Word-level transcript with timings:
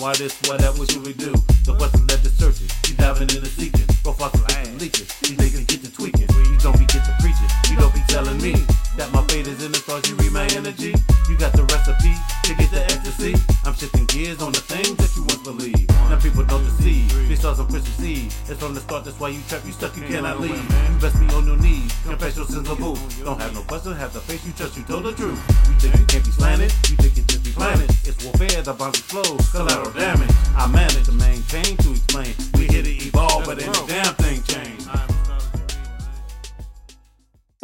why 0.00 0.14
this, 0.16 0.32
why 0.48 0.56
that, 0.56 0.72
what 0.78 0.90
should 0.90 1.04
we 1.04 1.12
do? 1.12 1.30
The 1.68 1.76
questions 1.76 2.08
led 2.08 2.24
to 2.24 2.30
searching, 2.32 2.68
she 2.84 2.96
diving 2.96 3.28
into 3.28 3.46
seeking. 3.46 3.84
Profiles 4.02 4.32
and 4.56 4.80
leaking, 4.80 5.04
these 5.20 5.36
niggas 5.36 5.66
get 5.68 5.84
to 5.84 5.92
tweaking. 5.92 6.24
You 6.24 6.56
don't 6.56 6.78
be 6.80 6.88
get 6.88 7.04
to 7.04 7.14
preaching, 7.20 7.50
you 7.68 7.76
don't 7.76 7.92
be 7.92 8.00
telling 8.08 8.40
me 8.40 8.56
that 8.96 9.12
my 9.12 9.20
fate 9.28 9.46
is 9.46 9.60
in 9.62 9.72
the 9.72 9.78
stars, 9.78 10.08
you 10.08 10.16
read 10.16 10.32
my 10.32 10.48
energy. 10.56 10.96
You 11.28 11.36
got 11.36 11.52
the 11.52 11.64
recipe 11.68 12.16
to 12.48 12.52
get 12.56 12.70
the 12.72 12.82
ecstasy. 12.88 13.36
I'm 13.64 13.74
shifting 13.76 14.06
gears 14.06 14.40
on 14.40 14.52
the 14.52 14.64
things 14.64 14.96
that 14.96 15.12
you 15.14 15.22
once 15.28 15.44
believed. 15.44 15.92
Now 16.08 16.18
people 16.18 16.44
don't 16.44 16.64
deceive, 16.64 17.12
they 17.28 17.36
start 17.36 17.58
some 17.60 17.68
Christian 17.68 17.94
seed. 18.00 18.26
It's 18.48 18.58
from 18.58 18.74
the 18.74 18.80
start, 18.80 19.04
that's 19.04 19.20
why 19.20 19.28
you 19.28 19.40
trap, 19.48 19.62
you 19.66 19.72
stuck, 19.72 19.94
you 19.96 20.02
cannot 20.08 20.40
leave. 20.40 20.56
You 20.56 20.96
best 20.96 21.20
be 21.20 21.28
on 21.36 21.44
your 21.44 21.60
knees, 21.60 21.92
confess 22.08 22.36
your 22.36 22.46
sins 22.46 22.68
of 22.68 22.78
boo. 22.80 22.96
Don't 23.22 23.38
have 23.38 23.52
no 23.52 23.62
question, 23.68 23.92
have 23.94 24.12
the 24.14 24.20
face 24.20 24.44
you 24.46 24.52
trust, 24.52 24.76
you 24.76 24.82
told 24.84 25.04
the 25.04 25.12
truth. 25.12 25.40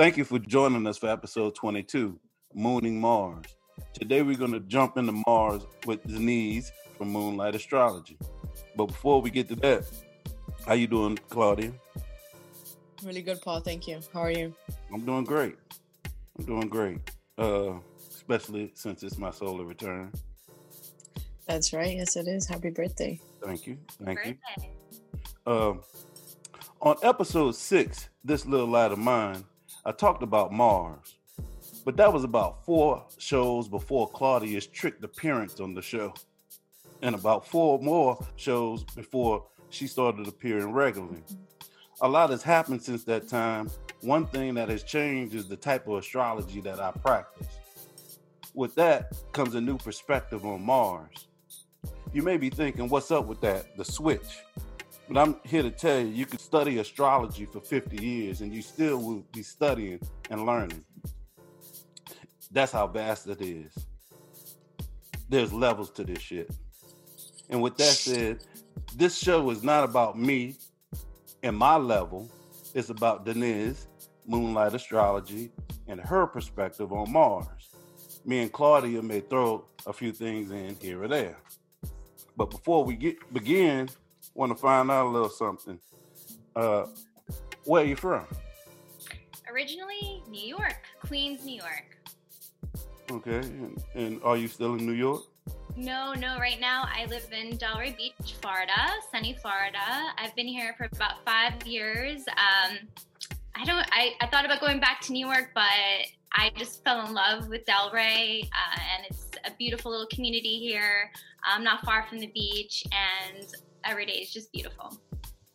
Thank 0.07 0.19
you 0.19 0.25
for 0.25 0.39
joining 0.39 0.87
us 0.87 0.99
for 0.99 1.09
episode 1.09 1.57
22, 1.57 2.17
Mooning 2.55 3.01
Mars. 3.01 3.45
Today 3.93 4.23
we're 4.23 4.37
going 4.37 4.53
to 4.53 4.61
jump 4.61 4.99
into 4.99 5.21
Mars 5.27 5.63
with 5.85 6.01
Denise 6.07 6.71
from 6.97 7.09
Moonlight 7.09 7.57
Astrology. 7.57 8.17
But 8.77 8.87
before 8.87 9.21
we 9.21 9.31
get 9.31 9.49
to 9.49 9.57
that, 9.57 9.85
how 10.65 10.75
you 10.75 10.87
doing, 10.87 11.19
Claudia? 11.29 11.73
Really 13.03 13.21
good, 13.21 13.43
Paul. 13.43 13.59
Thank 13.59 13.89
you. 13.89 13.99
How 14.13 14.21
are 14.21 14.31
you? 14.31 14.55
I'm 14.95 15.05
doing 15.05 15.25
great. 15.25 15.57
I'm 16.39 16.45
doing 16.45 16.69
great. 16.69 17.01
Uh, 17.37 17.73
especially 17.99 18.71
since 18.75 19.03
it's 19.03 19.19
my 19.19 19.33
solar 19.33 19.65
return. 19.65 20.13
That's 21.49 21.73
right. 21.73 21.97
Yes, 21.97 22.15
it 22.15 22.29
is. 22.29 22.47
Happy 22.47 22.71
birthday. 22.71 23.19
Thank 23.45 23.67
you. 23.67 23.77
Thank 24.05 24.21
you. 24.25 24.37
Um, 25.53 25.81
on 26.81 26.95
episode 27.03 27.57
six, 27.57 28.09
this 28.23 28.47
little 28.47 28.69
light 28.69 28.93
of 28.93 28.99
mine, 28.99 29.45
I 29.87 29.93
talked 29.93 30.25
about 30.25 30.53
Mars, 30.53 31.15
but 31.85 31.97
that 31.97 32.13
was 32.13 32.25
about 32.25 32.65
four 32.65 33.05
shows 33.19 33.69
before 33.69 34.09
Claudia's 34.09 34.67
tricked 34.67 35.05
appearance 35.05 35.61
on 35.61 35.75
the 35.75 35.81
show, 35.81 36.13
and 37.03 37.15
about 37.15 37.47
four 37.47 37.79
more 37.79 38.19
shows 38.35 38.83
before 38.83 39.47
she 39.71 39.87
started 39.87 40.27
appearing 40.27 40.73
regularly. 40.73 41.23
A 42.01 42.09
lot 42.09 42.31
has 42.31 42.43
happened 42.43 42.83
since 42.83 43.05
that 43.05 43.29
time. 43.29 43.71
One 44.01 44.27
thing 44.27 44.55
that 44.55 44.69
has 44.71 44.83
changed 44.83 45.37
is 45.37 45.47
the 45.47 45.55
type 45.55 45.87
of 45.87 45.99
astrology 45.99 46.61
that 46.63 46.81
I 46.81 46.91
practice. 46.91 47.47
With 48.55 48.75
that 48.75 49.13
comes 49.31 49.55
a 49.55 49.61
new 49.61 49.79
perspective 49.79 50.45
on 50.45 50.67
Mars. 50.67 51.29
You 52.13 52.23
may 52.23 52.39
be 52.39 52.51
thinking, 52.51 52.89
what's 52.89 53.13
up 53.13 53.27
with 53.27 53.41
that? 53.43 53.77
The 53.77 53.85
switch. 53.85 54.41
But 55.09 55.19
I'm 55.19 55.37
here 55.45 55.63
to 55.63 55.71
tell 55.71 56.01
you, 56.01 56.07
you 56.07 56.27
could 56.27 56.41
study 56.41 56.79
astrology 56.79 57.47
for 57.47 57.61
50 57.61 58.05
years 58.05 58.41
and 58.41 58.53
you 58.53 58.61
still 58.61 58.99
will 58.99 59.25
be 59.33 59.43
studying 59.43 60.01
and 60.31 60.45
learning. 60.45 60.85
That's 62.51 62.73
how 62.73 62.87
vast 62.89 63.29
it 63.29 63.41
is. 63.41 63.73
There's 65.29 65.53
levels 65.53 65.91
to 65.93 66.05
this 66.05 66.21
shit. 66.21 66.51
And 67.51 67.63
with 67.63 67.77
that 67.77 67.85
said, 67.85 68.45
this 68.97 69.19
show 69.19 69.51
is 69.51 69.63
not 69.63 69.85
about 69.85 70.19
me 70.19 70.57
and 71.43 71.57
my 71.57 71.77
level. 71.77 72.29
It's 72.75 72.91
about 72.91 73.25
Denise, 73.25 73.87
Moonlight 74.27 74.75
Astrology, 74.75 75.53
and 75.87 76.01
her 76.01 76.27
perspective 76.27 76.93
on 76.93 77.13
Mars. 77.13 77.47
Me 78.25 78.41
and 78.41 78.53
Claudia 78.53 79.03
may 79.03 79.21
throw 79.21 79.65
a 79.87 79.93
few 79.93 80.13
things 80.13 80.51
in 80.51 80.77
here 80.81 81.03
or 81.03 81.09
there. 81.09 81.37
But 82.37 82.51
before 82.51 82.85
we 82.85 82.97
get 82.97 83.33
begin, 83.33 83.89
want 84.37 84.53
to 84.53 84.57
find 84.57 84.91
out 84.91 85.07
a 85.07 85.09
little 85.09 85.29
something. 85.29 85.79
Uh, 86.55 86.87
where 87.65 87.83
are 87.83 87.87
you 87.87 87.97
from? 87.97 88.25
Originally, 89.51 90.23
New 90.29 90.47
York, 90.47 90.83
Queens, 91.01 91.45
New 91.45 91.57
York. 91.57 91.97
Okay, 93.11 93.39
and, 93.39 93.83
and 93.95 94.23
are 94.23 94.37
you 94.37 94.49
still 94.49 94.75
in 94.75 94.85
New 94.85 94.93
York? 94.93 95.23
No, 95.77 96.15
no, 96.15 96.39
right 96.39 96.61
now 96.61 96.85
I 96.87 97.07
live 97.07 97.27
in 97.33 97.57
Delray 97.59 97.97
Beach, 97.97 98.35
Florida, 98.41 98.73
sunny 99.13 99.37
Florida. 99.41 99.79
I've 100.19 100.35
been 100.35 100.49
here 100.49 100.75
for 100.77 100.89
about 100.93 101.25
five 101.25 101.67
years. 101.67 102.25
Um, 102.29 102.79
I 103.55 103.65
don't, 103.65 103.87
I, 103.93 104.13
I 104.21 104.27
thought 104.27 104.45
about 104.45 104.61
going 104.61 104.81
back 104.81 105.01
to 105.03 105.13
New 105.13 105.27
York, 105.27 105.51
but 105.55 105.63
I 106.33 106.51
just 106.57 106.83
fell 106.85 107.07
in 107.07 107.15
love 107.15 107.49
with 107.49 107.65
Delray, 107.65 108.45
uh, 108.45 108.79
and 108.97 109.07
it's 109.09 109.29
a 109.45 109.51
beautiful 109.59 109.91
little 109.91 110.09
community 110.11 110.59
here. 110.59 111.11
I'm 111.45 111.63
not 111.63 111.85
far 111.85 112.07
from 112.09 112.19
the 112.21 112.27
beach, 112.29 112.85
and 112.93 113.47
every 113.89 114.07
day 114.07 114.15
is 114.15 114.33
just 114.33 114.53
beautiful. 114.53 114.99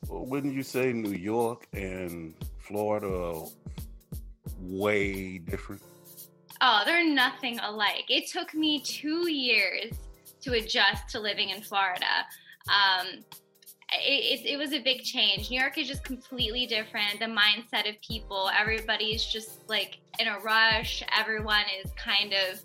Well, 0.08 0.26
wouldn't 0.26 0.54
you 0.54 0.64
say 0.64 0.92
New 0.94 1.14
York 1.14 1.68
and 1.74 2.34
Florida 2.60 3.08
are 3.08 3.46
way 4.60 5.38
different? 5.38 5.82
Oh, 6.60 6.82
they're 6.86 7.08
nothing 7.08 7.60
alike. 7.60 8.06
It 8.10 8.30
took 8.30 8.54
me 8.54 8.82
two 8.82 9.32
years 9.32 9.94
to 10.42 10.54
adjust 10.54 11.10
to 11.10 11.20
living 11.20 11.50
in 11.50 11.62
Florida. 11.62 12.26
Um, 12.68 13.24
it, 13.94 14.42
it, 14.42 14.46
it, 14.54 14.58
was 14.58 14.72
a 14.74 14.80
big 14.80 15.02
change. 15.02 15.50
New 15.50 15.60
York 15.60 15.78
is 15.78 15.88
just 15.88 16.04
completely 16.04 16.66
different. 16.66 17.20
The 17.20 17.26
mindset 17.26 17.90
of 17.90 18.00
people, 18.02 18.50
everybody's 18.58 19.26
just 19.26 19.68
like 19.68 20.00
in 20.20 20.28
a 20.28 20.40
rush. 20.40 21.04
Everyone 21.18 21.64
is 21.84 21.92
kind 21.98 22.34
of, 22.34 22.60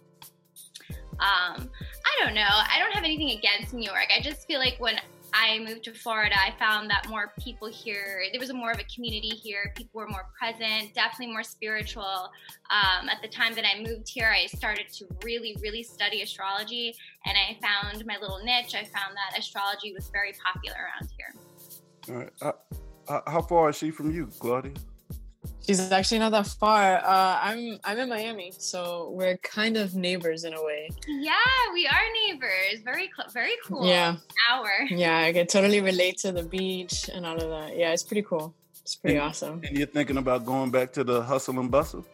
um, 1.18 1.70
I 1.70 2.24
don't 2.24 2.34
know. 2.34 2.42
I 2.42 2.78
don't 2.78 2.92
have 2.92 3.04
anything 3.04 3.30
against 3.30 3.72
New 3.72 3.84
York. 3.84 4.08
I 4.16 4.20
just 4.20 4.46
feel 4.46 4.58
like 4.58 4.76
when 4.78 4.96
I 5.38 5.58
moved 5.58 5.84
to 5.84 5.92
Florida, 5.92 6.34
I 6.34 6.52
found 6.58 6.88
that 6.90 7.08
more 7.08 7.34
people 7.38 7.68
here, 7.68 8.24
there 8.32 8.40
was 8.40 8.52
more 8.52 8.70
of 8.70 8.78
a 8.78 8.84
community 8.84 9.28
here. 9.28 9.72
People 9.76 10.00
were 10.00 10.08
more 10.08 10.26
present, 10.38 10.94
definitely 10.94 11.32
more 11.32 11.42
spiritual. 11.42 12.30
Um, 12.70 13.08
at 13.08 13.20
the 13.20 13.28
time 13.28 13.54
that 13.54 13.64
I 13.66 13.80
moved 13.80 14.08
here, 14.08 14.32
I 14.34 14.46
started 14.46 14.88
to 14.94 15.06
really, 15.24 15.56
really 15.60 15.82
study 15.82 16.22
astrology 16.22 16.94
and 17.26 17.36
I 17.36 17.58
found 17.60 18.04
my 18.06 18.16
little 18.20 18.40
niche. 18.42 18.74
I 18.74 18.84
found 18.84 19.14
that 19.14 19.38
astrology 19.38 19.92
was 19.92 20.08
very 20.08 20.32
popular 20.42 20.78
around 20.78 21.10
here. 21.16 21.34
All 22.08 22.22
right. 22.22 22.54
Uh, 23.08 23.20
how 23.30 23.42
far 23.42 23.68
is 23.70 23.76
she 23.76 23.90
from 23.90 24.10
you, 24.10 24.28
Claudia? 24.38 24.72
She's 25.66 25.90
actually 25.90 26.20
not 26.20 26.30
that 26.30 26.46
far. 26.46 26.98
Uh, 26.98 27.40
I'm 27.42 27.80
I'm 27.82 27.98
in 27.98 28.08
Miami, 28.08 28.52
so 28.56 29.10
we're 29.10 29.36
kind 29.38 29.76
of 29.76 29.96
neighbors 29.96 30.44
in 30.44 30.54
a 30.54 30.62
way. 30.62 30.88
Yeah, 31.08 31.34
we 31.72 31.88
are 31.88 32.06
neighbors. 32.28 32.82
Very 32.84 33.10
cl- 33.16 33.30
very 33.30 33.56
cool. 33.66 33.84
Yeah. 33.84 34.16
Hour. 34.48 34.70
Yeah, 34.90 35.18
I 35.18 35.32
can 35.32 35.48
totally 35.48 35.80
relate 35.80 36.18
to 36.18 36.30
the 36.30 36.44
beach 36.44 37.10
and 37.12 37.26
all 37.26 37.36
of 37.36 37.50
that. 37.50 37.76
Yeah, 37.76 37.92
it's 37.92 38.04
pretty 38.04 38.22
cool. 38.22 38.54
It's 38.82 38.94
pretty 38.94 39.16
and, 39.16 39.26
awesome. 39.26 39.60
And 39.64 39.76
you're 39.76 39.88
thinking 39.88 40.18
about 40.18 40.46
going 40.46 40.70
back 40.70 40.92
to 40.92 41.02
the 41.02 41.20
hustle 41.20 41.58
and 41.58 41.68
bustle? 41.68 42.06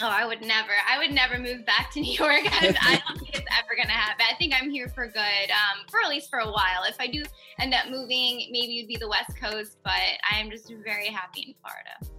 Oh, 0.00 0.08
I 0.08 0.26
would 0.26 0.40
never. 0.40 0.72
I 0.88 0.96
would 0.96 1.12
never 1.12 1.38
move 1.38 1.66
back 1.66 1.92
to 1.92 2.00
New 2.04 2.14
York. 2.14 2.44
I 2.50 3.02
don't 3.06 3.18
think 3.18 3.36
it's 3.36 3.46
ever 3.58 3.76
gonna 3.76 3.92
happen. 3.92 4.24
I 4.30 4.34
think 4.36 4.54
I'm 4.58 4.70
here 4.70 4.88
for 4.88 5.06
good, 5.06 5.50
um, 5.50 5.86
for 5.90 6.00
at 6.02 6.08
least 6.08 6.30
for 6.30 6.38
a 6.38 6.50
while. 6.50 6.84
If 6.88 6.96
I 6.98 7.06
do 7.06 7.22
end 7.60 7.74
up 7.74 7.90
moving, 7.90 8.48
maybe 8.50 8.78
it'd 8.78 8.88
be 8.88 8.96
the 8.96 9.08
West 9.08 9.36
Coast, 9.38 9.76
but 9.84 9.92
I 9.92 10.40
am 10.40 10.50
just 10.50 10.72
very 10.82 11.08
happy 11.08 11.42
in 11.48 11.54
Florida. 11.60 12.13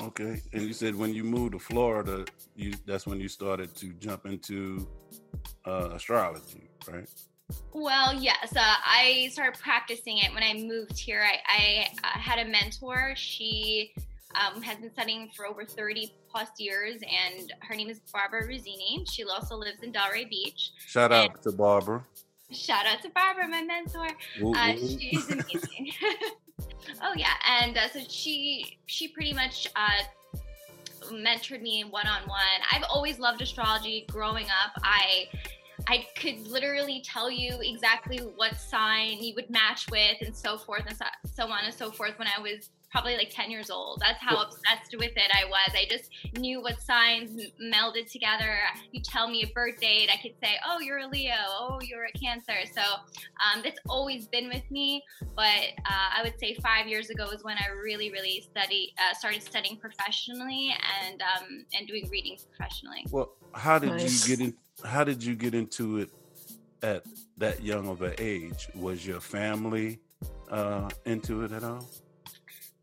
Okay, 0.00 0.40
and 0.52 0.62
you 0.62 0.72
said 0.72 0.94
when 0.94 1.12
you 1.12 1.24
moved 1.24 1.52
to 1.52 1.58
Florida, 1.58 2.24
you 2.56 2.74
that's 2.86 3.06
when 3.06 3.20
you 3.20 3.28
started 3.28 3.74
to 3.76 3.92
jump 3.94 4.24
into 4.24 4.88
uh, 5.66 5.90
astrology, 5.92 6.68
right? 6.90 7.08
Well, 7.72 8.14
yes. 8.14 8.54
Uh, 8.56 8.60
I 8.62 9.28
started 9.32 9.60
practicing 9.60 10.18
it 10.18 10.32
when 10.32 10.42
I 10.42 10.54
moved 10.54 10.98
here. 10.98 11.22
I, 11.22 11.38
I 11.46 11.86
uh, 12.02 12.18
had 12.18 12.38
a 12.38 12.50
mentor. 12.50 13.12
She 13.14 13.94
um, 14.34 14.62
has 14.62 14.78
been 14.78 14.90
studying 14.92 15.30
for 15.36 15.46
over 15.46 15.64
30 15.64 16.14
plus 16.30 16.48
years, 16.58 17.00
and 17.02 17.52
her 17.60 17.74
name 17.74 17.90
is 17.90 18.00
Barbara 18.12 18.48
Rosini. 18.48 19.08
She 19.10 19.24
also 19.24 19.56
lives 19.56 19.82
in 19.82 19.92
Delray 19.92 20.28
Beach. 20.28 20.72
Shout 20.86 21.12
out 21.12 21.34
and 21.34 21.42
to 21.42 21.52
Barbara. 21.52 22.02
Shout 22.50 22.86
out 22.86 23.02
to 23.02 23.10
Barbara, 23.10 23.48
my 23.48 23.62
mentor. 23.62 24.08
Uh. 24.56 24.72
She's 24.72 25.30
amazing. 25.30 25.92
oh 27.02 27.12
yeah, 27.16 27.34
and 27.48 27.76
uh, 27.76 27.88
so 27.88 28.00
she 28.08 28.78
she 28.86 29.08
pretty 29.08 29.32
much 29.32 29.68
uh, 29.76 30.38
mentored 31.12 31.62
me 31.62 31.84
one 31.84 32.06
on 32.06 32.22
one. 32.28 32.60
I've 32.70 32.84
always 32.88 33.18
loved 33.18 33.42
astrology. 33.42 34.06
Growing 34.10 34.46
up, 34.46 34.80
I 34.82 35.26
I 35.88 36.06
could 36.16 36.46
literally 36.46 37.02
tell 37.04 37.30
you 37.30 37.58
exactly 37.60 38.18
what 38.18 38.56
sign 38.56 39.22
you 39.22 39.34
would 39.34 39.50
match 39.50 39.90
with 39.90 40.16
and 40.22 40.34
so 40.34 40.56
forth 40.56 40.84
and 40.86 40.96
so, 40.96 41.04
so 41.32 41.44
on 41.44 41.64
and 41.64 41.74
so 41.74 41.90
forth 41.90 42.18
when 42.18 42.28
I 42.28 42.40
was 42.40 42.70
probably 42.94 43.16
like 43.16 43.30
10 43.34 43.50
years 43.50 43.70
old. 43.70 44.00
That's 44.00 44.22
how 44.22 44.40
obsessed 44.40 44.94
with 44.96 45.10
it 45.16 45.30
I 45.34 45.46
was. 45.46 45.74
I 45.74 45.84
just 45.90 46.10
knew 46.38 46.62
what 46.62 46.80
signs 46.80 47.32
m- 47.32 47.72
melded 47.72 48.08
together. 48.08 48.56
You 48.92 49.02
tell 49.02 49.28
me 49.28 49.42
a 49.42 49.48
birth 49.48 49.80
date, 49.80 50.10
I 50.12 50.16
could 50.22 50.36
say, 50.40 50.54
oh, 50.64 50.78
you're 50.78 50.98
a 50.98 51.08
Leo, 51.08 51.34
oh, 51.58 51.80
you're 51.82 52.04
a 52.04 52.12
Cancer. 52.12 52.52
So 52.72 52.82
um, 52.82 53.62
that's 53.64 53.80
always 53.88 54.28
been 54.28 54.48
with 54.48 54.62
me. 54.70 55.02
But 55.34 55.74
uh, 55.84 56.18
I 56.18 56.20
would 56.22 56.38
say 56.38 56.54
five 56.62 56.86
years 56.86 57.10
ago 57.10 57.30
is 57.30 57.42
when 57.42 57.56
I 57.56 57.66
really, 57.82 58.12
really 58.12 58.46
study, 58.48 58.94
uh, 58.96 59.12
started 59.16 59.42
studying 59.42 59.76
professionally 59.76 60.72
and 61.02 61.20
um, 61.20 61.66
and 61.76 61.88
doing 61.88 62.08
readings 62.12 62.44
professionally. 62.44 63.04
Well, 63.10 63.32
how 63.54 63.80
did 63.80 63.90
Nice. 63.90 64.28
you 64.28 64.36
get 64.36 64.46
in? 64.46 64.54
How 64.84 65.02
did 65.02 65.24
you 65.24 65.34
get 65.34 65.52
into 65.52 65.98
it 65.98 66.10
at 66.80 67.02
that 67.38 67.60
young 67.60 67.88
of 67.88 68.02
an 68.02 68.14
age? 68.18 68.68
Was 68.76 69.04
your 69.04 69.18
family 69.18 69.98
uh, 70.48 70.90
into 71.06 71.42
it 71.42 71.50
at 71.50 71.64
all? 71.64 71.88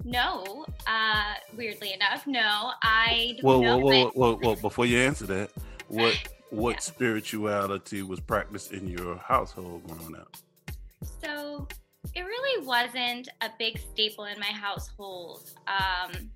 No, 0.03 0.65
uh, 0.87 1.33
weirdly 1.55 1.93
enough, 1.93 2.25
no. 2.25 2.71
I 2.81 3.35
don't 3.41 3.43
Well, 3.43 3.61
know. 3.61 3.77
well, 3.77 3.87
my- 3.87 4.03
well, 4.03 4.11
well, 4.15 4.39
well, 4.41 4.55
before 4.55 4.85
you 4.85 4.97
answer 4.99 5.25
that, 5.27 5.51
what 5.87 6.15
what 6.49 6.73
Yeah. 6.75 6.79
spirituality 6.79 8.01
was 8.01 8.19
practiced 8.19 8.73
in 8.73 8.85
your 8.87 9.17
household 9.17 9.87
growing 9.87 10.15
up? 10.17 10.35
So 11.23 11.65
it 12.13 12.23
really 12.23 12.65
wasn't 12.65 13.29
a 13.39 13.49
big 13.57 13.79
staple 13.79 14.25
in 14.25 14.37
my 14.37 14.47
household. 14.51 15.49
Um, 15.67 16.29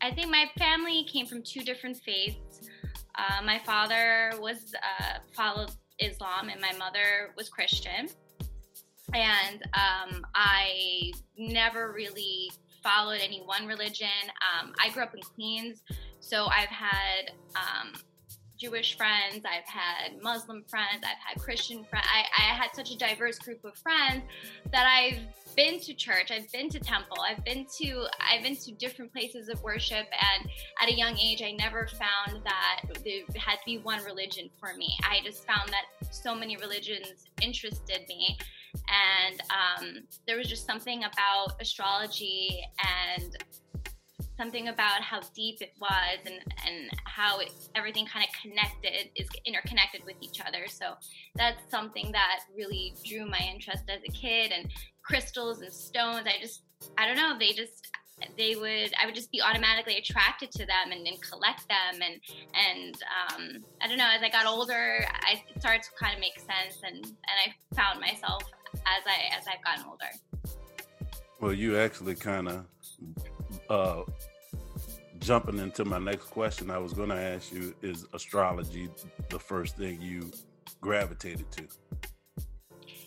I 0.00 0.12
think 0.12 0.30
my 0.30 0.48
family 0.58 1.02
came 1.04 1.26
from 1.26 1.42
two 1.42 1.62
different 1.62 1.96
faiths. 1.96 2.68
Uh, 3.16 3.42
my 3.44 3.58
father 3.58 4.30
was 4.38 4.72
uh, 4.76 5.18
followed 5.32 5.72
Islam, 5.98 6.50
and 6.50 6.60
my 6.60 6.72
mother 6.78 7.32
was 7.36 7.48
Christian. 7.48 8.08
And 9.12 9.62
um, 9.74 10.24
I 10.36 11.10
never 11.36 11.90
really 11.92 12.52
followed 12.88 13.20
any 13.22 13.42
one 13.44 13.66
religion. 13.66 14.08
Um, 14.40 14.72
I 14.82 14.90
grew 14.90 15.02
up 15.02 15.14
in 15.14 15.20
Queens, 15.34 15.82
so 16.20 16.46
I've 16.46 16.68
had 16.68 17.32
um, 17.54 17.92
Jewish 18.58 18.96
friends, 18.96 19.44
I've 19.44 19.68
had 19.68 20.20
Muslim 20.20 20.64
friends, 20.66 21.02
I've 21.04 21.18
had 21.24 21.40
Christian 21.40 21.84
friends. 21.84 22.06
I, 22.12 22.24
I 22.36 22.54
had 22.54 22.74
such 22.74 22.90
a 22.90 22.98
diverse 22.98 23.38
group 23.38 23.64
of 23.64 23.76
friends 23.78 24.22
that 24.72 24.84
I've 24.86 25.20
been 25.56 25.78
to 25.80 25.94
church, 25.94 26.30
I've 26.30 26.50
been 26.50 26.68
to 26.70 26.80
temple, 26.80 27.18
I've 27.20 27.44
been 27.44 27.66
to 27.78 28.06
I've 28.20 28.42
been 28.42 28.56
to 28.56 28.72
different 28.72 29.12
places 29.12 29.48
of 29.48 29.62
worship, 29.62 30.06
and 30.10 30.50
at 30.82 30.88
a 30.88 30.94
young 30.94 31.16
age, 31.18 31.42
I 31.42 31.52
never 31.52 31.86
found 31.86 32.42
that 32.44 32.80
there 33.04 33.22
had 33.36 33.56
to 33.56 33.64
be 33.64 33.78
one 33.78 34.02
religion 34.04 34.50
for 34.58 34.74
me. 34.74 34.96
I 35.02 35.20
just 35.24 35.46
found 35.46 35.70
that 35.70 35.84
so 36.12 36.34
many 36.34 36.56
religions 36.56 37.26
interested 37.40 38.00
me, 38.08 38.38
and 38.88 39.40
um, 39.50 40.02
there 40.26 40.36
was 40.36 40.48
just 40.48 40.66
something 40.66 41.04
about 41.04 41.60
astrology 41.60 42.60
and 43.14 43.36
something 44.38 44.68
about 44.68 45.02
how 45.02 45.20
deep 45.34 45.60
it 45.60 45.72
was 45.80 46.18
and 46.24 46.40
and 46.66 46.90
how 47.04 47.40
it, 47.40 47.50
everything 47.74 48.06
kind 48.06 48.24
of 48.24 48.32
connected 48.40 49.10
is 49.16 49.28
interconnected 49.44 50.02
with 50.06 50.16
each 50.22 50.40
other. 50.40 50.66
So 50.68 50.94
that's 51.36 51.60
something 51.70 52.10
that 52.12 52.40
really 52.56 52.94
drew 53.04 53.26
my 53.26 53.40
interest 53.52 53.84
as 53.90 54.00
a 54.08 54.12
kid 54.12 54.52
and 54.56 54.70
crystals 55.02 55.62
and 55.62 55.72
stones 55.72 56.26
i 56.26 56.38
just 56.38 56.64
i 56.98 57.06
don't 57.06 57.16
know 57.16 57.34
they 57.38 57.52
just 57.52 57.88
they 58.36 58.56
would 58.56 58.92
i 59.00 59.06
would 59.06 59.14
just 59.14 59.32
be 59.32 59.40
automatically 59.40 59.96
attracted 59.96 60.50
to 60.50 60.66
them 60.66 60.92
and, 60.92 61.06
and 61.06 61.22
collect 61.22 61.66
them 61.66 62.02
and 62.02 62.20
and 62.54 62.94
um, 63.16 63.64
i 63.80 63.88
don't 63.88 63.96
know 63.96 64.10
as 64.14 64.22
i 64.22 64.28
got 64.28 64.44
older 64.44 65.02
i 65.22 65.42
started 65.58 65.82
to 65.82 65.88
kind 65.98 66.12
of 66.12 66.20
make 66.20 66.38
sense 66.38 66.82
and 66.82 66.96
and 67.06 67.36
i 67.46 67.74
found 67.74 67.98
myself 68.00 68.42
as 68.74 69.02
i 69.06 69.36
as 69.36 69.44
i've 69.48 69.64
gotten 69.64 69.84
older. 69.88 70.58
Well, 71.40 71.52
you 71.52 71.78
actually 71.78 72.16
kind 72.16 72.48
of 72.48 72.66
uh, 73.70 74.02
jumping 75.20 75.58
into 75.58 75.84
my 75.84 75.98
next 75.98 76.26
question. 76.26 76.70
I 76.70 76.78
was 76.78 76.92
going 76.92 77.10
to 77.10 77.16
ask 77.16 77.52
you: 77.52 77.74
Is 77.82 78.06
astrology 78.12 78.88
the 79.28 79.38
first 79.38 79.76
thing 79.76 80.00
you 80.00 80.30
gravitated 80.80 81.50
to? 81.52 81.64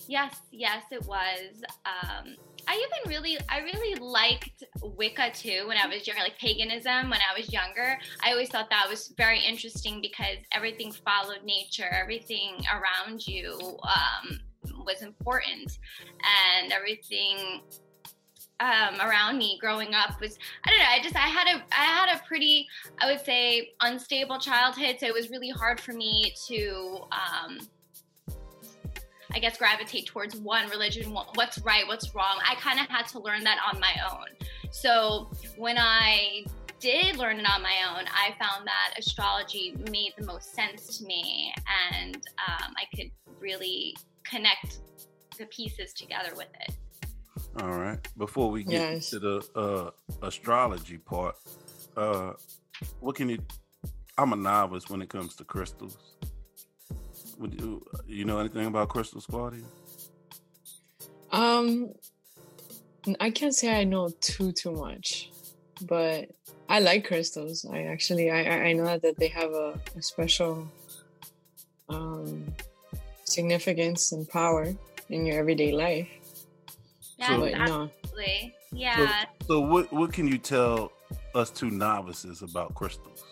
Yes, 0.08 0.36
yes, 0.52 0.84
it 0.92 1.06
was. 1.06 1.64
Um, 1.86 2.36
I 2.68 2.76
even 2.76 3.10
really, 3.10 3.38
I 3.50 3.60
really 3.60 4.00
liked 4.00 4.64
Wicca 4.82 5.32
too 5.34 5.64
when 5.68 5.78
I 5.78 5.88
was 5.88 6.06
younger, 6.06 6.24
like 6.24 6.38
paganism 6.38 7.10
when 7.10 7.20
I 7.20 7.38
was 7.38 7.52
younger. 7.52 7.98
I 8.24 8.32
always 8.32 8.50
thought 8.50 8.70
that 8.70 8.88
was 8.90 9.14
very 9.18 9.40
interesting 9.40 10.02
because 10.02 10.38
everything 10.54 10.92
followed 10.92 11.44
nature, 11.44 11.90
everything 11.92 12.58
around 12.72 13.26
you 13.26 13.58
um, 13.84 14.40
was 14.86 15.02
important, 15.02 15.78
and 16.62 16.72
everything 16.72 17.62
um, 18.62 19.02
around 19.02 19.38
me 19.38 19.58
growing 19.60 19.94
up 19.94 20.22
was 20.22 20.38
I 20.64 20.70
don't 20.70 20.80
know 20.80 20.86
I 20.88 21.02
just 21.02 21.16
I 21.16 21.28
had 21.28 21.48
a 21.48 21.64
I 21.72 21.84
had 21.84 22.16
a 22.16 22.22
pretty 22.28 22.68
I 23.00 23.12
would 23.12 23.20
say 23.26 23.72
unstable 23.82 24.40
childhood. 24.40 24.98
So 25.00 25.08
it 25.08 25.14
was 25.14 25.30
really 25.30 25.50
hard 25.50 25.80
for 25.80 25.94
me 25.94 26.34
to 26.48 27.00
um, 27.12 27.60
I 29.34 29.40
guess 29.40 29.58
gravitate 29.58 30.06
towards 30.06 30.36
one 30.36 30.70
religion 30.70 31.12
what's 31.34 31.60
right 31.60 31.88
what's 31.88 32.14
wrong. 32.14 32.40
I 32.48 32.56
kind 32.56 32.80
of 32.80 32.88
had 32.88 33.08
to 33.10 33.20
learn 33.20 33.44
that 33.44 33.58
on 33.74 33.80
my 33.80 33.94
own. 34.12 34.28
So 34.70 35.32
when 35.58 35.78
I 35.78 36.46
did 36.80 37.18
learn 37.18 37.40
it 37.40 37.48
on 37.48 37.62
my 37.62 37.78
own 37.90 38.06
I 38.08 38.32
found 38.40 38.66
that 38.66 38.94
astrology 38.98 39.76
made 39.92 40.14
the 40.18 40.26
most 40.26 40.56
sense 40.56 40.98
to 40.98 41.06
me 41.06 41.54
and 41.94 42.16
um, 42.16 42.74
I 42.76 42.96
could 42.96 43.12
really 43.40 43.96
connect 44.24 44.80
the 45.38 45.46
pieces 45.48 45.94
together 45.94 46.32
with 46.36 46.48
it 46.68 46.76
All 47.60 47.78
right. 47.78 48.00
Before 48.18 48.50
we 48.50 48.64
get 48.64 48.74
Yes. 48.74 49.10
to 49.10 49.20
the 49.20 49.44
uh, 49.56 49.92
astrology 50.26 50.98
part, 50.98 51.36
uh, 51.98 52.34
what 53.00 53.16
can 53.16 53.30
you? 53.30 53.40
I'm 54.18 54.34
a 54.34 54.36
novice 54.36 54.90
when 54.90 55.02
it 55.02 55.10
comes 55.10 55.36
to 55.36 55.44
crystals. 55.44 55.98
Would 57.40 57.60
you, 57.60 57.84
you 58.08 58.26
know 58.26 58.40
anything 58.40 58.66
about 58.68 58.90
crystals, 58.90 59.26
Claudia? 59.26 59.64
Um, 61.32 61.94
I 63.20 63.32
can't 63.32 63.54
say 63.56 63.80
I 63.80 63.84
know 63.84 64.12
too 64.22 64.52
too 64.52 64.72
much, 64.72 65.30
but 65.82 66.30
I 66.70 66.80
like 66.80 67.06
crystals. 67.06 67.66
I 67.66 67.84
actually 67.84 68.30
I 68.30 68.44
I 68.44 68.58
I 68.70 68.74
know 68.74 68.98
that 68.98 69.18
they 69.20 69.28
have 69.30 69.52
a, 69.52 69.80
a 69.98 70.02
special 70.02 70.68
um 71.90 72.54
significance 73.26 74.12
and 74.12 74.28
power 74.30 74.74
in 75.10 75.26
your 75.26 75.40
everyday 75.40 75.72
life. 75.72 76.10
Yeah 77.22 77.38
So- 77.38 77.46
absolutely 77.46 78.56
yeah 78.74 79.26
So, 79.48 79.60
what 79.60 79.92
what 79.94 80.12
can 80.14 80.28
you 80.28 80.38
tell 80.38 80.92
us 81.36 81.50
two 81.52 81.70
novices 81.70 82.42
about 82.42 82.74
crystals? 82.74 83.24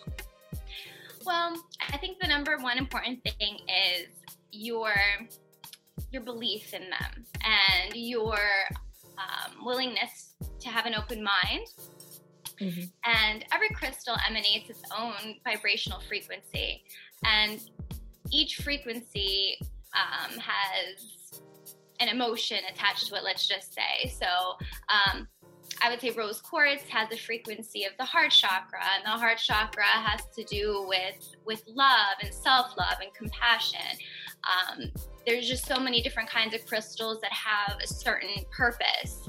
Well, 1.24 1.54
I 1.92 1.96
think 1.98 2.18
the 2.20 2.26
number 2.28 2.56
one 2.58 2.78
important 2.78 3.22
thing 3.24 3.58
is 3.68 4.08
your 4.52 4.92
your 6.10 6.22
belief 6.22 6.74
in 6.74 6.82
them 6.90 7.24
and 7.44 7.94
your 7.94 8.38
um, 9.18 9.64
willingness 9.64 10.34
to 10.60 10.68
have 10.68 10.86
an 10.86 10.94
open 10.94 11.22
mind. 11.22 11.66
Mhm. 12.60 12.90
And 13.04 13.44
every 13.52 13.70
crystal 13.70 14.16
emanates 14.28 14.68
its 14.70 14.82
own 14.96 15.36
vibrational 15.44 16.00
frequency, 16.00 16.82
and 17.24 17.60
each 18.30 18.56
frequency 18.56 19.58
um, 19.94 20.38
has 20.38 21.06
an 22.00 22.08
emotion 22.08 22.58
attached 22.72 23.08
to 23.08 23.14
it. 23.14 23.24
Let's 23.24 23.46
just 23.46 23.74
say 23.74 24.08
so. 24.08 24.56
Um, 24.88 25.28
I 25.82 25.88
would 25.88 26.00
say 26.00 26.10
rose 26.10 26.40
quartz 26.40 26.82
has 26.88 27.08
the 27.08 27.16
frequency 27.16 27.84
of 27.84 27.92
the 27.98 28.04
heart 28.04 28.30
chakra, 28.30 28.80
and 28.96 29.04
the 29.04 29.18
heart 29.18 29.38
chakra 29.38 29.84
has 29.84 30.22
to 30.36 30.44
do 30.44 30.84
with 30.88 31.36
with 31.44 31.62
love 31.66 32.16
and 32.20 32.32
self 32.32 32.76
love 32.76 32.96
and 33.00 33.12
compassion. 33.14 33.98
Um, 34.44 34.90
there's 35.26 35.48
just 35.48 35.66
so 35.66 35.78
many 35.78 36.02
different 36.02 36.28
kinds 36.28 36.54
of 36.54 36.66
crystals 36.66 37.20
that 37.20 37.32
have 37.32 37.78
a 37.82 37.86
certain 37.86 38.44
purpose, 38.50 39.28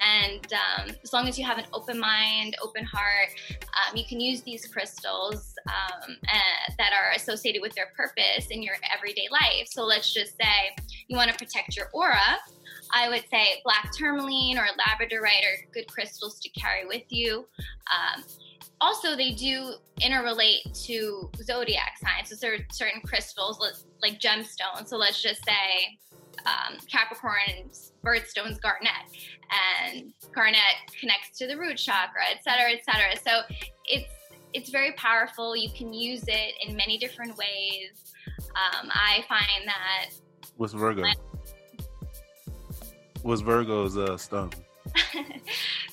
and, 0.00 0.52
um, 0.52 0.96
as 1.02 1.12
long 1.12 1.28
as 1.28 1.38
you 1.38 1.44
have 1.44 1.58
an 1.58 1.66
open 1.72 1.98
mind, 1.98 2.56
open 2.62 2.84
heart, 2.84 3.28
um, 3.50 3.96
you 3.96 4.04
can 4.08 4.20
use 4.20 4.42
these 4.42 4.66
crystals 4.66 5.54
um, 5.68 6.16
uh, 6.26 6.72
that 6.78 6.92
are 6.92 7.12
associated 7.14 7.60
with 7.60 7.74
their 7.74 7.88
purpose 7.96 8.46
in 8.50 8.62
your 8.62 8.74
everyday 8.96 9.28
life. 9.30 9.68
So 9.68 9.84
let's 9.84 10.12
just 10.12 10.36
say 10.36 10.74
you 11.08 11.16
want 11.16 11.30
to 11.30 11.36
protect 11.36 11.76
your 11.76 11.88
aura. 11.92 12.38
I 12.92 13.08
would 13.08 13.24
say 13.30 13.60
black 13.64 13.92
tourmaline 13.92 14.58
or 14.58 14.66
labradorite 14.78 15.44
are 15.44 15.70
good 15.72 15.86
crystals 15.86 16.40
to 16.40 16.48
carry 16.50 16.86
with 16.86 17.04
you. 17.08 17.46
Um, 17.92 18.24
also, 18.80 19.14
they 19.14 19.32
do 19.32 19.74
interrelate 20.00 20.62
to 20.86 21.30
zodiac 21.42 21.98
signs. 21.98 22.30
So 22.30 22.36
there 22.40 22.54
are 22.54 22.66
certain 22.72 23.02
crystals 23.02 23.84
like 24.02 24.18
gemstones. 24.18 24.88
So 24.88 24.96
let's 24.96 25.22
just 25.22 25.44
say 25.44 25.98
um, 26.46 26.78
Capricorn, 26.90 27.70
birthstone's 28.04 28.58
garnet, 28.58 29.06
and 29.50 30.12
garnet 30.34 30.58
connects 30.98 31.36
to 31.38 31.46
the 31.46 31.56
root 31.56 31.76
chakra, 31.76 32.22
et 32.30 32.42
cetera, 32.42 32.72
et 32.72 32.84
cetera. 32.84 33.16
So 33.16 33.56
it's 33.84 34.12
it's 34.52 34.70
very 34.70 34.92
powerful. 34.92 35.56
You 35.56 35.70
can 35.76 35.92
use 35.92 36.24
it 36.26 36.54
in 36.66 36.76
many 36.76 36.98
different 36.98 37.36
ways. 37.36 38.14
Um, 38.38 38.90
I 38.92 39.24
find 39.28 39.66
that 39.66 40.10
What's 40.56 40.72
Virgo? 40.72 41.04
What's 43.22 43.40
Virgo's 43.42 43.96
uh, 43.96 44.16
stone? 44.16 44.50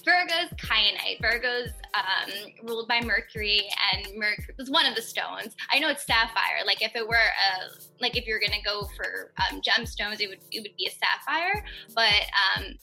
Virgo's 0.06 0.50
kyanite. 0.58 1.22
Virgo's 1.22 1.70
um, 1.94 2.32
ruled 2.64 2.88
by 2.88 3.02
Mercury, 3.02 3.70
and 3.94 4.08
Mercury 4.18 4.54
was 4.58 4.70
one 4.70 4.86
of 4.86 4.96
the 4.96 5.02
stones. 5.02 5.56
I 5.72 5.80
know 5.80 5.90
it's 5.90 6.06
sapphire. 6.06 6.66
Like 6.66 6.82
if 6.82 6.96
it 6.96 7.08
were 7.08 7.16
a, 7.16 7.70
like 8.00 8.18
if 8.18 8.26
you're 8.26 8.40
gonna 8.40 8.62
go 8.64 8.88
for 8.96 9.32
um, 9.42 9.62
gemstones, 9.62 10.22
it 10.22 10.28
would 10.30 10.40
it 10.52 10.62
would 10.62 10.76
be 10.78 10.88
a 10.88 10.92
sapphire. 10.92 11.64
But 11.96 12.14
um, 12.58 12.76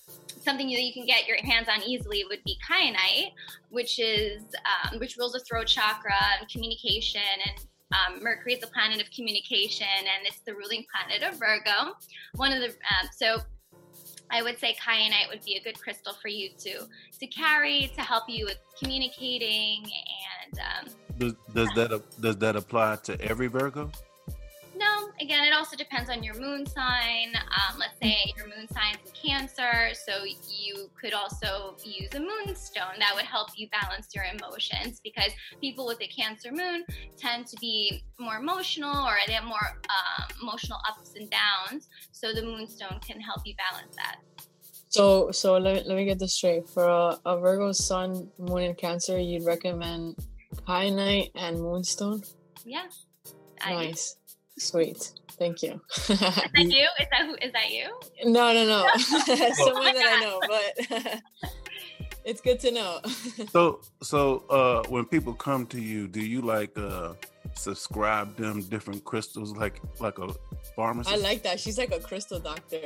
something 0.43 0.69
that 0.69 0.83
you 0.83 0.93
can 0.93 1.07
get 1.07 1.27
your 1.27 1.39
hands 1.45 1.69
on 1.69 1.83
easily 1.83 2.25
would 2.29 2.43
be 2.45 2.57
kyanite, 2.69 3.33
which 3.71 3.99
is 3.99 4.43
um, 4.65 4.99
which 4.99 5.17
rules 5.17 5.33
the 5.33 5.41
throat 5.41 5.67
chakra 5.67 6.15
and 6.39 6.49
communication 6.49 7.23
and 7.47 7.67
um, 7.93 8.23
Mercury 8.23 8.55
is 8.55 8.61
the 8.61 8.67
planet 8.69 9.01
of 9.01 9.11
communication, 9.11 9.87
and 9.87 10.27
it's 10.27 10.41
the 10.41 10.55
ruling 10.55 10.85
planet 10.91 11.23
of 11.23 11.39
Virgo. 11.39 11.95
One 12.35 12.53
of 12.53 12.61
the 12.61 12.69
um, 12.69 13.09
so 13.17 13.39
I 14.31 14.43
would 14.43 14.59
say 14.59 14.75
kyanite 14.75 15.29
would 15.29 15.45
be 15.45 15.57
a 15.57 15.63
good 15.63 15.81
crystal 15.81 16.15
for 16.21 16.29
you 16.29 16.51
to 16.59 16.87
to 17.21 17.27
carry 17.27 17.93
to 17.95 18.01
help 18.03 18.25
you 18.29 18.47
with 18.47 18.59
communicating 18.83 19.85
and. 19.85 20.59
Um, 20.59 20.95
does, 21.19 21.35
does 21.55 21.69
that 21.77 22.03
does 22.21 22.37
that 22.39 22.57
apply 22.57 22.97
to 23.05 23.21
every 23.21 23.47
Virgo? 23.47 23.91
Again, 25.25 25.47
it 25.47 25.55
also 25.55 25.75
depends 25.75 26.11
on 26.11 26.23
your 26.23 26.39
moon 26.39 26.67
sign. 26.67 27.33
Um, 27.35 27.79
let's 27.79 27.99
say 28.03 28.15
your 28.37 28.47
moon 28.47 28.69
sign 28.69 28.95
is 29.03 29.11
Cancer, 29.13 29.95
so 29.95 30.23
you 30.23 30.91
could 31.01 31.15
also 31.15 31.77
use 31.83 32.11
a 32.15 32.21
moonstone 32.21 32.99
that 32.99 33.13
would 33.15 33.25
help 33.25 33.49
you 33.57 33.67
balance 33.71 34.09
your 34.15 34.25
emotions 34.25 35.01
because 35.03 35.31
people 35.63 35.87
with 35.87 35.99
a 36.03 36.09
Cancer 36.09 36.53
moon 36.53 36.85
tend 37.17 37.47
to 37.47 37.57
be 37.59 38.05
more 38.21 38.37
emotional 38.37 38.95
or 38.95 39.17
they 39.27 39.33
have 39.33 39.45
more 39.45 39.81
um, 39.89 40.29
emotional 40.43 40.79
ups 40.87 41.13
and 41.17 41.31
downs. 41.31 41.89
So 42.13 42.35
the 42.35 42.43
moonstone 42.43 43.01
can 43.01 43.19
help 43.19 43.41
you 43.47 43.55
balance 43.71 43.97
that. 43.97 44.17
So, 44.91 45.31
so 45.31 45.57
let, 45.57 45.87
let 45.87 45.97
me 45.97 46.05
get 46.05 46.19
this 46.19 46.35
straight. 46.35 46.69
For 46.69 46.85
a, 46.85 47.19
a 47.25 47.39
Virgo 47.41 47.73
sun, 47.73 48.29
moon, 48.39 48.63
and 48.65 48.77
Cancer, 48.77 49.19
you'd 49.19 49.47
recommend 49.47 50.19
kyanite 50.69 51.31
and 51.35 51.63
moonstone? 51.63 52.23
Yeah. 52.67 52.89
Nice. 53.67 54.17
Sweet. 54.59 55.13
Thank 55.39 55.63
you. 55.63 55.81
is 56.09 56.19
that 56.19 56.51
you? 56.55 56.89
Is 57.01 57.07
that 57.11 57.27
who? 57.27 57.35
Is 57.43 57.53
that 57.53 57.71
you? 57.71 57.93
No, 58.25 58.53
no, 58.53 58.65
no. 58.65 58.89
Someone 58.99 59.89
oh 59.89 59.93
that 59.93 60.07
I 60.07 60.21
know, 60.21 60.41
but 60.49 61.53
it's 62.25 62.41
good 62.41 62.61
to 62.61 62.71
know. 62.71 63.01
so, 63.51 63.81
so 64.03 64.45
uh, 64.49 64.89
when 64.89 65.05
people 65.07 65.35
come 65.35 65.67
to 65.67 65.81
you, 65.81 66.07
do 66.07 66.21
you 66.21 66.41
like 66.41 66.77
uh, 66.79 67.15
subscribe 67.55 68.37
them 68.37 68.63
different 68.63 69.05
crystals, 69.05 69.57
like 69.57 69.81
like 69.99 70.19
a 70.19 70.29
pharmacist? 70.77 71.15
I 71.15 71.19
like 71.19 71.43
that. 71.43 71.59
She's 71.59 71.79
like 71.79 71.93
a 71.93 72.01
crystal 72.01 72.39
doctor. 72.39 72.81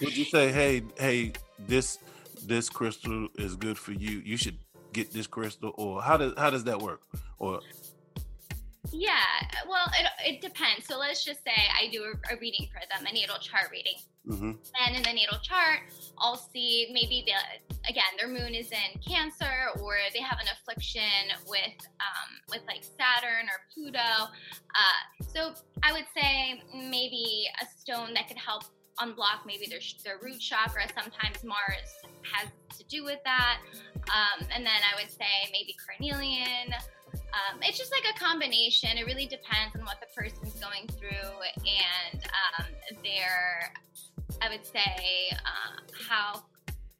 Would 0.00 0.16
you 0.16 0.24
say, 0.24 0.52
hey, 0.52 0.82
hey, 0.98 1.32
this 1.58 1.98
this 2.46 2.68
crystal 2.68 3.28
is 3.36 3.56
good 3.56 3.78
for 3.78 3.92
you? 3.92 4.22
You 4.24 4.36
should 4.36 4.58
get 4.92 5.12
this 5.12 5.26
crystal, 5.26 5.72
or 5.76 6.00
how 6.00 6.16
does 6.16 6.34
how 6.38 6.50
does 6.50 6.64
that 6.64 6.80
work? 6.80 7.02
Or 7.38 7.60
yeah, 8.94 9.66
well, 9.68 9.86
it, 9.98 10.34
it 10.34 10.40
depends. 10.40 10.86
So 10.86 10.98
let's 10.98 11.24
just 11.24 11.42
say 11.42 11.52
I 11.52 11.88
do 11.90 12.04
a, 12.04 12.34
a 12.34 12.38
reading 12.40 12.68
for 12.72 12.80
them, 12.88 13.06
a 13.06 13.12
natal 13.12 13.38
chart 13.38 13.68
reading. 13.72 13.94
Mm-hmm. 14.28 14.52
And 14.86 14.96
in 14.96 15.02
the 15.02 15.12
natal 15.12 15.38
chart, 15.42 15.80
I'll 16.18 16.36
see 16.36 16.88
maybe 16.92 17.24
the 17.26 17.88
again 17.90 18.04
their 18.18 18.28
moon 18.28 18.54
is 18.54 18.70
in 18.70 19.00
Cancer, 19.06 19.80
or 19.82 19.96
they 20.14 20.20
have 20.20 20.38
an 20.40 20.46
affliction 20.48 21.02
with 21.46 21.76
um, 22.00 22.30
with 22.48 22.62
like 22.66 22.84
Saturn 22.84 23.46
or 23.46 23.60
Pluto. 23.74 23.98
Uh, 23.98 25.24
so 25.26 25.54
I 25.82 25.92
would 25.92 26.06
say 26.16 26.62
maybe 26.72 27.46
a 27.60 27.66
stone 27.78 28.14
that 28.14 28.28
could 28.28 28.38
help 28.38 28.64
unblock 29.00 29.44
maybe 29.44 29.66
their 29.68 29.80
their 30.04 30.18
root 30.22 30.40
chakra. 30.40 30.84
Sometimes 30.94 31.44
Mars 31.44 31.92
has 32.22 32.48
to 32.78 32.84
do 32.84 33.04
with 33.04 33.18
that. 33.24 33.58
Um, 34.08 34.46
and 34.54 34.64
then 34.64 34.80
I 34.90 35.02
would 35.02 35.10
say 35.10 35.50
maybe 35.52 35.74
carnelian. 35.84 36.72
Um, 37.14 37.60
it's 37.62 37.78
just 37.78 37.92
like 37.92 38.04
a 38.14 38.18
combination. 38.18 38.90
It 38.96 39.06
really 39.06 39.26
depends 39.26 39.74
on 39.74 39.84
what 39.84 39.98
the 40.00 40.06
person's 40.16 40.54
going 40.54 40.86
through 40.88 41.34
and 41.56 42.22
um, 42.58 42.66
their, 43.02 43.72
I 44.40 44.48
would 44.48 44.64
say, 44.64 45.30
uh, 45.32 45.80
how 46.08 46.44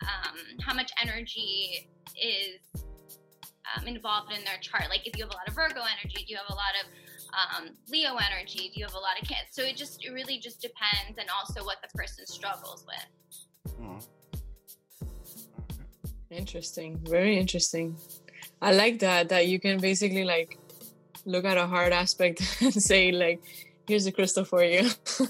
um, 0.02 0.36
how 0.60 0.74
much 0.74 0.90
energy 1.00 1.88
is 2.20 2.60
um, 3.76 3.86
involved 3.86 4.32
in 4.32 4.44
their 4.44 4.58
chart. 4.60 4.84
Like 4.90 5.06
if 5.06 5.16
you 5.16 5.24
have 5.24 5.32
a 5.32 5.36
lot 5.36 5.48
of 5.48 5.54
Virgo 5.54 5.80
energy, 5.80 6.24
do 6.26 6.32
you 6.32 6.36
have 6.36 6.50
a 6.50 6.54
lot 6.54 6.74
of 6.82 6.86
um, 7.34 7.76
Leo 7.88 8.16
energy? 8.16 8.70
Do 8.74 8.80
you 8.80 8.84
have 8.84 8.94
a 8.94 8.98
lot 8.98 9.20
of 9.20 9.26
kids? 9.26 9.48
So 9.52 9.62
it 9.62 9.76
just 9.76 10.04
it 10.04 10.10
really 10.10 10.38
just 10.38 10.60
depends, 10.60 11.18
and 11.18 11.28
also 11.30 11.64
what 11.64 11.78
the 11.82 11.88
person 11.96 12.26
struggles 12.26 12.84
with. 12.86 13.74
Hmm. 13.76 13.98
Interesting. 16.30 16.98
Very 17.04 17.38
interesting. 17.38 17.96
I 18.64 18.72
like 18.72 19.00
that 19.00 19.28
that 19.28 19.46
you 19.46 19.60
can 19.60 19.78
basically 19.78 20.24
like 20.24 20.58
look 21.26 21.44
at 21.44 21.58
a 21.58 21.66
hard 21.66 21.92
aspect 21.92 22.40
and 22.62 22.72
say 22.72 23.12
like, 23.12 23.42
here's 23.86 24.06
a 24.06 24.12
crystal 24.12 24.42
for 24.44 24.64
you. 24.64 24.88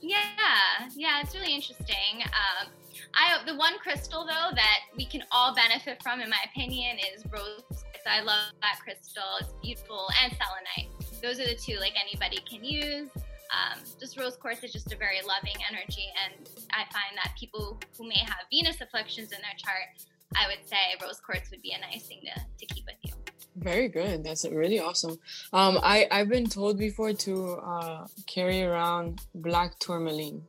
yeah, 0.00 0.90
yeah, 0.96 1.20
it's 1.22 1.36
really 1.36 1.54
interesting. 1.54 2.14
Um, 2.24 2.68
I 3.14 3.38
the 3.46 3.54
one 3.54 3.78
crystal 3.78 4.26
though 4.26 4.50
that 4.54 4.80
we 4.96 5.06
can 5.06 5.22
all 5.30 5.54
benefit 5.54 6.02
from, 6.02 6.20
in 6.20 6.28
my 6.28 6.42
opinion, 6.50 6.96
is 7.14 7.22
rose. 7.30 7.84
I 8.06 8.22
love 8.22 8.52
that 8.62 8.80
crystal. 8.82 9.22
It's 9.40 9.52
beautiful, 9.62 10.08
and 10.24 10.32
selenite. 10.32 10.90
Those 11.22 11.38
are 11.38 11.46
the 11.46 11.54
two 11.54 11.78
like 11.78 11.92
anybody 11.94 12.38
can 12.48 12.64
use. 12.64 13.10
Um, 13.54 13.78
just 14.00 14.18
rose 14.18 14.36
quartz 14.36 14.64
is 14.64 14.72
just 14.72 14.92
a 14.92 14.96
very 14.96 15.20
loving 15.22 15.56
energy, 15.70 16.10
and 16.26 16.48
I 16.72 16.90
find 16.90 17.14
that 17.16 17.34
people 17.38 17.78
who 17.96 18.08
may 18.08 18.18
have 18.18 18.48
Venus 18.50 18.80
afflictions 18.80 19.30
in 19.30 19.38
their 19.42 19.56
chart 19.56 20.07
I 20.36 20.46
would 20.46 20.66
say 20.68 20.76
rose 21.02 21.20
quartz 21.20 21.50
would 21.50 21.62
be 21.62 21.72
a 21.72 21.80
nice 21.80 22.06
thing 22.06 22.20
to, 22.24 22.40
to 22.40 22.74
keep 22.74 22.84
with 22.86 22.96
you. 23.02 23.12
Very 23.56 23.88
good. 23.88 24.22
That's 24.22 24.44
really 24.44 24.78
awesome. 24.78 25.18
Um, 25.52 25.78
I, 25.82 26.06
I've 26.10 26.28
been 26.28 26.46
told 26.48 26.78
before 26.78 27.12
to 27.12 27.52
uh, 27.56 28.06
carry 28.26 28.62
around 28.62 29.20
black 29.34 29.78
tourmaline 29.78 30.42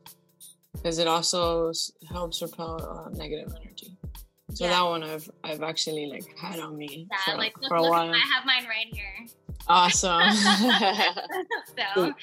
because 0.74 0.98
it 0.98 1.08
also 1.08 1.72
helps 2.08 2.40
repel 2.42 2.80
uh, 2.82 3.16
negative 3.16 3.52
energy. 3.60 3.96
So 4.54 4.64
yeah. 4.64 4.70
that 4.70 4.82
one 4.82 5.02
I've 5.04 5.30
I've 5.44 5.62
actually 5.62 6.06
like 6.06 6.36
had 6.36 6.58
on 6.58 6.76
me 6.76 7.06
yeah, 7.10 7.18
for, 7.24 7.38
like, 7.38 7.56
look, 7.60 7.68
for 7.68 7.76
a 7.76 7.82
look, 7.82 7.90
while. 7.90 8.10
I 8.10 8.18
have 8.34 8.44
mine 8.44 8.66
right 8.66 8.92
here. 8.92 9.26
Awesome. 9.68 10.22
so, 11.94 12.14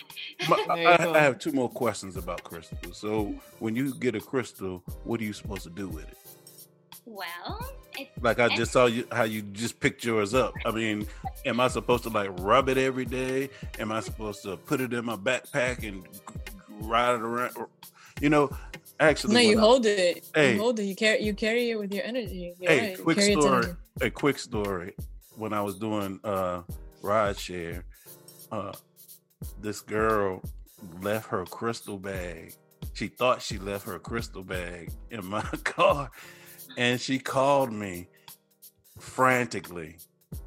my, 0.50 0.66
I, 1.00 1.18
I, 1.18 1.20
have 1.20 1.40
two 1.40 1.52
more 1.52 1.70
questions 1.70 2.18
about 2.18 2.44
crystals. 2.44 2.98
So, 2.98 3.34
when 3.60 3.76
you 3.76 3.94
get 3.96 4.16
a 4.16 4.20
crystal, 4.20 4.84
what 5.04 5.22
are 5.22 5.24
you 5.24 5.34
supposed 5.34 5.64
to 5.64 5.70
do 5.70 5.88
with 5.88 6.10
it? 6.10 6.18
Well, 7.08 7.66
like 8.20 8.40
I 8.40 8.54
just 8.54 8.74
saw 8.74 8.86
you 8.86 9.08
how 9.14 9.24
you 9.24 9.42
just 9.42 9.80
picked 9.80 10.04
yours 10.04 10.34
up. 10.34 10.54
I 10.66 10.72
mean, 10.72 11.08
am 11.46 11.62
I 11.62 11.70
supposed 11.70 12.04
to 12.04 12.10
like 12.10 12.30
rub 12.40 12.68
it 12.68 12.78
every 12.78 13.06
day? 13.06 13.50
Am 13.80 13.94
I 13.94 14.02
supposed 14.02 14.44
to 14.44 14.58
put 14.58 14.82
it 14.82 14.92
in 14.92 15.06
my 15.06 15.16
backpack 15.16 15.88
and 15.88 16.06
ride 16.82 17.16
it 17.16 17.22
around? 17.22 17.56
You 18.20 18.30
know, 18.30 18.50
actually, 19.00 19.36
no, 19.36 19.40
you 19.40 19.58
I, 19.58 19.62
hold 19.62 19.86
it. 19.86 20.30
Hey, 20.36 20.56
you 20.56 20.60
hold 20.60 20.80
it. 20.80 20.84
You 20.84 20.98
carry 20.98 21.24
you 21.24 21.34
carry 21.34 21.70
it 21.70 21.80
with 21.80 21.94
your 21.94 22.04
energy. 22.04 22.54
You're 22.60 22.72
hey, 22.72 22.90
right. 22.90 23.02
quick 23.02 23.22
story. 23.22 23.66
A 24.02 24.10
quick 24.10 24.38
story. 24.38 24.94
When 25.38 25.54
I 25.54 25.62
was 25.62 25.76
doing 25.76 26.20
uh 26.26 26.64
ride 27.02 27.40
share, 27.40 27.86
uh, 28.52 28.74
this 29.62 29.80
girl 29.80 30.42
left 31.02 31.30
her 31.30 31.46
crystal 31.46 31.98
bag. 31.98 32.54
She 32.96 33.08
thought 33.08 33.42
she 33.42 33.60
left 33.60 33.86
her 33.86 33.98
crystal 33.98 34.44
bag 34.44 34.92
in 35.10 35.26
my 35.26 35.42
car 35.64 36.12
and 36.78 37.02
she 37.02 37.20
called 37.20 37.74
me 37.74 38.08
frantically. 39.00 39.98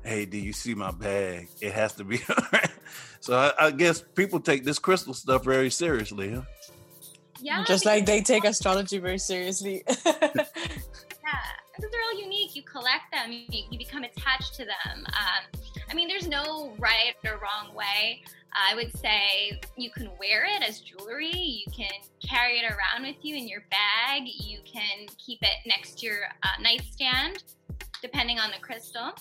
Hey, 0.05 0.25
do 0.25 0.39
you 0.39 0.53
see 0.53 0.75
my 0.75 0.93
bag? 0.93 1.49
It 1.61 1.73
has 1.73 1.95
to 1.95 2.05
be. 2.05 2.21
so 3.21 3.37
I, 3.37 3.67
I, 3.67 3.71
guess 3.71 4.03
people 4.15 4.41
take 4.41 4.65
this 4.65 4.79
crystal 4.79 5.13
stuff 5.13 5.45
very 5.45 5.71
seriously, 5.71 6.33
huh? 6.33 6.43
Yeah. 7.41 7.65
Just 7.65 7.85
like 7.85 8.07
they 8.07 8.23
take 8.23 8.45
astrology 8.45 8.99
very 8.99 9.19
seriously. 9.19 9.83
yeah, 10.07 10.15
because 10.15 11.91
they're 11.91 12.03
all 12.03 12.21
unique. 12.21 12.55
You 12.55 12.63
collect 12.63 13.11
them, 13.13 13.33
you, 13.33 13.45
you 13.71 13.79
become 13.79 14.05
attached 14.05 14.55
to 14.55 14.65
them. 14.65 15.07
Um, 15.07 15.61
I 15.91 15.95
mean, 15.95 16.09
there's 16.09 16.29
no 16.29 16.73
right 16.79 17.15
or 17.25 17.33
wrong 17.33 17.75
way. 17.75 18.23
I 18.55 18.75
would 18.75 18.97
say 18.97 19.61
you 19.77 19.91
can 19.91 20.11
wear 20.19 20.45
it 20.45 20.63
as 20.67 20.81
jewelry. 20.81 21.31
You 21.31 21.71
can 21.73 21.91
carry 22.27 22.59
it 22.59 22.65
around 22.65 23.07
with 23.07 23.17
you 23.23 23.37
in 23.37 23.49
your 23.49 23.63
bag. 23.71 24.23
You 24.25 24.59
can 24.65 25.07
keep 25.25 25.39
it 25.43 25.67
next 25.67 25.99
to 26.01 26.07
your 26.07 26.23
uh, 26.43 26.61
nightstand, 26.61 27.45
depending 28.03 28.39
on 28.39 28.51
the 28.51 28.59
crystal. 28.61 29.13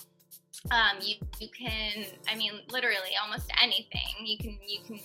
Um, 0.70 0.98
you, 1.00 1.16
you 1.38 1.48
can, 1.56 2.04
I 2.28 2.34
mean, 2.34 2.52
literally 2.70 3.16
almost 3.22 3.50
anything. 3.62 4.26
You 4.26 4.36
can, 4.36 4.58
you 4.66 4.80
can, 4.86 4.98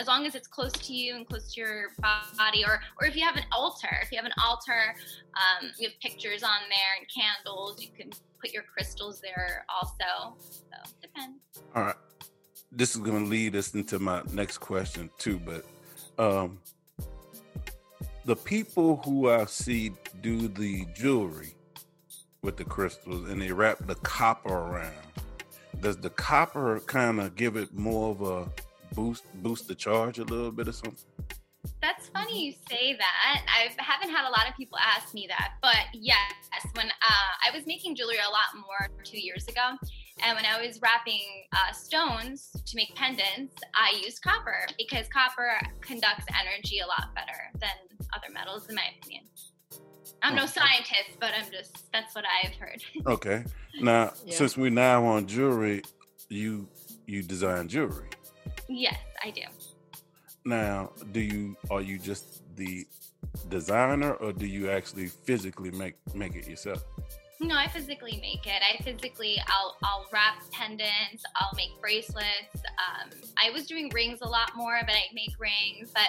as 0.00 0.06
long 0.06 0.26
as 0.26 0.34
it's 0.34 0.48
close 0.48 0.72
to 0.72 0.94
you 0.94 1.16
and 1.16 1.28
close 1.28 1.52
to 1.54 1.60
your 1.60 1.88
body, 2.38 2.64
or 2.64 2.80
or 3.00 3.06
if 3.06 3.14
you 3.14 3.22
have 3.24 3.36
an 3.36 3.44
altar, 3.52 3.98
if 4.02 4.10
you 4.10 4.16
have 4.16 4.24
an 4.24 4.32
altar, 4.42 4.94
um, 5.34 5.70
you 5.78 5.88
have 5.88 6.00
pictures 6.00 6.42
on 6.42 6.60
there 6.70 6.96
and 6.98 7.06
candles. 7.14 7.82
You 7.82 7.88
can 7.94 8.10
put 8.40 8.52
your 8.54 8.62
crystals 8.62 9.20
there 9.20 9.66
also. 9.68 10.38
So 10.40 10.92
depends. 11.02 11.40
All 11.74 11.82
right 11.82 11.96
this 12.72 12.94
is 12.94 13.00
going 13.02 13.24
to 13.24 13.30
lead 13.30 13.54
us 13.54 13.74
into 13.74 13.98
my 13.98 14.22
next 14.32 14.58
question 14.58 15.10
too 15.18 15.38
but 15.38 15.64
um 16.18 16.58
the 18.24 18.36
people 18.36 19.00
who 19.04 19.30
i 19.30 19.44
see 19.44 19.92
do 20.20 20.48
the 20.48 20.86
jewelry 20.94 21.54
with 22.42 22.56
the 22.56 22.64
crystals 22.64 23.28
and 23.30 23.40
they 23.40 23.52
wrap 23.52 23.78
the 23.86 23.94
copper 23.96 24.52
around. 24.52 24.92
Does 25.80 25.96
the 25.96 26.10
copper 26.10 26.80
kind 26.86 27.20
of 27.20 27.36
give 27.36 27.56
it 27.56 27.72
more 27.72 28.10
of 28.10 28.22
a 28.22 28.50
boost 28.94 29.24
boost 29.42 29.68
the 29.68 29.74
charge 29.74 30.18
a 30.18 30.24
little 30.24 30.50
bit 30.50 30.68
or 30.68 30.72
something? 30.72 30.98
That's 31.80 32.08
funny 32.08 32.46
you 32.46 32.54
say 32.68 32.96
that. 32.98 33.44
I 33.48 33.70
haven't 33.80 34.10
had 34.10 34.28
a 34.28 34.30
lot 34.30 34.48
of 34.48 34.56
people 34.56 34.78
ask 34.78 35.14
me 35.14 35.26
that, 35.28 35.52
but 35.62 35.76
yes, 35.92 36.32
when 36.74 36.86
uh, 36.86 37.48
I 37.48 37.56
was 37.56 37.66
making 37.66 37.94
jewelry 37.94 38.16
a 38.16 38.30
lot 38.30 38.54
more 38.54 38.88
two 39.04 39.20
years 39.20 39.46
ago, 39.46 39.76
and 40.24 40.36
when 40.36 40.44
I 40.46 40.64
was 40.64 40.80
wrapping 40.80 41.22
uh, 41.52 41.72
stones 41.72 42.50
to 42.64 42.76
make 42.76 42.94
pendants, 42.94 43.54
I 43.74 44.00
used 44.04 44.22
copper 44.22 44.66
because 44.78 45.06
copper 45.08 45.58
conducts 45.80 46.24
energy 46.40 46.78
a 46.80 46.86
lot 46.86 47.14
better 47.14 47.50
than 47.60 47.70
other 48.14 48.32
metals, 48.32 48.68
in 48.68 48.74
my 48.74 48.84
opinion. 48.98 49.24
I'm 50.22 50.36
no 50.36 50.46
scientist, 50.46 51.18
but 51.18 51.30
I'm 51.36 51.50
just 51.50 51.90
that's 51.92 52.14
what 52.14 52.24
I've 52.44 52.54
heard. 52.54 52.82
Okay. 53.06 53.44
Now, 53.80 54.12
Yeah. 54.24 54.36
since 54.36 54.56
we're 54.56 54.70
now 54.70 55.04
on 55.04 55.26
jewelry, 55.26 55.82
you 56.28 56.68
you 57.06 57.22
design 57.22 57.68
jewelry. 57.68 58.08
yes, 58.68 58.96
I 59.24 59.30
do. 59.30 59.42
Now, 60.44 60.92
do 61.12 61.20
you 61.20 61.56
are 61.70 61.80
you 61.80 61.98
just 61.98 62.42
the 62.56 62.86
designer 63.48 64.12
or 64.14 64.32
do 64.32 64.46
you 64.46 64.70
actually 64.70 65.06
physically 65.08 65.70
make 65.72 65.94
make 66.14 66.36
it 66.36 66.46
yourself? 66.46 66.84
No, 67.42 67.56
I 67.56 67.66
physically 67.66 68.18
make 68.22 68.46
it. 68.46 68.62
I 68.62 68.80
physically, 68.84 69.36
I'll, 69.48 69.76
I'll 69.82 70.06
wrap 70.12 70.36
pendants. 70.52 71.24
I'll 71.34 71.50
make 71.56 71.70
bracelets. 71.80 72.54
Um, 72.54 73.10
I 73.36 73.50
was 73.50 73.66
doing 73.66 73.90
rings 73.92 74.20
a 74.22 74.28
lot 74.28 74.52
more, 74.54 74.78
but 74.86 74.94
I 74.94 75.02
make 75.12 75.32
rings. 75.40 75.90
But 75.92 76.06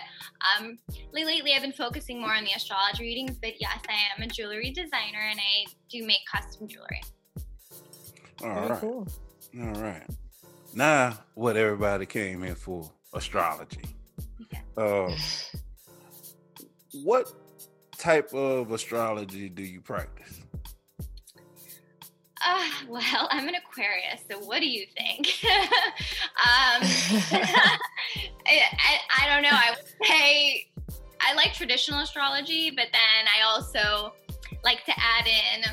um, 0.55 0.77
lately, 1.11 1.53
I've 1.55 1.63
been 1.63 1.73
focusing 1.73 2.21
more 2.21 2.35
on 2.35 2.43
the 2.43 2.51
astrology 2.55 3.03
readings. 3.03 3.35
But 3.41 3.59
yes, 3.59 3.79
I 3.89 3.93
am 4.15 4.23
a 4.23 4.27
jewelry 4.31 4.69
designer, 4.69 5.27
and 5.27 5.39
I 5.39 5.65
do 5.89 6.05
make 6.05 6.19
custom 6.31 6.67
jewelry. 6.67 7.01
All 8.43 8.53
Very 8.53 8.69
right. 8.69 8.79
cool. 8.79 9.07
All 9.59 9.81
right. 9.81 10.03
Now, 10.75 11.17
what 11.33 11.57
everybody 11.57 12.05
came 12.05 12.43
here 12.43 12.55
for 12.55 12.91
astrology. 13.11 13.81
Yeah. 14.51 14.59
Uh, 14.77 15.15
what 17.03 17.33
type 17.97 18.33
of 18.35 18.71
astrology 18.71 19.49
do 19.49 19.63
you 19.63 19.81
practice? 19.81 20.42
Uh, 22.45 22.69
well, 22.89 23.27
I'm 23.31 23.47
an 23.47 23.55
Aquarius, 23.55 24.21
so 24.29 24.39
what 24.39 24.59
do 24.59 24.67
you 24.67 24.85
think? 24.97 25.27
um, 25.45 26.81
I, 28.45 28.59
I, 28.71 28.99
I 29.21 29.33
don't 29.33 29.43
know. 29.43 29.49
I 29.51 29.71
would 29.75 30.07
say 30.07 30.67
I 31.21 31.33
like 31.35 31.53
traditional 31.53 31.99
astrology, 31.99 32.69
but 32.69 32.87
then 32.91 33.27
I 33.33 33.43
also 33.43 34.13
like 34.63 34.83
to 34.85 34.93
add 34.97 35.25
in. 35.27 35.69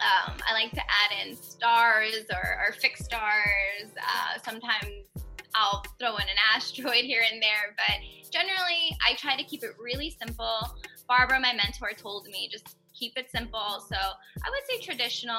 Um, 0.00 0.36
I 0.48 0.52
like 0.52 0.70
to 0.72 0.80
add 0.80 1.26
in 1.26 1.36
stars 1.36 2.24
or, 2.32 2.66
or 2.66 2.72
fixed 2.72 3.04
stars. 3.04 3.90
Uh, 3.98 4.38
sometimes 4.42 5.06
I'll 5.54 5.82
throw 5.98 6.16
in 6.16 6.22
an 6.22 6.36
asteroid 6.54 7.04
here 7.04 7.22
and 7.30 7.42
there, 7.42 7.74
but 7.76 8.30
generally 8.30 8.96
I 9.06 9.14
try 9.14 9.36
to 9.36 9.44
keep 9.44 9.62
it 9.62 9.72
really 9.78 10.10
simple. 10.10 10.60
Barbara, 11.08 11.40
my 11.40 11.52
mentor, 11.52 11.92
told 11.96 12.26
me 12.26 12.48
just 12.50 12.76
keep 12.94 13.16
it 13.16 13.30
simple. 13.30 13.80
So 13.88 13.96
I 13.96 14.50
would 14.50 14.62
say 14.68 14.80
traditional. 14.80 15.36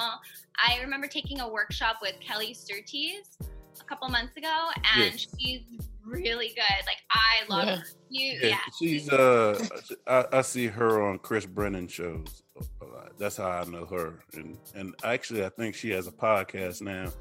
I 0.57 0.79
remember 0.81 1.07
taking 1.07 1.39
a 1.39 1.47
workshop 1.47 1.97
with 2.01 2.15
Kelly 2.19 2.53
Surtees 2.53 3.37
a 3.79 3.83
couple 3.85 4.07
months 4.09 4.35
ago, 4.37 4.69
and 4.95 5.11
Yes. 5.13 5.27
she's 5.39 5.61
really 6.05 6.49
good. 6.49 6.85
Like 6.85 6.97
I 7.11 7.45
love 7.49 7.67
Yeah. 7.67 7.75
her. 7.77 7.83
You, 8.09 8.39
yeah. 8.41 8.59
she's 8.77 9.09
uh, 9.09 9.63
I, 10.07 10.25
I 10.33 10.41
see 10.41 10.67
her 10.67 11.01
on 11.01 11.19
Chris 11.19 11.45
Brennan 11.45 11.87
shows. 11.87 12.43
a 12.81 12.85
lot. 12.85 13.17
That's 13.17 13.37
how 13.37 13.49
I 13.49 13.63
know 13.65 13.85
her, 13.85 14.19
and 14.33 14.57
and 14.75 14.93
actually, 15.03 15.45
I 15.45 15.49
think 15.49 15.75
she 15.75 15.89
has 15.91 16.07
a 16.07 16.11
podcast 16.11 16.81
now 16.81 17.11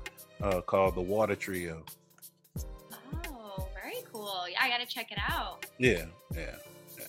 uh, 0.43 0.61
called 0.63 0.95
The 0.97 1.01
Water 1.03 1.37
Trio. 1.37 1.85
Oh, 3.29 3.69
very 3.75 4.03
cool. 4.13 4.45
Yeah, 4.51 4.59
I 4.63 4.69
got 4.69 4.79
to 4.81 4.87
check 4.87 5.11
it 5.13 5.19
out. 5.29 5.67
Yeah, 5.79 6.07
yeah. 6.35 6.57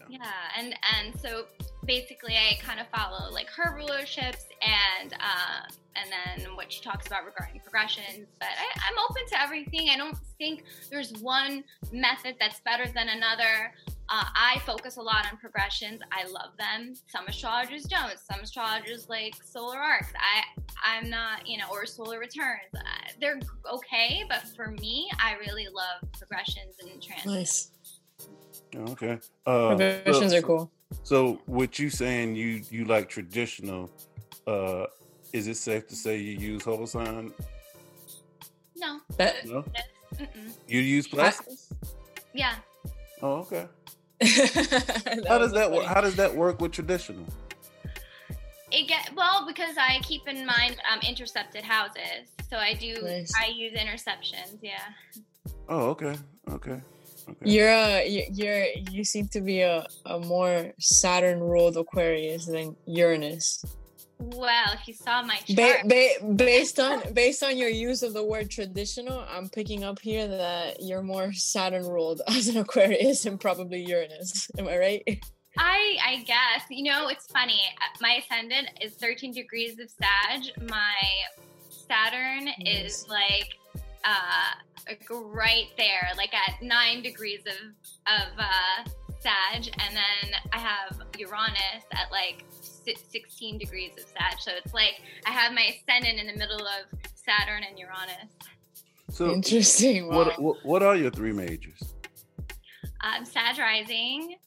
Yeah, 0.10 0.20
and 0.58 0.74
and 0.98 1.20
so 1.20 1.46
basically, 1.86 2.36
I 2.36 2.60
kind 2.62 2.80
of 2.80 2.88
follow 2.88 3.32
like 3.32 3.50
her 3.50 3.78
rulerships 3.78 4.46
and 4.62 5.14
uh, 5.14 5.72
and 5.96 6.10
then 6.12 6.56
what 6.56 6.72
she 6.72 6.82
talks 6.82 7.08
about 7.08 7.26
regarding 7.26 7.60
progressions. 7.62 8.28
But 8.40 8.50
I, 8.50 8.80
I'm 8.88 8.98
open 9.10 9.24
to 9.30 9.42
everything. 9.42 9.90
I 9.90 9.98
don't 9.98 10.18
think 10.38 10.64
there's 10.90 11.14
one 11.22 11.64
method 11.92 12.36
that's 12.40 12.60
better 12.62 12.86
than 12.94 13.10
another. 13.10 13.74
Uh, 14.10 14.26
I 14.36 14.62
focus 14.66 14.98
a 14.98 15.02
lot 15.02 15.26
on 15.32 15.38
progressions. 15.38 16.02
I 16.12 16.26
love 16.26 16.52
them. 16.58 16.94
Some 17.08 17.28
astrologers 17.28 17.84
don't. 17.84 18.18
Some 18.20 18.42
astrologers 18.42 19.08
like 19.10 19.36
solar 19.44 19.78
arcs. 19.78 20.12
I 20.16 20.62
I'm 20.84 21.10
not, 21.10 21.48
you 21.48 21.58
know, 21.58 21.66
or 21.72 21.86
solar 21.86 22.20
returns. 22.20 22.74
Uh, 22.76 22.80
they're 23.20 23.40
okay, 23.72 24.24
but 24.28 24.44
for 24.56 24.68
me, 24.72 25.10
I 25.22 25.36
really 25.46 25.68
love 25.68 26.12
progressions 26.18 26.76
and 26.82 27.02
transits. 27.02 27.26
nice. 27.26 27.72
Okay. 28.76 29.20
Uh, 29.46 29.76
Progressions 29.76 30.32
so- 30.32 30.38
are 30.38 30.42
cool. 30.42 30.72
So, 31.04 31.42
what 31.46 31.80
you 31.80 31.90
saying 31.90 32.36
you 32.36 32.62
you 32.70 32.86
like 32.86 33.10
traditional, 33.10 33.90
uh, 34.48 34.86
is 35.34 35.48
it 35.48 35.58
safe 35.58 35.88
to 35.88 35.96
say 35.96 36.18
you 36.18 36.38
use 36.38 36.64
whole 36.64 36.86
sign? 36.88 37.34
No, 38.76 39.00
That, 39.18 39.46
No, 39.46 39.64
mm-mm. 40.16 40.54
you 40.68 40.80
use 40.80 41.08
Placidus. 41.08 41.72
yeah. 42.34 42.56
Oh, 43.22 43.46
okay. 43.46 43.68
How 45.28 45.38
does 45.38 45.52
that 45.54 45.72
work? 45.72 45.84
funny. 45.84 45.86
How 45.86 46.02
does 46.02 46.16
that 46.16 46.36
work 46.36 46.60
with 46.62 46.72
traditional? 46.72 47.26
It 48.72 48.88
get 48.88 49.14
well 49.16 49.46
because 49.46 49.76
I 49.78 50.00
keep 50.04 50.28
in 50.28 50.46
mind 50.46 50.78
um, 50.92 51.00
intercepted 51.08 51.64
houses, 51.64 52.30
so 52.50 52.58
I 52.58 52.74
do. 52.74 52.96
Nice. 53.02 53.32
I 53.40 53.48
use 53.48 53.74
interceptions. 53.74 54.58
Yeah. 54.62 54.80
Oh, 55.70 55.90
okay, 55.90 56.16
okay, 56.50 56.82
okay. 57.30 57.52
You're 57.52 57.70
a, 57.70 58.08
you- 58.08 58.28
you're 58.32 58.66
you 58.92 59.04
seem 59.04 59.28
to 59.30 59.42
be 59.42 59.62
a, 59.62 59.86
a 60.06 60.20
more 60.20 60.72
Saturn 60.80 61.40
ruled 61.40 61.78
Aquarius 61.78 62.46
than 62.46 62.76
Uranus. 62.86 63.64
Well, 64.20 64.74
if 64.74 64.88
you 64.88 64.94
saw 64.94 65.24
my 65.24 65.40
Ba- 65.50 65.56
chart, 65.56 65.88
ba- 65.88 66.34
based 66.36 66.80
on 66.80 67.12
based 67.14 67.42
on 67.42 67.58
your 67.58 67.70
use 67.70 68.04
of 68.04 68.14
the 68.14 68.24
word 68.24 68.52
traditional, 68.52 69.26
I'm 69.28 69.50
picking 69.50 69.84
up 69.84 70.00
here 70.00 70.28
that 70.28 70.82
you're 70.84 71.02
more 71.02 71.34
Saturn 71.34 71.86
ruled 71.88 72.22
as 72.28 72.48
an 72.48 72.58
Aquarius 72.58 73.26
and 73.26 73.40
probably 73.40 73.84
Uranus. 73.84 74.50
Am 74.60 74.68
I 74.68 74.78
right? 74.78 75.24
I 75.58 75.98
I 76.06 76.24
guess 76.26 76.64
you 76.70 76.84
know 76.84 77.08
it's 77.08 77.26
funny. 77.28 77.62
My 78.00 78.22
ascendant 78.24 78.70
is 78.80 78.94
13 78.94 79.34
degrees 79.34 79.80
of 79.80 79.90
Sag. 79.90 80.70
My 80.70 80.94
Saturn 81.70 82.48
is 82.66 83.08
like 83.10 83.58
uh 84.06 84.52
like 84.88 85.06
right 85.10 85.68
there, 85.78 86.10
like 86.18 86.34
at 86.34 86.62
nine 86.62 87.02
degrees 87.02 87.42
of 87.46 87.72
of 88.08 88.28
uh, 88.38 88.90
Sag, 89.20 89.68
and 89.80 89.96
then 89.96 90.40
I 90.52 90.58
have 90.60 91.00
Uranus 91.18 91.84
at 91.94 92.12
like 92.12 92.44
16 92.52 93.58
degrees 93.60 93.92
of 93.98 94.06
Sag. 94.06 94.40
So 94.40 94.52
it's 94.64 94.74
like 94.74 95.02
I 95.26 95.32
have 95.32 95.54
my 95.54 95.62
ascendant 95.76 96.20
in 96.20 96.28
the 96.28 96.38
middle 96.38 96.66
of 96.66 97.00
Saturn 97.14 97.64
and 97.70 97.78
Uranus. 97.78 98.32
So, 99.10 99.32
Interesting. 99.32 100.08
Wow. 100.08 100.16
what, 100.18 100.42
what 100.42 100.58
what 100.64 100.84
are 100.84 100.96
your 100.96 101.12
three 101.12 101.34
majors? 101.34 101.94
Um, 103.04 103.26
Sag 103.26 103.58
rising, 103.60 104.38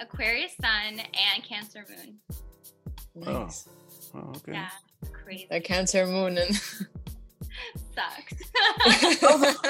Aquarius 0.00 0.52
sun, 0.60 1.00
and 1.00 1.44
Cancer 1.44 1.84
moon. 1.88 2.18
nice. 3.14 3.68
Oh, 4.14 4.32
okay. 4.36 4.52
Yeah, 4.52 4.68
crazy. 5.12 5.48
A 5.50 5.60
Cancer 5.60 6.06
moon 6.06 6.38
and 6.38 6.60
Sucks. 7.94 8.34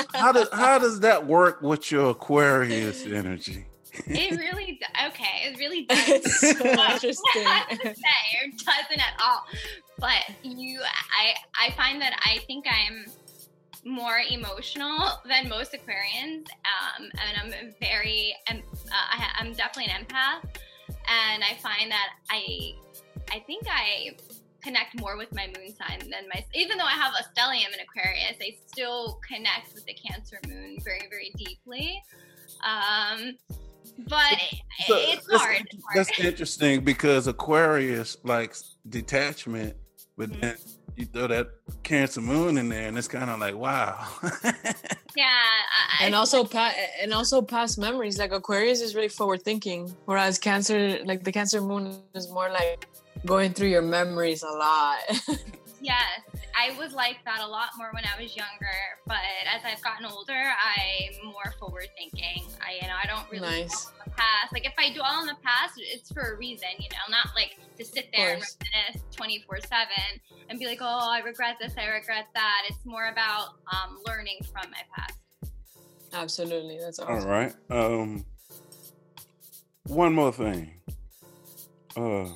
How 0.14 0.33
does 0.33 0.49
how 0.53 0.79
does 0.79 1.01
that 1.01 1.27
work 1.27 1.61
with 1.62 1.90
your 1.90 2.11
Aquarius 2.11 3.05
energy? 3.07 3.66
it 4.07 4.38
really 4.38 4.79
do- 4.81 5.07
okay. 5.09 5.44
It 5.44 5.59
really 5.59 5.85
does. 5.88 6.09
it's 6.09 6.40
so 6.40 6.49
I 6.64 6.77
have 6.83 7.01
to 7.01 7.09
interesting. 7.09 7.44
say, 7.94 8.44
it 8.44 8.59
doesn't 8.64 9.01
at 9.01 9.14
all. 9.23 9.44
But 9.99 10.25
you, 10.42 10.81
I, 10.83 11.66
I 11.68 11.70
find 11.73 12.01
that 12.03 12.18
I 12.25 12.38
think 12.47 12.64
I'm 12.68 13.05
more 13.85 14.18
emotional 14.31 15.11
than 15.29 15.49
most 15.49 15.73
Aquarians, 15.73 16.47
um, 16.64 17.11
and 17.12 17.55
I'm 17.55 17.75
very, 17.81 18.35
um, 18.51 18.62
uh, 18.90 19.25
I'm 19.38 19.53
definitely 19.53 19.92
an 19.92 20.05
empath, 20.05 20.42
and 20.88 21.44
I 21.44 21.55
find 21.62 21.90
that 21.92 22.09
I, 22.31 22.73
I 23.31 23.40
think 23.47 23.64
I 23.70 24.16
connect 24.64 24.98
more 25.00 25.16
with 25.16 25.33
my 25.35 25.46
moon 25.46 25.74
sign 25.77 25.98
than 26.00 26.29
my, 26.33 26.44
even 26.55 26.79
though 26.79 26.85
I 26.85 26.92
have 26.92 27.12
a 27.14 27.22
stellium 27.40 27.72
in 27.74 27.81
Aquarius, 27.81 28.37
I 28.40 28.57
still 28.66 29.20
connect 29.29 29.74
with 29.74 29.85
the 29.87 29.94
Cancer 29.94 30.38
moon 30.48 30.79
very, 30.83 31.07
very 31.11 31.31
deeply. 31.37 32.03
Um, 32.66 33.37
but 34.09 34.38
So, 34.87 34.96
it's 34.96 35.27
that's- 35.27 35.40
hard. 35.40 35.62
It's 35.70 35.85
hard. 35.85 35.96
That's 36.07 36.18
interesting 36.18 36.83
because 36.85 37.27
Aquarius 37.27 38.16
likes 38.24 38.77
detachment, 38.88 39.77
but 40.16 40.31
Mhm. 40.31 40.40
then 40.40 40.57
you 40.96 41.07
throw 41.07 41.27
that 41.27 41.48
Cancer 41.83 42.20
Moon 42.20 42.57
in 42.57 42.68
there, 42.68 42.87
and 42.88 42.96
it's 42.96 43.09
kind 43.09 43.29
of 43.31 43.38
like, 43.40 43.55
wow. 43.57 44.07
Yeah, 45.16 45.27
I, 45.31 46.07
and 46.07 46.14
also 46.16 46.42
pa- 46.44 46.74
and 47.00 47.14
also 47.14 47.40
past 47.40 47.79
memories 47.79 48.18
like 48.18 48.33
aquarius 48.33 48.81
is 48.81 48.96
really 48.96 49.09
forward 49.09 49.42
thinking 49.44 49.94
whereas 50.07 50.40
cancer 50.40 50.98
like 51.05 51.22
the 51.22 51.31
cancer 51.31 51.61
moon 51.61 52.03
is 52.16 52.29
more 52.33 52.50
like 52.50 52.88
going 53.27 53.53
through 53.53 53.69
your 53.69 53.83
memories 53.83 54.43
a 54.43 54.49
lot. 54.51 54.99
yes, 55.81 56.21
I 56.59 56.77
was 56.79 56.93
like 56.93 57.17
that 57.25 57.41
a 57.41 57.47
lot 57.47 57.69
more 57.77 57.91
when 57.93 58.05
I 58.05 58.21
was 58.23 58.37
younger, 58.37 58.77
but 59.07 59.17
as 59.55 59.63
I've 59.65 59.83
gotten 59.83 60.07
older, 60.07 60.33
I'm 60.33 61.25
more 61.27 61.53
forward 61.59 61.89
thinking. 61.97 62.45
I 62.61 62.75
you 62.81 62.89
know 62.89 62.95
I 63.03 63.07
don't 63.07 63.31
really 63.31 63.63
Nice. 63.63 63.85
dwell 63.85 63.95
on 64.01 64.05
the 64.07 64.11
past. 64.13 64.53
Like 64.53 64.67
if 64.67 64.75
I 64.79 64.93
dwell 64.93 65.07
on 65.13 65.27
the 65.27 65.37
past, 65.43 65.75
it's 65.77 66.13
for 66.13 66.35
a 66.35 66.37
reason, 66.37 66.69
you 66.79 66.89
know, 66.91 66.99
not 67.11 67.29
like 67.35 67.57
to 67.79 67.85
sit 67.85 68.09
there 68.17 68.35
and 68.35 68.43
reminisce 68.43 69.03
24 69.17 69.61
seven 69.63 70.21
and 70.49 70.59
be 70.59 70.67
like, 70.67 70.79
oh, 70.81 71.09
I 71.11 71.21
regret 71.21 71.57
this, 71.61 71.73
I 71.79 71.87
regret 71.87 72.27
that. 72.35 72.63
It's 72.69 72.85
more 72.85 73.07
about 73.09 73.49
um, 73.73 73.99
learning 74.07 74.39
from 74.53 74.71
my 74.71 74.83
past. 74.97 75.15
Absolutely, 76.13 76.79
that's 76.79 76.99
All 77.01 77.17
awesome. 77.17 77.29
right. 77.29 77.55
Um, 77.71 78.25
one 79.87 80.13
more 80.15 80.31
thing. 80.33 80.71
Uh, 81.97 82.27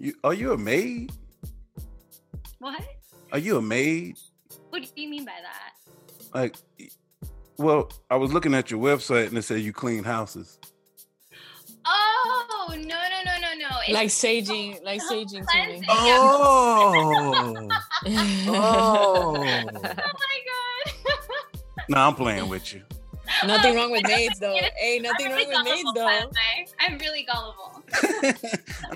you 0.00 0.14
are 0.24 0.34
you 0.34 0.52
a 0.52 0.58
maid? 0.58 1.12
What? 2.58 2.82
Are 3.32 3.38
you 3.38 3.56
a 3.58 3.62
maid? 3.62 4.16
What 4.70 4.82
do 4.82 4.88
you 5.00 5.08
mean 5.08 5.24
by 5.24 5.32
that? 5.42 5.74
Like, 6.34 6.56
well, 7.58 7.90
I 8.10 8.16
was 8.16 8.32
looking 8.32 8.54
at 8.54 8.70
your 8.70 8.80
website 8.80 9.28
and 9.28 9.38
it 9.38 9.42
said 9.42 9.60
you 9.60 9.72
clean 9.72 10.02
houses. 10.04 10.58
Oh 11.86 12.68
no 12.68 12.76
no 12.78 12.96
no 13.24 13.32
no 13.40 13.54
no! 13.58 13.68
It's 13.86 13.92
Like 13.92 14.08
saging, 14.08 14.82
like 14.84 15.00
saging 15.02 15.28
to 15.30 15.40
me. 15.40 15.46
cleansing. 15.46 15.84
Oh, 15.88 17.68
oh. 18.48 19.32
Oh 19.32 19.32
my 19.32 19.64
god! 19.66 19.96
no, 21.88 21.98
I'm 21.98 22.14
playing 22.14 22.48
with 22.48 22.72
you. 22.74 22.82
nothing 23.46 23.74
wrong 23.74 23.90
with 23.90 24.02
maids 24.06 24.38
though. 24.38 24.54
Hey, 24.76 24.98
nothing 25.00 25.26
I'm 25.26 25.32
wrong 25.32 25.48
with 25.48 25.64
maids 25.64 25.92
though. 25.94 26.30
I'm 26.80 26.98
really 26.98 27.26
gullible. 27.32 27.79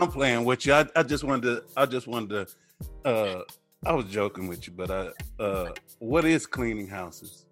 I'm 0.01 0.11
playing 0.11 0.45
with 0.45 0.67
you. 0.67 0.75
I, 0.75 0.87
I 0.97 1.03
just 1.03 1.25
wanted 1.25 1.43
to. 1.43 1.65
I 1.77 1.87
just 1.87 2.07
wanted 2.07 2.49
to. 2.49 3.09
Uh, 3.09 3.43
I 3.87 3.93
was 3.93 4.07
joking 4.07 4.49
with 4.49 4.67
you, 4.67 4.73
but 4.77 4.91
I. 4.91 5.11
Uh, 5.43 5.71
what 5.99 6.25
is 6.25 6.47
cleaning 6.47 6.89
houses? 6.89 7.45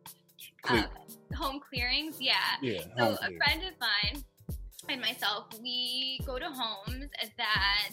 Clean, 0.63 0.85
Uh, 0.85 1.35
home 1.37 1.61
clearings, 1.69 2.17
yeah. 2.21 2.35
yeah, 2.63 2.83
So 2.99 3.15
a 3.15 3.31
friend 3.37 3.63
of 3.65 3.75
mine 3.81 4.25
and 4.89 5.01
myself, 5.01 5.47
we 5.61 6.21
go 6.27 6.39
to 6.39 6.47
homes 6.47 7.11
that 7.37 7.91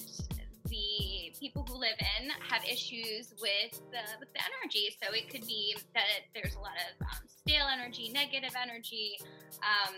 the 0.66 1.34
people 1.40 1.66
who 1.68 1.76
live 1.80 1.98
in 2.20 2.30
have 2.48 2.64
issues 2.66 3.34
with 3.42 3.72
the 3.92 4.04
with 4.20 4.32
the 4.34 4.40
energy. 4.40 4.96
So 5.02 5.14
it 5.14 5.30
could 5.30 5.46
be 5.48 5.76
that 5.96 6.30
there's 6.34 6.56
a 6.56 6.60
lot 6.60 6.78
of 6.78 7.08
um, 7.08 7.28
stale 7.28 7.68
energy, 7.72 8.12
negative 8.14 8.56
energy. 8.62 9.18
Um, 9.64 9.96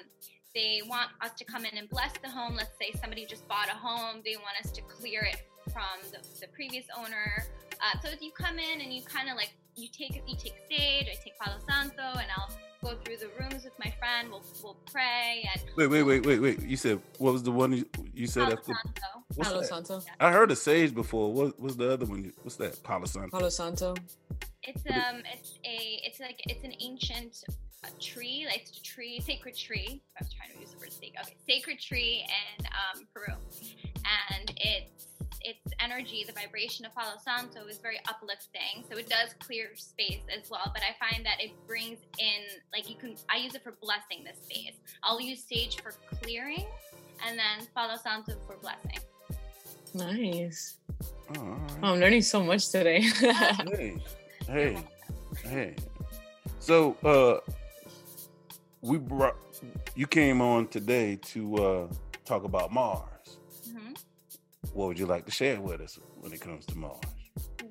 they 0.54 0.82
want 0.88 1.10
us 1.22 1.32
to 1.38 1.46
come 1.46 1.66
in 1.66 1.78
and 1.78 1.90
bless 1.90 2.14
the 2.24 2.30
home. 2.30 2.56
Let's 2.56 2.78
say 2.80 2.92
somebody 3.00 3.26
just 3.26 3.48
bought 3.48 3.68
a 3.70 3.76
home, 3.76 4.22
they 4.26 4.36
want 4.36 4.64
us 4.64 4.72
to 4.72 4.82
clear 4.82 5.22
it 5.22 5.42
from 5.72 6.12
the, 6.12 6.18
the 6.40 6.48
previous 6.48 6.86
owner. 6.98 7.46
Uh, 7.82 8.00
so 8.02 8.10
if 8.10 8.22
you 8.22 8.32
come 8.32 8.60
in 8.60 8.82
and 8.82 8.94
you 8.94 9.02
kind 9.04 9.30
of 9.30 9.36
like 9.36 9.54
you 9.76 9.88
take 9.92 10.16
you 10.28 10.36
take 10.36 10.56
sage, 10.70 11.08
I 11.08 11.16
take 11.24 11.38
Palo 11.40 11.58
Santo, 11.68 12.20
and 12.20 12.28
I'll 12.38 12.52
go 12.84 12.98
through 13.04 13.18
the 13.18 13.30
rooms 13.40 13.64
with 13.64 13.74
my 13.80 13.92
friend. 14.00 14.30
We'll 14.30 14.44
we'll 14.64 14.78
pray 14.92 15.48
and 15.54 15.62
Wait, 15.78 15.88
wait, 15.88 16.04
wait, 16.04 16.26
wait, 16.26 16.40
wait. 16.40 16.62
You 16.62 16.78
said 16.78 17.00
what 17.18 17.34
was 17.34 17.44
the 17.44 17.52
one 17.52 17.72
you, 17.74 17.86
you 18.14 18.28
said 18.28 18.44
Palo 18.44 18.54
after? 18.54 18.74
Santo. 18.74 19.26
What's 19.36 19.50
Palo 19.50 19.62
that? 19.62 19.68
Santo. 19.68 20.02
I 20.20 20.32
heard 20.32 20.52
a 20.52 20.56
sage 20.56 20.94
before. 20.94 21.32
What 21.32 21.60
was 21.60 21.78
the 21.78 21.92
other 21.94 22.06
one? 22.06 22.34
What's 22.44 22.58
that? 22.58 22.82
Palo 22.84 23.06
Santo. 23.06 23.30
Palo 23.30 23.50
Santo. 23.50 23.96
It's 24.64 24.84
um 24.86 25.24
it's 25.34 25.58
a 25.66 26.02
it's 26.06 26.20
like 26.20 26.40
it's 26.46 26.64
an 26.64 26.74
ancient 26.82 27.44
uh, 27.84 27.90
tree. 28.00 28.46
Like 28.48 28.62
it's 28.62 28.78
a 28.78 28.84
tree, 28.84 29.20
sacred 29.20 29.56
tree. 29.56 30.02
I 30.20 30.24
was 30.24 30.34
trying 30.34 30.52
to 30.54 30.60
use 30.60 30.72
the 30.72 30.78
word 30.78 30.92
sacred. 30.92 31.22
Okay, 31.22 31.36
sacred 31.48 31.80
tree 31.80 32.26
in 32.60 32.66
um, 32.68 33.08
Peru, 33.14 33.36
and 34.06 34.54
it's 34.58 35.08
its 35.44 35.74
energy, 35.80 36.24
the 36.26 36.34
vibration 36.34 36.86
of 36.86 36.94
Palo 36.94 37.16
Santo 37.24 37.66
is 37.68 37.78
very 37.78 38.00
uplifting. 38.08 38.84
So 38.90 38.98
it 38.98 39.10
does 39.10 39.34
clear 39.40 39.70
space 39.76 40.22
as 40.36 40.50
well. 40.50 40.72
But 40.74 40.84
I 40.84 40.96
find 41.10 41.26
that 41.26 41.42
it 41.42 41.52
brings 41.68 42.00
in 42.20 42.42
like 42.74 42.90
you 42.90 42.96
can. 42.96 43.16
I 43.30 43.38
use 43.38 43.56
it 43.56 43.64
for 43.64 43.74
blessing 43.82 44.24
the 44.24 44.34
space. 44.40 44.76
I'll 45.04 45.22
use 45.22 45.44
sage 45.44 45.78
for 45.82 45.94
clearing, 46.22 46.66
and 47.28 47.38
then 47.38 47.68
Palo 47.76 47.98
Santo 47.98 48.34
for 48.48 48.58
blessing. 48.58 49.00
Nice. 49.94 50.78
Oh, 51.36 51.42
all 51.42 51.46
right. 51.46 51.84
I'm 51.84 52.00
learning 52.00 52.22
so 52.22 52.44
much 52.44 52.70
today. 52.70 53.02
hey, 53.20 53.98
hey, 54.48 54.78
hey. 55.44 55.76
So, 56.60 56.96
uh, 57.04 57.52
we 58.82 58.98
brought 58.98 59.36
you 59.96 60.08
came 60.08 60.42
on 60.42 60.68
today 60.68 61.16
to 61.18 61.56
uh 61.58 61.88
talk 62.26 62.44
about 62.44 62.72
Mars. 62.72 63.38
Mhm. 63.68 63.98
What 64.74 64.88
would 64.88 65.00
you 65.00 65.06
like 65.06 65.26
to 65.26 65.32
share 65.32 65.60
with 65.62 65.82
us 65.82 66.00
when 66.20 66.32
it 66.34 66.42
comes 66.42 66.66
to 66.68 66.78
Mars? 66.78 67.00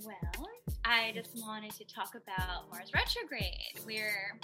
Well, 0.04 0.48
I 0.84 1.12
just 1.14 1.30
wanted 1.36 1.72
to 1.72 1.84
talk 1.84 2.14
about 2.14 2.70
Mars 2.70 2.90
retrograde. 2.94 3.80
We're 3.86 4.38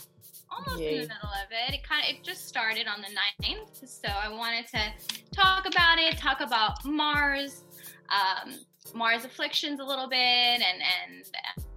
almost 0.50 0.80
in 0.80 0.94
the 1.02 1.08
middle 1.08 1.34
of 1.44 1.50
it. 1.50 1.74
It 1.74 1.82
kind 1.82 2.04
of 2.04 2.16
it 2.16 2.24
just 2.24 2.46
started 2.48 2.86
on 2.86 3.00
the 3.00 3.08
9th, 3.44 3.86
so 3.88 4.08
I 4.08 4.28
wanted 4.28 4.66
to 4.68 4.92
talk 5.32 5.66
about 5.66 5.98
it, 5.98 6.16
talk 6.18 6.40
about 6.40 6.84
Mars, 6.84 7.64
um, 8.10 8.54
Mars 8.94 9.24
afflictions 9.24 9.80
a 9.80 9.84
little 9.84 10.08
bit, 10.08 10.16
and 10.18 10.62
and 10.62 11.24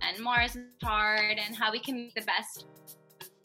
and 0.01 0.19
Mars 0.23 0.57
hard, 0.83 1.37
and 1.39 1.55
how 1.55 1.71
we 1.71 1.79
can 1.79 1.95
make 1.95 2.15
the 2.15 2.21
best 2.21 2.63
of 2.63 2.78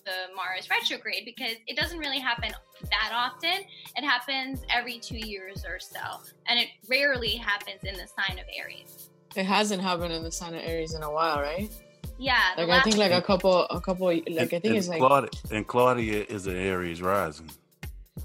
the 0.04 0.34
Mars 0.34 0.68
retrograde 0.70 1.24
because 1.24 1.56
it 1.66 1.76
doesn't 1.76 1.98
really 1.98 2.18
happen 2.18 2.50
that 2.82 3.12
often. 3.14 3.64
It 3.96 4.04
happens 4.04 4.62
every 4.70 4.98
two 4.98 5.16
years 5.18 5.64
or 5.66 5.78
so, 5.78 5.98
and 6.46 6.58
it 6.58 6.68
rarely 6.88 7.36
happens 7.36 7.80
in 7.84 7.94
the 7.94 8.06
sign 8.06 8.38
of 8.38 8.44
Aries. 8.56 9.10
it 9.36 9.44
hasn't 9.44 9.82
happened 9.82 10.12
in 10.12 10.22
the 10.22 10.30
sign 10.32 10.54
of 10.54 10.60
Aries 10.62 10.94
in 10.94 11.02
a 11.02 11.10
while, 11.10 11.40
right? 11.40 11.70
Yeah, 12.18 12.38
Like 12.56 12.68
I 12.68 12.82
think 12.82 12.96
like 12.96 13.10
a 13.12 13.20
couple, 13.22 13.64
a 13.64 13.80
couple. 13.80 14.06
Like 14.06 14.22
I 14.28 14.46
think 14.46 14.64
and 14.64 14.76
it's 14.76 14.88
like 14.88 15.00
Claudia, 15.00 15.30
and 15.50 15.66
Claudia 15.66 16.24
is 16.28 16.46
an 16.46 16.56
Aries 16.56 17.02
rising. 17.02 17.50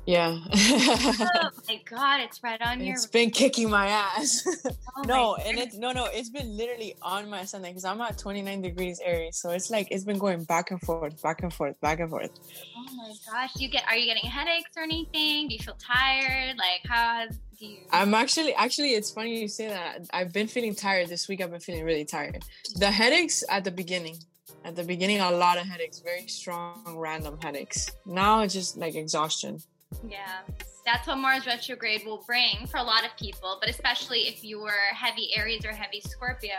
Yeah. 0.09 0.39
oh 0.51 1.49
my 1.67 1.79
god, 1.87 2.21
it's 2.21 2.41
right 2.41 2.59
on 2.63 2.83
your. 2.83 2.95
it's 2.95 3.05
been 3.05 3.29
kicking 3.29 3.69
my 3.69 3.87
ass. 3.87 4.43
oh 4.97 5.01
no, 5.03 5.37
my 5.37 5.43
and 5.43 5.59
it's 5.59 5.75
no, 5.75 5.91
no. 5.91 6.07
It's 6.11 6.29
been 6.29 6.57
literally 6.57 6.95
on 7.03 7.29
my 7.29 7.45
Sunday 7.45 7.69
because 7.69 7.85
I'm 7.85 8.01
at 8.01 8.17
29 8.17 8.63
degrees 8.63 8.99
Aries, 9.05 9.37
so 9.37 9.51
it's 9.51 9.69
like 9.69 9.87
it's 9.91 10.03
been 10.03 10.17
going 10.17 10.45
back 10.45 10.71
and 10.71 10.81
forth, 10.81 11.21
back 11.21 11.43
and 11.43 11.53
forth, 11.53 11.79
back 11.79 11.99
and 11.99 12.09
forth. 12.09 12.31
Oh 12.75 12.85
my 12.97 13.13
gosh, 13.31 13.51
you 13.57 13.69
get? 13.69 13.83
Are 13.87 13.95
you 13.95 14.07
getting 14.07 14.27
headaches 14.27 14.71
or 14.75 14.81
anything? 14.81 15.47
Do 15.47 15.53
you 15.53 15.59
feel 15.59 15.77
tired? 15.77 16.57
Like 16.57 16.81
how 16.85 17.27
do 17.59 17.65
you? 17.67 17.77
I'm 17.91 18.15
actually, 18.15 18.55
actually, 18.55 18.95
it's 18.95 19.11
funny 19.11 19.39
you 19.39 19.47
say 19.47 19.67
that. 19.67 20.07
I've 20.11 20.33
been 20.33 20.47
feeling 20.47 20.73
tired 20.73 21.09
this 21.09 21.27
week. 21.27 21.39
I've 21.39 21.51
been 21.51 21.59
feeling 21.59 21.83
really 21.85 22.05
tired. 22.05 22.43
The 22.77 22.89
headaches 22.89 23.43
at 23.47 23.63
the 23.63 23.71
beginning, 23.71 24.17
at 24.65 24.75
the 24.75 24.83
beginning, 24.83 25.19
a 25.19 25.29
lot 25.29 25.59
of 25.59 25.67
headaches, 25.67 25.99
very 25.99 26.27
strong, 26.27 26.95
random 26.97 27.37
headaches. 27.39 27.91
Now 28.07 28.41
it's 28.41 28.55
just 28.55 28.75
like 28.75 28.95
exhaustion. 28.95 29.59
Yeah, 30.08 30.39
that's 30.86 31.08
what 31.08 31.17
Mars 31.17 31.45
retrograde 31.45 32.06
will 32.06 32.23
bring 32.25 32.65
for 32.67 32.78
a 32.78 32.84
lot 32.84 33.06
of 33.06 33.15
people, 33.17 33.58
but 33.60 33.69
especially 33.69 34.21
if 34.28 34.43
you're 34.43 34.71
heavy 34.93 35.30
Aries 35.36 35.65
or 35.65 35.71
heavy 35.73 36.02
Scorpio, 36.02 36.52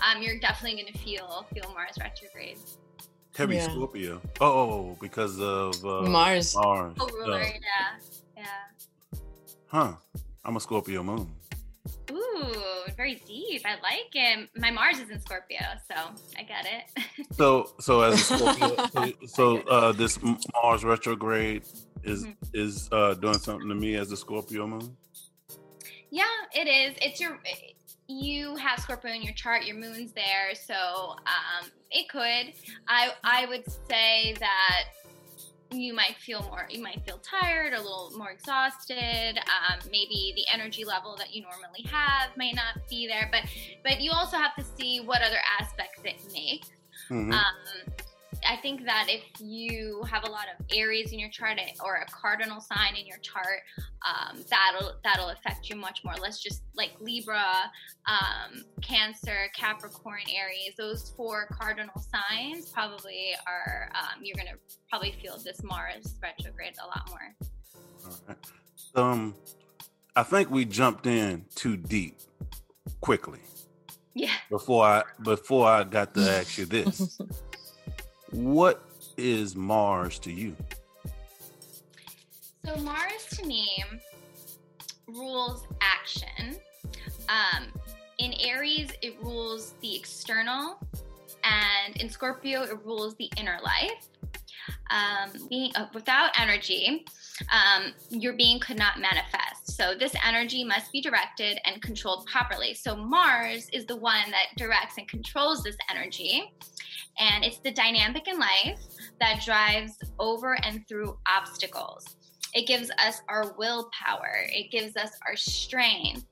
um, 0.00 0.22
you're 0.22 0.38
definitely 0.38 0.80
going 0.80 0.92
to 0.92 0.98
feel 0.98 1.46
feel 1.54 1.72
Mars 1.72 1.96
retrograde. 1.98 2.58
Heavy 3.36 3.56
Yeah. 3.56 3.68
Scorpio. 3.70 4.20
Oh, 4.40 4.96
because 5.00 5.40
of 5.40 5.84
uh, 5.84 6.02
Mars. 6.02 6.54
Mars. 6.54 6.94
Oh, 7.00 7.08
ruler, 7.08 7.40
Uh, 7.40 7.46
yeah, 8.36 8.36
yeah. 8.36 9.18
huh? 9.66 9.92
I'm 10.44 10.56
a 10.56 10.60
Scorpio 10.60 11.02
moon. 11.02 11.32
Ooh, 12.12 12.54
very 12.96 13.16
deep. 13.26 13.62
I 13.64 13.74
like 13.82 14.10
it. 14.14 14.48
My 14.56 14.70
Mars 14.70 14.98
is 14.98 15.10
in 15.10 15.18
Scorpio, 15.20 15.58
so 15.90 15.96
I 16.38 16.42
get 16.42 16.66
it. 16.66 17.04
So, 17.34 17.72
so 17.80 18.02
as 18.02 18.14
a 18.14 18.18
Scorpio, 18.36 18.86
so, 18.92 19.12
so 19.26 19.58
uh, 19.68 19.90
this 19.92 20.20
Mars 20.22 20.84
retrograde 20.84 21.64
is 22.04 22.24
Mhm. 22.24 22.36
is 22.52 22.88
uh, 22.92 23.14
doing 23.14 23.38
something 23.38 23.68
to 23.68 23.74
me 23.74 23.94
as 23.96 24.12
a 24.12 24.16
Scorpio 24.16 24.66
moon. 24.66 24.96
Yeah, 26.10 26.24
it 26.52 26.68
is. 26.68 26.96
It's 27.02 27.20
your 27.20 27.40
you 28.06 28.54
have 28.56 28.78
Scorpio 28.80 29.12
in 29.12 29.22
your 29.22 29.32
chart, 29.34 29.64
your 29.64 29.76
moon's 29.76 30.12
there, 30.12 30.54
so 30.54 31.16
um, 31.26 31.70
it 31.90 32.08
could. 32.08 32.52
I 32.88 33.14
I 33.24 33.46
would 33.46 33.64
say 33.88 34.34
that 34.38 34.84
you 35.72 35.92
might 35.92 36.14
feel 36.18 36.42
more 36.42 36.68
you 36.70 36.80
might 36.80 37.04
feel 37.04 37.18
tired 37.18 37.72
a 37.72 37.78
little 37.80 38.12
more 38.16 38.30
exhausted 38.30 39.36
um, 39.38 39.78
maybe 39.90 40.32
the 40.36 40.46
energy 40.52 40.84
level 40.84 41.16
that 41.16 41.34
you 41.34 41.42
normally 41.42 41.82
have 41.90 42.36
may 42.36 42.52
not 42.52 42.76
be 42.88 43.08
there 43.08 43.28
but 43.32 43.42
but 43.82 44.00
you 44.00 44.12
also 44.12 44.36
have 44.36 44.54
to 44.54 44.62
see 44.78 45.00
what 45.00 45.20
other 45.20 45.38
aspects 45.58 46.00
it 46.04 46.14
makes 46.32 46.68
Mhm. 47.10 47.32
um, 47.32 47.92
I 48.46 48.56
think 48.56 48.84
that 48.84 49.06
if 49.08 49.22
you 49.40 50.02
have 50.10 50.24
a 50.26 50.30
lot 50.30 50.44
of 50.58 50.66
Aries 50.76 51.12
in 51.12 51.18
your 51.18 51.30
chart 51.30 51.58
or 51.84 51.96
a 51.96 52.06
cardinal 52.06 52.60
sign 52.60 52.94
in 52.98 53.06
your 53.06 53.18
chart, 53.18 53.60
um, 54.06 54.44
that'll 54.50 54.92
that'll 55.02 55.30
affect 55.30 55.68
you 55.70 55.76
much 55.76 56.00
more. 56.04 56.14
Let's 56.20 56.42
just 56.42 56.62
like 56.76 56.92
Libra, 57.00 57.44
um, 58.06 58.64
Cancer, 58.82 59.48
Capricorn, 59.56 60.22
Aries. 60.34 60.74
Those 60.76 61.12
four 61.16 61.46
cardinal 61.52 61.94
signs 61.98 62.68
probably 62.70 63.32
are 63.46 63.90
um, 63.94 64.22
you're 64.22 64.36
gonna 64.36 64.58
probably 64.90 65.14
feel 65.22 65.38
this 65.38 65.62
Mars 65.62 66.14
retrograde 66.22 66.74
a 66.82 66.86
lot 66.86 67.08
more. 67.08 67.34
All 68.06 68.18
right. 68.28 68.36
Um, 68.94 69.34
I 70.16 70.22
think 70.22 70.50
we 70.50 70.64
jumped 70.64 71.06
in 71.06 71.46
too 71.54 71.76
deep 71.76 72.18
quickly 73.00 73.40
Yeah. 74.14 74.30
before 74.50 74.84
I 74.84 75.02
before 75.22 75.66
I 75.66 75.84
got 75.84 76.14
to 76.14 76.20
ask 76.30 76.58
you 76.58 76.66
this. 76.66 77.18
what 78.34 78.82
is 79.16 79.54
Mars 79.54 80.18
to 80.20 80.32
you? 80.32 80.56
So 82.66 82.76
Mars 82.76 83.26
to 83.32 83.46
me 83.46 83.84
rules 85.06 85.66
action. 85.80 86.56
Um, 87.28 87.68
in 88.18 88.32
Aries, 88.40 88.90
it 89.02 89.16
rules 89.22 89.74
the 89.80 89.94
external, 89.94 90.78
and 91.44 91.96
in 91.96 92.08
Scorpio, 92.08 92.62
it 92.62 92.84
rules 92.84 93.14
the 93.16 93.30
inner 93.38 93.58
life. 93.62 94.08
Um, 94.90 95.48
being 95.48 95.70
uh, 95.74 95.86
without 95.94 96.30
energy, 96.38 97.06
um, 97.50 97.94
your 98.10 98.34
being 98.34 98.60
could 98.60 98.78
not 98.78 99.00
manifest. 99.00 99.72
So 99.76 99.94
this 99.98 100.14
energy 100.26 100.62
must 100.62 100.92
be 100.92 101.00
directed 101.00 101.58
and 101.64 101.80
controlled 101.80 102.26
properly. 102.26 102.74
So 102.74 102.94
Mars 102.94 103.68
is 103.72 103.86
the 103.86 103.96
one 103.96 104.30
that 104.30 104.56
directs 104.56 104.98
and 104.98 105.08
controls 105.08 105.62
this 105.62 105.76
energy, 105.90 106.52
and 107.18 107.44
it's 107.44 107.58
the 107.58 107.72
dynamic 107.72 108.28
in 108.28 108.38
life 108.38 108.78
that 109.20 109.42
drives 109.44 109.96
over 110.18 110.58
and 110.64 110.86
through 110.86 111.16
obstacles. 111.26 112.16
It 112.52 112.66
gives 112.66 112.90
us 113.04 113.20
our 113.28 113.54
willpower. 113.56 114.46
It 114.50 114.70
gives 114.70 114.96
us 114.96 115.10
our 115.26 115.34
strength, 115.34 116.24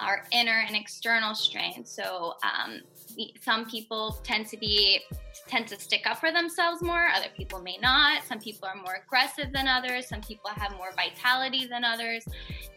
our 0.00 0.24
inner 0.32 0.64
and 0.66 0.74
external 0.74 1.34
strength. 1.34 1.88
So 1.88 2.34
um, 2.42 2.80
we, 3.16 3.34
some 3.40 3.68
people 3.68 4.20
tend 4.24 4.46
to 4.48 4.56
be 4.56 5.00
tend 5.50 5.66
to 5.66 5.78
stick 5.78 6.06
up 6.06 6.18
for 6.18 6.30
themselves 6.30 6.80
more. 6.80 7.08
Other 7.08 7.28
people 7.36 7.60
may 7.60 7.76
not. 7.78 8.24
Some 8.24 8.38
people 8.38 8.68
are 8.68 8.76
more 8.76 9.02
aggressive 9.04 9.52
than 9.52 9.66
others. 9.66 10.06
Some 10.08 10.20
people 10.20 10.50
have 10.50 10.76
more 10.76 10.92
vitality 10.94 11.66
than 11.66 11.84
others. 11.84 12.24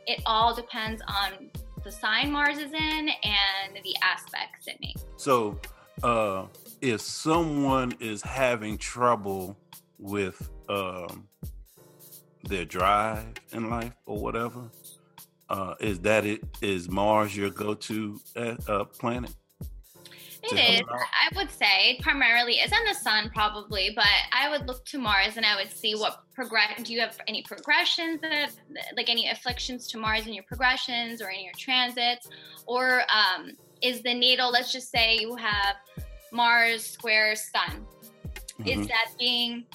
It 0.07 0.21
all 0.25 0.55
depends 0.55 1.01
on 1.07 1.51
the 1.83 1.91
sign 1.91 2.31
Mars 2.31 2.57
is 2.57 2.73
in 2.73 3.09
and 3.23 3.75
the 3.83 3.95
aspects 4.01 4.67
it 4.67 4.77
makes. 4.81 5.05
So, 5.17 5.59
uh, 6.01 6.45
if 6.81 7.01
someone 7.01 7.93
is 7.99 8.21
having 8.21 8.77
trouble 8.77 9.57
with 9.99 10.49
um, 10.69 11.27
their 12.43 12.65
drive 12.65 13.33
in 13.51 13.69
life 13.69 13.93
or 14.05 14.17
whatever, 14.17 14.71
uh, 15.49 15.75
is 15.79 15.99
that 15.99 16.25
it? 16.25 16.43
Is 16.61 16.89
Mars 16.89 17.35
your 17.37 17.51
go-to 17.51 18.19
uh, 18.35 18.55
uh, 18.67 18.83
planet? 18.85 19.35
It 20.43 20.81
is. 20.81 20.81
I 20.89 21.35
would 21.37 21.49
say 21.49 21.99
primarily 22.01 22.55
is 22.55 22.71
and 22.71 22.87
the 22.87 22.93
sun 22.93 23.29
probably, 23.33 23.91
but 23.95 24.05
I 24.33 24.49
would 24.49 24.67
look 24.67 24.83
to 24.85 24.97
Mars 24.97 25.37
and 25.37 25.45
I 25.45 25.55
would 25.55 25.71
see 25.71 25.95
what 25.95 26.23
progress. 26.33 26.83
Do 26.83 26.93
you 26.93 26.99
have 26.99 27.17
any 27.27 27.43
progressions 27.43 28.19
that, 28.21 28.51
like 28.97 29.09
any 29.09 29.29
afflictions 29.29 29.87
to 29.87 29.97
Mars 29.97 30.27
in 30.27 30.33
your 30.33 30.43
progressions 30.43 31.21
or 31.21 31.29
in 31.29 31.43
your 31.43 31.53
transits, 31.57 32.27
or 32.65 33.03
um, 33.03 33.51
is 33.81 34.01
the 34.01 34.13
natal? 34.13 34.51
Let's 34.51 34.71
just 34.71 34.91
say 34.91 35.17
you 35.17 35.35
have 35.35 35.77
Mars 36.31 36.83
square 36.85 37.35
Sun. 37.35 37.85
Mhm. 38.59 38.81
Is 38.81 38.87
that 38.87 39.11
being 39.17 39.65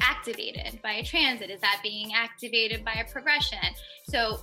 activated 0.00 0.80
by 0.82 0.94
a 0.94 1.04
transit? 1.04 1.50
Is 1.50 1.60
that 1.60 1.80
being 1.82 2.12
activated 2.14 2.84
by 2.84 2.92
a 2.94 3.10
progression? 3.10 3.58
So 4.08 4.40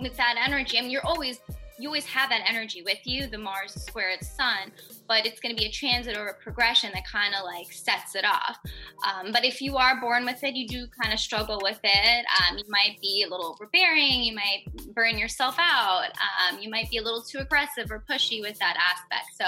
with 0.00 0.16
that 0.16 0.36
energy, 0.42 0.78
I 0.78 0.82
mean, 0.82 0.90
you're 0.90 1.06
always 1.06 1.40
you 1.78 1.88
always 1.88 2.06
have 2.06 2.30
that 2.30 2.42
energy 2.48 2.82
with 2.82 2.98
you, 3.04 3.26
the 3.26 3.38
Mars 3.38 3.74
squared 3.74 4.22
Sun, 4.22 4.72
but 5.08 5.26
it's 5.26 5.40
going 5.40 5.54
to 5.54 5.60
be 5.60 5.66
a 5.66 5.70
transit 5.70 6.16
or 6.16 6.28
a 6.28 6.34
progression 6.34 6.90
that 6.94 7.06
kind 7.06 7.34
of 7.34 7.44
like 7.44 7.72
sets 7.72 8.14
it 8.14 8.24
off. 8.24 8.58
Um, 9.06 9.32
but 9.32 9.44
if 9.44 9.60
you 9.60 9.76
are 9.76 10.00
born 10.00 10.24
with 10.24 10.42
it, 10.44 10.54
you 10.54 10.68
do 10.68 10.86
kind 11.00 11.12
of 11.12 11.18
struggle 11.18 11.60
with 11.62 11.80
it. 11.82 12.26
Um, 12.40 12.58
you 12.58 12.64
might 12.68 12.98
be 13.00 13.24
a 13.26 13.30
little 13.30 13.46
overbearing. 13.46 14.22
You 14.22 14.34
might 14.34 14.64
burn 14.94 15.18
yourself 15.18 15.56
out. 15.58 16.10
Um, 16.48 16.58
you 16.60 16.70
might 16.70 16.90
be 16.90 16.98
a 16.98 17.02
little 17.02 17.22
too 17.22 17.38
aggressive 17.38 17.90
or 17.90 18.04
pushy 18.08 18.40
with 18.40 18.58
that 18.58 18.76
aspect. 18.76 19.30
So 19.34 19.46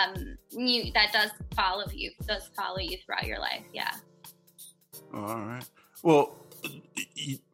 um, 0.00 0.38
you, 0.50 0.92
that 0.92 1.12
does 1.12 1.30
follow 1.54 1.84
you. 1.92 2.12
Does 2.26 2.48
follow 2.56 2.78
you 2.78 2.96
throughout 3.04 3.26
your 3.26 3.40
life. 3.40 3.64
Yeah. 3.72 3.92
All 5.12 5.36
right. 5.36 5.64
Well, 6.02 6.36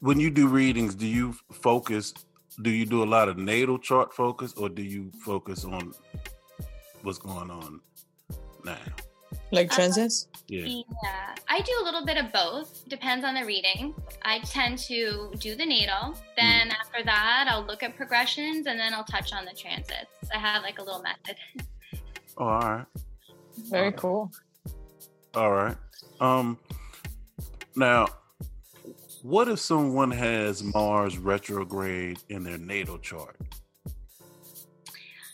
when 0.00 0.20
you 0.20 0.30
do 0.30 0.48
readings, 0.48 0.94
do 0.94 1.06
you 1.06 1.34
focus? 1.52 2.12
Do 2.60 2.70
you 2.70 2.84
do 2.84 3.02
a 3.02 3.06
lot 3.06 3.28
of 3.28 3.38
natal 3.38 3.78
chart 3.78 4.12
focus, 4.12 4.52
or 4.54 4.68
do 4.68 4.82
you 4.82 5.10
focus 5.24 5.64
on 5.64 5.92
what's 7.02 7.18
going 7.18 7.50
on 7.50 7.80
now? 8.64 8.76
Like 9.50 9.70
Uh, 9.72 9.74
transits? 9.74 10.28
Yeah. 10.48 10.64
Yeah, 10.66 11.34
I 11.48 11.60
do 11.60 11.72
a 11.80 11.84
little 11.84 12.04
bit 12.04 12.18
of 12.18 12.32
both. 12.32 12.86
Depends 12.88 13.24
on 13.24 13.34
the 13.34 13.44
reading. 13.44 13.94
I 14.22 14.40
tend 14.40 14.78
to 14.80 15.32
do 15.38 15.54
the 15.54 15.64
natal. 15.64 16.14
Then 16.36 16.70
after 16.70 17.02
that, 17.04 17.46
I'll 17.48 17.64
look 17.64 17.82
at 17.82 17.96
progressions, 17.96 18.66
and 18.66 18.78
then 18.78 18.92
I'll 18.92 19.04
touch 19.04 19.32
on 19.32 19.44
the 19.44 19.52
transits. 19.52 20.10
I 20.34 20.38
have 20.38 20.62
like 20.62 20.78
a 20.78 20.82
little 20.82 21.02
method. 21.02 21.36
Oh, 22.38 22.46
all 22.46 22.60
right. 22.60 22.86
Very 23.68 23.92
cool. 23.92 24.32
All 25.34 25.52
right. 25.52 25.76
Um. 26.18 26.58
Now, 27.76 28.06
what 29.22 29.48
if 29.48 29.60
someone 29.60 30.10
has 30.10 30.62
Mars 30.62 31.16
retrograde 31.16 32.18
in 32.28 32.42
their 32.42 32.58
natal 32.58 32.98
chart? 32.98 33.36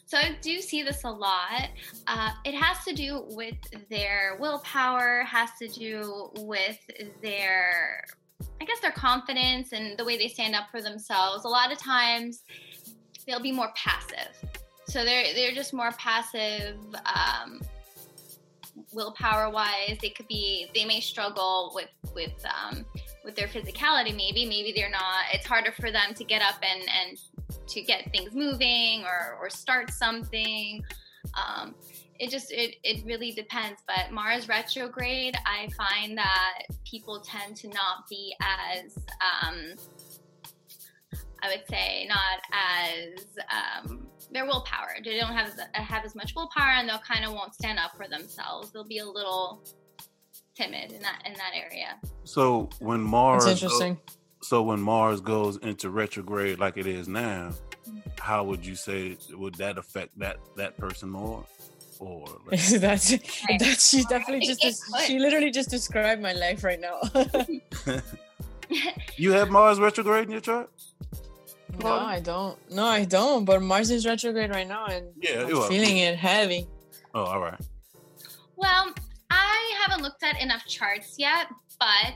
So 0.05 0.17
I 0.17 0.37
do 0.41 0.61
see 0.61 0.83
this 0.83 1.05
a 1.05 1.11
lot. 1.11 1.69
Uh, 2.07 2.31
it 2.45 2.55
has 2.55 2.85
to 2.85 2.95
do 2.95 3.27
with 3.31 3.57
their 3.91 4.37
willpower, 4.41 5.23
has 5.25 5.51
to 5.59 5.69
do 5.69 6.31
with 6.37 6.79
their, 7.23 8.05
I 8.61 8.65
guess, 8.65 8.81
their 8.81 8.93
confidence 8.93 9.73
and 9.73 9.99
the 9.99 10.05
way 10.05 10.17
they 10.17 10.29
stand 10.29 10.55
up 10.55 10.71
for 10.71 10.81
themselves. 10.81 11.45
A 11.45 11.49
lot 11.49 11.73
of 11.73 11.79
times, 11.79 12.43
they'll 13.27 13.43
be 13.43 13.53
more 13.53 13.71
passive. 13.75 14.35
So 14.87 15.05
they're 15.05 15.35
they're 15.35 15.53
just 15.53 15.75
more 15.75 15.93
passive. 15.93 16.77
Um, 17.05 17.61
willpower 18.93 19.51
wise 19.51 19.99
they 20.01 20.09
could 20.09 20.27
be 20.29 20.67
they 20.75 20.85
may 20.85 21.01
struggle 21.01 21.73
with 21.75 21.91
with 22.15 22.33
um, 22.47 22.87
with 23.25 23.37
their 23.37 23.49
physicality 23.49 24.15
maybe 24.15 24.47
maybe 24.47 24.73
they're 24.75 24.91
not. 24.91 25.25
It's 25.33 25.47
harder 25.47 25.73
for 25.73 25.91
them 25.91 26.15
to 26.15 26.25
get 26.25 26.43
up 26.43 26.57
and 26.63 26.83
and 26.89 27.19
to 27.69 27.83
get 27.83 28.11
things 28.13 28.35
moving 28.35 29.05
or 29.05 29.39
or 29.41 29.51
start 29.51 29.91
something. 29.91 30.83
Um, 31.35 31.75
it 32.19 32.31
just 32.31 32.51
it, 32.51 32.77
it 32.83 33.05
really 33.07 33.31
depends 33.31 33.81
but 33.87 34.11
mars 34.11 34.49
retrograde 34.49 35.37
i 35.47 35.69
find 35.77 36.19
that 36.19 36.63
people 36.85 37.21
tend 37.21 37.55
to 37.55 37.69
not 37.69 38.09
be 38.11 38.35
as 38.41 38.97
um, 39.21 39.75
i 41.41 41.49
would 41.49 41.63
say 41.69 42.09
not 42.09 42.41
as 42.53 43.25
um, 43.53 44.09
their 44.33 44.47
willpower. 44.47 44.97
They 45.05 45.19
don't 45.19 45.33
have 45.33 45.49
as, 45.49 45.61
have 45.73 46.05
as 46.05 46.15
much 46.15 46.35
willpower 46.35 46.73
and 46.73 46.89
they'll 46.89 46.99
kind 46.99 47.25
of 47.25 47.33
won't 47.33 47.55
stand 47.55 47.79
up 47.79 47.97
for 47.97 48.09
themselves. 48.09 48.71
They'll 48.71 48.85
be 48.85 48.99
a 48.99 49.07
little 49.07 49.63
timid 50.59 50.93
in 50.93 51.03
that 51.03 51.23
in 51.25 51.33
that 51.35 51.53
area 51.55 51.91
So 52.25 52.69
when 52.81 53.01
Mars, 53.01 53.45
That's 53.45 53.61
go- 53.61 53.67
interesting. 53.67 53.99
so 54.43 54.63
when 54.63 54.81
Mars 54.81 55.21
goes 55.21 55.57
into 55.59 55.91
retrograde 55.91 56.59
like 56.59 56.77
it 56.77 56.87
is 56.87 57.07
now, 57.09 57.53
mm-hmm. 57.89 57.99
how 58.19 58.45
would 58.49 58.65
you 58.67 58.75
say 58.75 59.17
would 59.43 59.55
that 59.57 59.79
affect 59.79 60.19
that 60.19 60.37
that 60.57 60.77
person 60.77 61.09
more? 61.11 61.45
Or 62.01 62.27
like, 62.51 62.61
that's 62.87 63.11
Right. 63.13 63.59
that's 63.59 63.89
she 63.91 64.03
definitely 64.05 64.47
just 64.47 64.61
des- 64.63 65.07
she 65.07 65.19
literally 65.19 65.51
just 65.51 65.71
described 65.71 66.21
my 66.23 66.33
life 66.33 66.63
right 66.65 66.81
now. 66.81 66.99
you 69.17 69.33
have 69.33 69.51
Mars 69.51 69.79
retrograde 69.81 70.25
in 70.27 70.33
your 70.33 70.41
chart? 70.41 70.71
no, 71.83 71.93
I 71.93 72.21
don't. 72.21 72.57
No, 72.73 72.85
I 72.85 73.05
don't. 73.05 73.45
But 73.45 73.63
Mars 73.63 73.91
is 73.91 74.05
retrograde 74.07 74.51
right 74.51 74.67
now, 74.67 74.87
and 74.87 75.07
Yeah, 75.21 75.43
I'm 75.47 75.69
feeling 75.69 75.99
it 75.99 76.17
heavy. 76.17 76.67
Oh, 77.15 77.25
all 77.25 77.41
right. 77.41 77.61
Well, 78.57 78.93
I 79.39 79.81
haven't 79.81 80.03
looked 80.03 80.23
at 80.23 80.41
enough 80.41 80.67
charts 80.67 81.15
yet, 81.19 81.47
but 81.79 82.15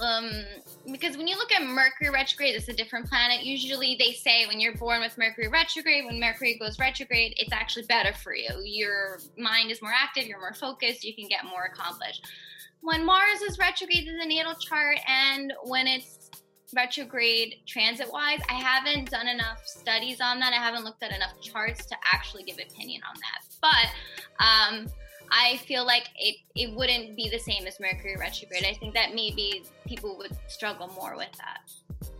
um, 0.00 0.30
because 0.90 1.16
when 1.16 1.28
you 1.28 1.36
look 1.36 1.52
at 1.52 1.62
Mercury 1.62 2.10
retrograde, 2.10 2.54
it's 2.56 2.68
a 2.68 2.72
different 2.72 3.08
planet. 3.08 3.44
Usually, 3.44 3.96
they 3.98 4.12
say 4.12 4.46
when 4.46 4.60
you're 4.60 4.76
born 4.76 5.00
with 5.00 5.16
Mercury 5.16 5.48
retrograde, 5.48 6.04
when 6.04 6.18
Mercury 6.18 6.58
goes 6.58 6.78
retrograde, 6.78 7.34
it's 7.36 7.52
actually 7.52 7.84
better 7.84 8.12
for 8.12 8.34
you. 8.34 8.50
Your 8.64 9.20
mind 9.38 9.70
is 9.70 9.80
more 9.80 9.92
active, 9.94 10.26
you're 10.26 10.40
more 10.40 10.54
focused, 10.54 11.04
you 11.04 11.14
can 11.14 11.28
get 11.28 11.44
more 11.44 11.64
accomplished. 11.64 12.26
When 12.80 13.06
Mars 13.06 13.40
is 13.42 13.58
retrograde 13.58 14.08
in 14.08 14.18
the 14.18 14.26
natal 14.26 14.54
chart, 14.54 14.98
and 15.08 15.52
when 15.64 15.86
it's 15.86 16.30
retrograde 16.74 17.56
transit 17.66 18.10
wise, 18.12 18.40
I 18.50 18.54
haven't 18.54 19.10
done 19.10 19.28
enough 19.28 19.62
studies 19.64 20.20
on 20.20 20.40
that. 20.40 20.52
I 20.52 20.56
haven't 20.56 20.84
looked 20.84 21.02
at 21.02 21.14
enough 21.14 21.40
charts 21.40 21.86
to 21.86 21.96
actually 22.12 22.42
give 22.42 22.56
opinion 22.56 23.02
on 23.08 23.14
that. 23.20 23.40
But 23.60 24.44
um, 24.44 24.86
I 25.30 25.56
feel 25.58 25.84
like 25.84 26.08
it, 26.16 26.36
it 26.54 26.74
wouldn't 26.74 27.16
be 27.16 27.28
the 27.28 27.38
same 27.38 27.66
as 27.66 27.80
Mercury 27.80 28.16
retrograde. 28.18 28.64
I 28.64 28.74
think 28.74 28.94
that 28.94 29.14
maybe 29.14 29.64
people 29.86 30.16
would 30.18 30.36
struggle 30.48 30.88
more 30.88 31.16
with 31.16 31.32
that. 31.38 31.60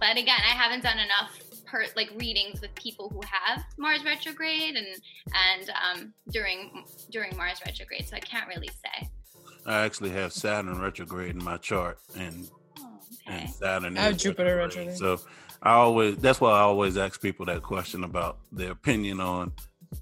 But 0.00 0.12
again, 0.16 0.40
I 0.40 0.54
haven't 0.54 0.82
done 0.82 0.98
enough 0.98 1.38
per, 1.66 1.84
like 1.96 2.10
readings 2.16 2.60
with 2.60 2.74
people 2.74 3.08
who 3.10 3.20
have 3.26 3.64
Mars 3.78 4.04
retrograde 4.04 4.76
and 4.76 4.86
and 5.34 5.70
um, 5.70 6.14
during 6.30 6.84
during 7.10 7.36
Mars 7.36 7.60
retrograde, 7.64 8.06
so 8.08 8.16
I 8.16 8.20
can't 8.20 8.48
really 8.48 8.68
say. 8.68 9.08
I 9.66 9.80
actually 9.84 10.10
have 10.10 10.32
Saturn 10.32 10.80
retrograde 10.80 11.30
in 11.36 11.44
my 11.44 11.56
chart, 11.58 11.98
and 12.16 12.48
Oh, 12.80 12.98
okay. 13.28 13.42
and 13.42 13.50
Saturn 13.50 13.96
I 13.96 14.02
have 14.02 14.16
Jupiter 14.16 14.56
retrograde. 14.56 14.88
retrograde. 14.88 15.20
So 15.20 15.28
I 15.62 15.72
always 15.74 16.16
that's 16.16 16.40
why 16.40 16.50
I 16.50 16.60
always 16.60 16.96
ask 16.96 17.20
people 17.22 17.46
that 17.46 17.62
question 17.62 18.04
about 18.04 18.38
their 18.52 18.72
opinion 18.72 19.20
on 19.20 19.52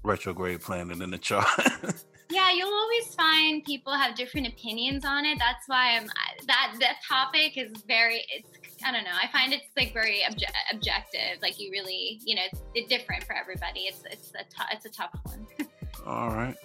retrograde 0.03 0.61
planet 0.61 1.01
in 1.01 1.11
the 1.11 1.17
chart. 1.17 1.47
yeah, 2.33 2.51
you'll 2.51 2.73
always 2.73 3.13
find 3.15 3.63
people 3.63 3.93
have 3.93 4.15
different 4.15 4.47
opinions 4.47 5.05
on 5.05 5.25
it. 5.25 5.37
That's 5.37 5.67
why 5.67 5.97
I'm 5.97 6.07
that 6.47 6.75
that 6.79 6.97
topic 7.07 7.57
is 7.57 7.71
very. 7.87 8.25
It's 8.33 8.49
I 8.83 8.91
don't 8.91 9.03
know. 9.03 9.11
I 9.11 9.27
find 9.31 9.53
it's 9.53 9.65
like 9.77 9.93
very 9.93 10.21
obje- 10.29 10.43
objective. 10.71 11.41
Like 11.41 11.59
you 11.59 11.71
really, 11.71 12.19
you 12.25 12.35
know, 12.35 12.41
it's, 12.51 12.61
it's 12.75 12.89
different 12.89 13.23
for 13.23 13.35
everybody. 13.35 13.81
It's 13.81 14.03
it's 14.09 14.31
a 14.31 14.43
t- 14.43 14.71
it's 14.71 14.85
a 14.85 14.89
tough 14.89 15.15
one. 15.23 15.47
All 16.05 16.29
right. 16.29 16.55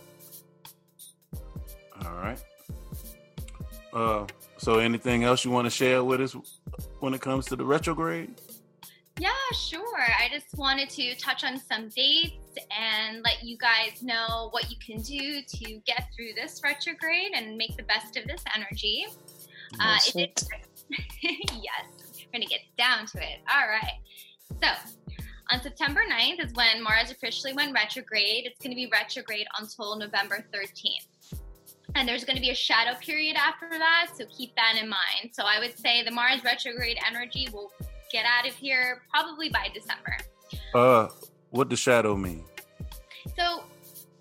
All 2.05 2.15
right. 2.15 2.43
Uh, 3.93 4.27
so 4.57 4.79
anything 4.79 5.25
else 5.25 5.45
you 5.45 5.51
want 5.51 5.67
to 5.67 5.71
share 5.71 6.03
with 6.03 6.21
us 6.21 6.35
when 7.01 7.15
it 7.15 7.21
comes 7.21 7.47
to 7.47 7.57
the 7.57 7.65
retrograde? 7.65 8.41
Yeah, 9.19 9.31
sure. 9.53 9.99
I 9.99 10.29
just 10.31 10.57
wanted 10.57 10.91
to 10.91 11.17
touch 11.17 11.43
on 11.43 11.59
some 11.59 11.89
dates 11.89 12.37
and 12.71 13.23
let 13.25 13.43
you 13.43 13.59
guys 13.59 14.03
know 14.03 14.49
what 14.53 14.71
you 14.71 14.77
can 14.85 15.03
do 15.03 15.43
to 15.43 15.81
get 15.87 16.09
through 16.15 16.35
this 16.37 16.61
retrograde 16.63 17.33
and 17.35 17.57
make 17.57 17.77
the 17.77 17.83
best 17.83 18.17
of 18.17 18.27
this 18.27 18.45
energy. 18.55 19.07
Uh, 19.81 19.99
it 20.15 20.39
is, 20.39 20.49
yes, 21.23 21.85
we're 22.15 22.33
going 22.33 22.43
to 22.43 22.49
get 22.49 22.61
down 22.79 23.07
to 23.07 23.19
it. 23.19 23.41
All 23.53 23.69
right. 23.69 23.99
So, 24.63 24.69
on 25.51 25.63
September 25.63 26.03
9th 26.11 26.45
is 26.45 26.53
when 26.53 26.83
Mars 26.83 27.11
officially 27.11 27.53
went 27.53 27.73
retrograde. 27.73 28.47
It's 28.47 28.59
going 28.61 28.71
to 28.71 28.77
be 28.77 28.89
retrograde 28.93 29.47
until 29.59 29.97
November 29.97 30.45
13th. 30.55 31.41
And 31.95 32.07
there's 32.07 32.25
going 32.25 32.37
to 32.37 32.43
be 32.43 32.51
a 32.51 32.55
shadow 32.55 32.97
period 33.01 33.37
after 33.37 33.69
that, 33.71 34.11
so 34.15 34.25
keep 34.27 34.55
that 34.57 34.79
in 34.81 34.89
mind. 34.89 35.33
So 35.33 35.45
I 35.45 35.59
would 35.59 35.77
say 35.79 36.05
the 36.05 36.11
Mars 36.11 36.45
retrograde 36.45 36.99
energy 37.09 37.49
will 37.53 37.73
get 38.11 38.25
out 38.25 38.49
of 38.49 38.55
here 38.55 39.03
probably 39.11 39.49
by 39.49 39.69
December. 39.73 40.17
Uh, 40.75 41.09
what 41.51 41.69
does 41.69 41.79
shadow 41.79 42.17
mean? 42.17 42.45
So 43.37 43.65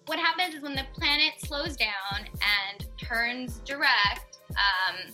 what 0.06 0.20
happens 0.20 0.56
is 0.56 0.62
when 0.62 0.76
the 0.76 0.86
planet 0.94 1.34
slows 1.40 1.76
down 1.76 2.20
and 2.20 2.86
turns 2.98 3.60
direct, 3.60 4.40
um, 4.52 5.14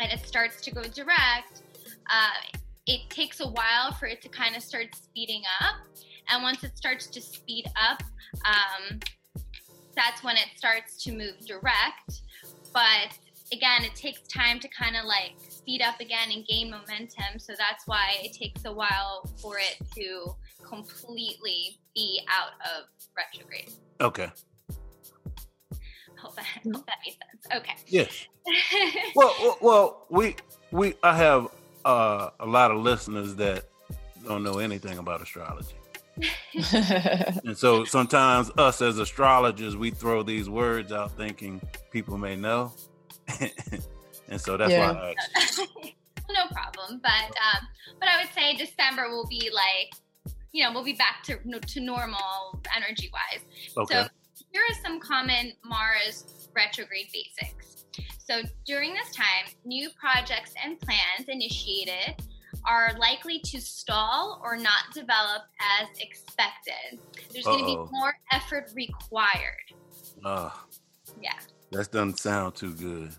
and 0.00 0.12
it 0.12 0.26
starts 0.26 0.60
to 0.62 0.70
go 0.72 0.82
direct, 0.82 1.62
uh, 2.10 2.58
it 2.86 3.08
takes 3.10 3.40
a 3.40 3.46
while 3.46 3.92
for 3.98 4.06
it 4.06 4.20
to 4.22 4.28
kind 4.28 4.56
of 4.56 4.62
start 4.62 4.94
speeding 4.94 5.42
up. 5.60 5.76
And 6.28 6.42
once 6.42 6.64
it 6.64 6.76
starts 6.76 7.06
to 7.08 7.20
speed 7.20 7.66
up, 7.80 8.02
um, 8.44 9.00
that's 9.94 10.24
when 10.24 10.36
it 10.36 10.48
starts 10.56 11.02
to 11.04 11.12
move 11.12 11.34
direct. 11.46 12.22
But 12.72 13.16
again, 13.52 13.84
it 13.84 13.94
takes 13.94 14.20
time 14.28 14.58
to 14.60 14.68
kind 14.68 14.96
of 14.96 15.04
like 15.04 15.34
speed 15.62 15.82
up 15.82 16.00
again 16.00 16.30
and 16.32 16.46
gain 16.46 16.70
momentum. 16.70 17.38
So 17.38 17.54
that's 17.56 17.86
why 17.86 18.16
it 18.22 18.32
takes 18.32 18.64
a 18.64 18.72
while 18.72 19.28
for 19.40 19.58
it 19.58 19.76
to 19.94 20.34
completely 20.66 21.78
be 21.94 22.20
out 22.28 22.52
of 22.76 22.88
retrograde. 23.16 23.72
Okay. 24.00 24.30
Hope 26.18 26.36
that, 26.36 26.44
hope 26.72 26.86
that 26.86 26.98
makes 27.04 27.18
sense. 27.18 27.56
Okay. 27.56 27.74
Yes. 27.86 28.26
well, 29.16 29.34
well, 29.40 29.58
well, 29.60 30.06
we 30.10 30.36
we 30.70 30.94
I 31.02 31.16
have 31.16 31.48
uh, 31.84 32.30
a 32.38 32.46
lot 32.46 32.70
of 32.70 32.78
listeners 32.78 33.34
that 33.36 33.64
don't 34.24 34.42
know 34.42 34.58
anything 34.58 34.98
about 34.98 35.20
astrology. 35.20 35.74
and 37.44 37.56
so 37.56 37.84
sometimes 37.84 38.50
us 38.58 38.82
as 38.82 38.98
astrologers 38.98 39.76
we 39.76 39.90
throw 39.90 40.22
these 40.22 40.46
words 40.46 40.92
out 40.92 41.10
thinking 41.16 41.58
people 41.90 42.18
may 42.18 42.36
know 42.36 42.70
and 44.32 44.40
so 44.40 44.56
that's 44.56 44.72
yeah. 44.72 44.92
why 44.92 45.14
I 45.36 45.66
no 46.30 46.46
problem 46.50 47.00
but 47.02 47.10
um 47.10 47.66
but 48.00 48.08
i 48.08 48.22
would 48.22 48.32
say 48.32 48.56
december 48.56 49.10
will 49.10 49.26
be 49.26 49.50
like 49.52 49.92
you 50.52 50.64
know 50.64 50.72
we'll 50.72 50.84
be 50.84 50.94
back 50.94 51.22
to 51.24 51.36
to 51.60 51.80
normal 51.80 52.60
energy 52.74 53.10
wise 53.12 53.44
okay. 53.76 54.02
so 54.02 54.08
here 54.50 54.62
are 54.70 54.82
some 54.82 54.98
common 54.98 55.52
mars 55.64 56.48
retrograde 56.54 57.08
basics 57.12 57.84
so 58.18 58.40
during 58.64 58.94
this 58.94 59.14
time 59.14 59.52
new 59.64 59.90
projects 60.00 60.54
and 60.64 60.80
plans 60.80 61.28
initiated 61.28 62.16
are 62.64 62.92
likely 62.98 63.40
to 63.40 63.60
stall 63.60 64.40
or 64.42 64.56
not 64.56 64.84
develop 64.94 65.42
as 65.80 65.88
expected. 65.98 67.00
There's 67.32 67.44
going 67.44 67.60
to 67.60 67.64
be 67.64 67.76
more 67.90 68.14
effort 68.30 68.70
required. 68.74 69.72
Uh, 70.24 70.50
yeah. 71.20 71.32
That 71.72 71.90
doesn't 71.90 72.20
sound 72.20 72.54
too 72.54 72.74
good. 72.74 73.10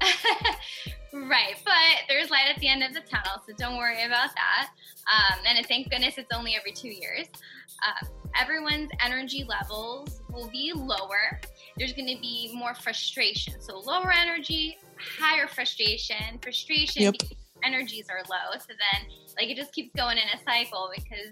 right, 1.12 1.54
but 1.64 1.72
there's 2.08 2.30
light 2.30 2.46
at 2.54 2.60
the 2.60 2.68
end 2.68 2.82
of 2.82 2.92
the 2.94 3.00
tunnel, 3.00 3.42
so 3.46 3.54
don't 3.56 3.76
worry 3.76 4.04
about 4.04 4.30
that. 4.34 4.70
Um, 5.12 5.40
and 5.46 5.66
thank 5.66 5.90
goodness 5.90 6.18
it's 6.18 6.34
only 6.34 6.56
every 6.56 6.72
two 6.72 6.88
years. 6.88 7.26
Uh, 7.82 8.06
everyone's 8.38 8.90
energy 9.04 9.44
levels 9.48 10.20
will 10.30 10.48
be 10.50 10.72
lower. 10.74 11.40
There's 11.76 11.92
going 11.92 12.14
to 12.14 12.20
be 12.20 12.52
more 12.54 12.74
frustration. 12.74 13.60
So, 13.60 13.78
lower 13.78 14.12
energy, 14.12 14.76
higher 14.98 15.46
frustration. 15.46 16.38
Frustration 16.42 17.02
yep 17.02 17.14
energies 17.64 18.06
are 18.10 18.22
low. 18.28 18.58
So 18.58 18.68
then 18.68 19.10
like 19.36 19.48
it 19.48 19.56
just 19.56 19.72
keeps 19.72 19.94
going 19.94 20.18
in 20.18 20.24
a 20.24 20.42
cycle 20.44 20.90
because 20.94 21.30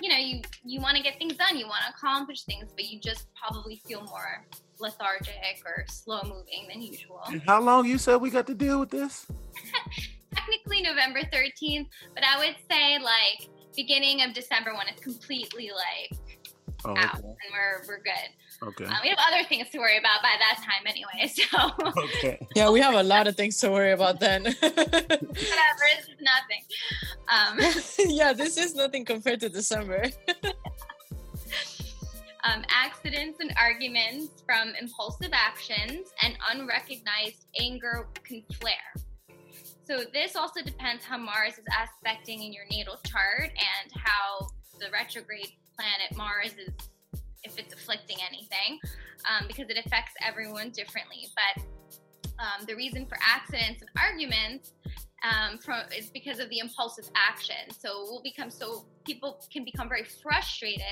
you 0.00 0.08
know, 0.08 0.16
you 0.16 0.42
you 0.64 0.80
want 0.80 0.96
to 0.96 1.02
get 1.02 1.18
things 1.18 1.36
done, 1.36 1.56
you 1.56 1.66
want 1.66 1.82
to 1.86 1.94
accomplish 1.94 2.42
things, 2.42 2.70
but 2.74 2.84
you 2.84 3.00
just 3.00 3.26
probably 3.34 3.80
feel 3.86 4.02
more 4.02 4.44
lethargic 4.80 5.62
or 5.64 5.84
slow 5.88 6.22
moving 6.22 6.68
than 6.68 6.80
usual. 6.82 7.20
And 7.26 7.42
how 7.46 7.60
long 7.60 7.86
you 7.86 7.98
said 7.98 8.16
we 8.16 8.30
got 8.30 8.46
to 8.46 8.54
deal 8.54 8.80
with 8.80 8.90
this? 8.90 9.26
Technically 10.34 10.82
November 10.82 11.20
13th, 11.20 11.88
but 12.14 12.24
I 12.24 12.38
would 12.38 12.56
say 12.70 12.98
like 12.98 13.48
beginning 13.74 14.22
of 14.22 14.34
December 14.34 14.74
when 14.74 14.88
it's 14.88 15.02
completely 15.02 15.70
like 15.70 16.18
oh, 16.84 16.96
out 16.96 17.22
and 17.22 17.50
we're 17.52 17.86
we're 17.86 18.02
good. 18.02 18.30
Okay. 18.60 18.84
Um, 18.86 18.94
we 19.02 19.08
have 19.10 19.18
other 19.20 19.44
things 19.48 19.70
to 19.70 19.78
worry 19.78 19.98
about 19.98 20.20
by 20.20 20.34
that 20.38 20.58
time 20.64 20.84
anyway. 20.86 21.32
So. 21.38 21.70
Okay. 22.18 22.44
yeah, 22.56 22.70
we 22.70 22.80
have 22.80 22.94
a 22.94 23.02
lot 23.02 23.28
of 23.28 23.36
things 23.36 23.58
to 23.60 23.70
worry 23.70 23.92
about 23.92 24.18
then. 24.18 24.42
Whatever, 24.42 25.84
this 25.96 26.08
is 26.08 26.20
nothing. 26.20 26.62
Um, 27.28 27.58
yeah, 28.16 28.32
this 28.32 28.56
is 28.56 28.74
nothing 28.74 29.04
compared 29.04 29.40
to 29.40 29.48
December. 29.48 30.06
Um, 32.48 32.64
accidents 32.70 33.40
and 33.40 33.52
arguments 33.60 34.42
from 34.46 34.72
impulsive 34.80 35.32
actions 35.34 36.08
and 36.22 36.34
unrecognized 36.50 37.44
anger 37.60 38.06
can 38.24 38.42
flare. 38.54 38.94
So 39.84 40.04
this 40.14 40.34
also 40.34 40.62
depends 40.62 41.04
how 41.04 41.18
Mars 41.18 41.54
is 41.58 41.64
aspecting 41.78 42.42
in 42.42 42.54
your 42.54 42.64
natal 42.70 42.96
chart 43.06 43.50
and 43.50 43.92
how 43.94 44.48
the 44.80 44.86
retrograde 44.90 45.50
planet 45.76 46.16
Mars 46.16 46.54
is 46.54 46.72
if 47.44 47.58
it's 47.58 47.74
afflicting 47.74 48.16
anything, 48.26 48.78
um, 49.28 49.46
because 49.46 49.68
it 49.68 49.76
affects 49.84 50.12
everyone 50.26 50.70
differently. 50.70 51.26
But 51.34 51.62
um, 52.38 52.64
the 52.66 52.74
reason 52.74 53.04
for 53.04 53.18
accidents 53.20 53.82
and 53.82 53.90
arguments 54.00 54.72
um, 55.22 55.58
from, 55.58 55.80
is 55.96 56.10
because 56.10 56.38
of 56.38 56.48
the 56.50 56.58
impulsive 56.58 57.08
action. 57.16 57.74
So 57.76 58.04
we'll 58.08 58.22
become 58.22 58.50
so 58.50 58.84
people 59.04 59.40
can 59.52 59.64
become 59.64 59.88
very 59.88 60.04
frustrated 60.04 60.82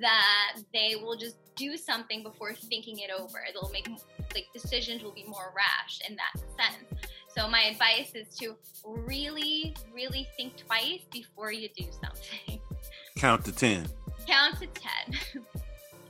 that 0.00 0.56
they 0.72 0.96
will 1.00 1.16
just 1.16 1.36
do 1.56 1.76
something 1.76 2.22
before 2.22 2.54
thinking 2.54 2.98
it 3.00 3.10
over. 3.10 3.38
They'll 3.52 3.70
make 3.70 3.88
like 4.34 4.46
decisions 4.52 5.02
will 5.02 5.12
be 5.12 5.24
more 5.24 5.52
rash 5.54 6.00
in 6.08 6.16
that 6.16 6.40
sense. 6.56 7.04
So 7.36 7.48
my 7.48 7.62
advice 7.64 8.12
is 8.14 8.34
to 8.38 8.56
really, 8.84 9.74
really 9.94 10.26
think 10.36 10.56
twice 10.56 11.02
before 11.12 11.52
you 11.52 11.68
do 11.76 11.84
something. 12.02 12.60
Count 13.16 13.44
to 13.44 13.52
ten. 13.52 13.86
Count 14.26 14.58
to 14.60 14.66
ten. 14.66 15.42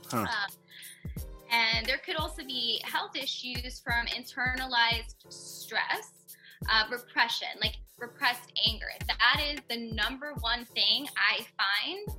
Huh. 0.09 0.17
Um, 0.23 0.27
and 1.51 1.85
there 1.85 1.99
could 1.99 2.17
also 2.17 2.43
be 2.43 2.81
health 2.83 3.15
issues 3.15 3.79
from 3.79 4.07
internalized 4.07 5.15
stress, 5.29 6.11
uh, 6.69 6.83
repression, 6.91 7.47
like 7.61 7.75
repressed 7.97 8.51
anger. 8.67 8.87
That 9.07 9.41
is 9.51 9.59
the 9.69 9.91
number 9.93 10.33
one 10.39 10.65
thing 10.65 11.07
I 11.15 11.45
find 11.57 12.17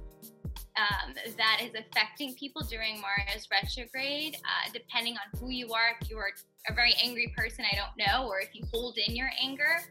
um, 0.76 1.14
that 1.36 1.60
is 1.62 1.70
affecting 1.74 2.34
people 2.34 2.62
during 2.62 3.00
Mars 3.00 3.48
retrograde, 3.50 4.36
uh, 4.36 4.70
depending 4.72 5.14
on 5.14 5.40
who 5.40 5.50
you 5.50 5.72
are. 5.72 5.96
If 6.00 6.08
you 6.08 6.16
are 6.16 6.30
a 6.68 6.74
very 6.74 6.94
angry 7.02 7.32
person, 7.36 7.64
I 7.70 7.76
don't 7.76 8.06
know, 8.06 8.26
or 8.26 8.40
if 8.40 8.50
you 8.54 8.64
hold 8.72 8.96
in 9.06 9.14
your 9.14 9.30
anger, 9.40 9.82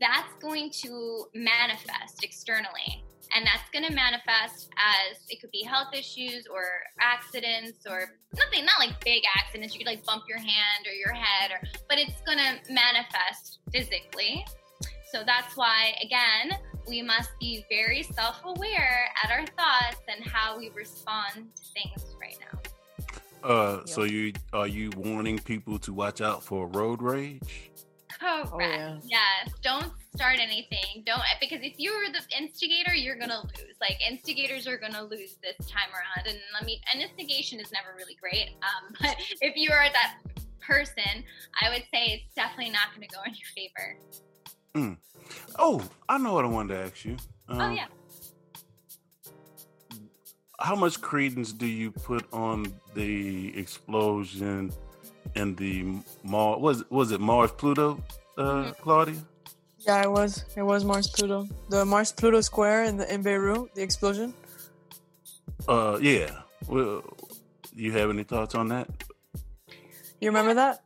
that's 0.00 0.32
going 0.40 0.70
to 0.82 1.24
manifest 1.34 2.22
externally 2.22 3.04
and 3.34 3.46
that's 3.46 3.68
going 3.72 3.84
to 3.84 3.92
manifest 3.92 4.70
as 4.76 5.18
it 5.28 5.40
could 5.40 5.50
be 5.50 5.62
health 5.62 5.94
issues 5.94 6.46
or 6.50 6.62
accidents 7.00 7.86
or 7.88 8.10
nothing 8.36 8.64
not 8.64 8.78
like 8.78 9.02
big 9.04 9.22
accidents. 9.36 9.74
You 9.74 9.80
could 9.80 9.86
like 9.86 10.04
bump 10.04 10.24
your 10.28 10.38
hand 10.38 10.86
or 10.86 10.92
your 10.92 11.12
head 11.12 11.50
or 11.50 11.60
but 11.88 11.98
it's 11.98 12.20
going 12.22 12.38
to 12.38 12.72
manifest 12.72 13.58
physically. 13.72 14.44
So 15.12 15.22
that's 15.24 15.56
why 15.56 15.94
again 16.02 16.58
we 16.88 17.02
must 17.02 17.30
be 17.38 17.64
very 17.70 18.02
self-aware 18.02 19.10
at 19.22 19.30
our 19.30 19.46
thoughts 19.46 20.02
and 20.08 20.24
how 20.26 20.58
we 20.58 20.70
respond 20.70 21.48
to 21.54 21.62
things 21.74 22.14
right 22.20 22.36
now. 22.40 22.58
Uh, 23.42 23.82
so 23.84 24.02
you 24.02 24.32
are 24.52 24.66
you 24.66 24.90
warning 24.96 25.38
people 25.38 25.78
to 25.78 25.92
watch 25.92 26.20
out 26.20 26.42
for 26.42 26.66
road 26.68 27.02
rage? 27.02 27.70
Correct. 28.18 28.48
Oh, 28.52 28.60
yeah. 28.60 28.98
Yes. 29.04 29.54
Don't 29.62 29.92
start 30.14 30.38
anything. 30.40 31.04
Don't 31.06 31.22
because 31.40 31.60
if 31.62 31.74
you 31.78 31.92
were 31.92 32.12
the 32.12 32.36
instigator, 32.36 32.94
you're 32.94 33.16
gonna 33.16 33.42
lose. 33.42 33.76
Like 33.80 33.98
instigators 34.08 34.66
are 34.66 34.78
gonna 34.78 35.02
lose 35.02 35.36
this 35.42 35.66
time 35.68 35.90
around. 35.92 36.26
And 36.26 36.38
let 36.52 36.64
me. 36.64 36.80
And 36.92 37.02
instigation 37.02 37.60
is 37.60 37.70
never 37.72 37.96
really 37.96 38.16
great. 38.20 38.50
Um, 38.62 38.94
but 39.00 39.16
if 39.40 39.56
you 39.56 39.70
are 39.70 39.88
that 39.92 40.16
person, 40.68 41.24
I 41.60 41.70
would 41.70 41.84
say 41.92 42.06
it's 42.06 42.34
definitely 42.34 42.72
not 42.72 42.94
going 42.94 43.08
to 43.08 43.14
go 43.14 43.22
in 43.26 43.32
your 43.32 43.48
favor. 43.56 43.96
Mm. 44.74 44.96
Oh, 45.58 45.82
I 46.08 46.18
know 46.18 46.34
what 46.34 46.44
I 46.44 46.48
wanted 46.48 46.74
to 46.74 46.80
ask 46.80 47.04
you. 47.04 47.16
Um, 47.48 47.60
oh 47.60 47.70
yeah. 47.70 47.86
How 50.60 50.74
much 50.74 51.00
credence 51.00 51.52
do 51.52 51.66
you 51.66 51.90
put 51.90 52.26
on 52.32 52.66
the 52.94 53.56
explosion 53.56 54.72
in 55.34 55.54
the 55.56 55.84
Mars? 56.24 56.60
Was 56.60 56.84
was 56.90 57.12
it 57.12 57.20
Mars 57.20 57.52
Pluto, 57.52 58.02
uh, 58.36 58.42
Mhm. 58.42 58.76
Claudia? 58.78 59.16
Yeah, 59.80 60.02
it 60.02 60.10
was. 60.10 60.44
It 60.56 60.62
was 60.62 60.84
Mars 60.84 61.08
Pluto. 61.08 61.46
The 61.68 61.84
Mars 61.84 62.12
Pluto 62.12 62.40
square 62.40 62.84
in 62.84 62.96
the 62.96 63.12
in 63.12 63.22
Beirut, 63.22 63.74
the 63.74 63.82
explosion. 63.82 64.34
Uh, 65.68 65.98
yeah. 66.00 66.30
Well, 66.66 67.02
you 67.74 67.92
have 67.92 68.10
any 68.10 68.24
thoughts 68.24 68.54
on 68.54 68.68
that? 68.68 68.88
You 70.20 70.28
remember 70.30 70.54
that? 70.54 70.82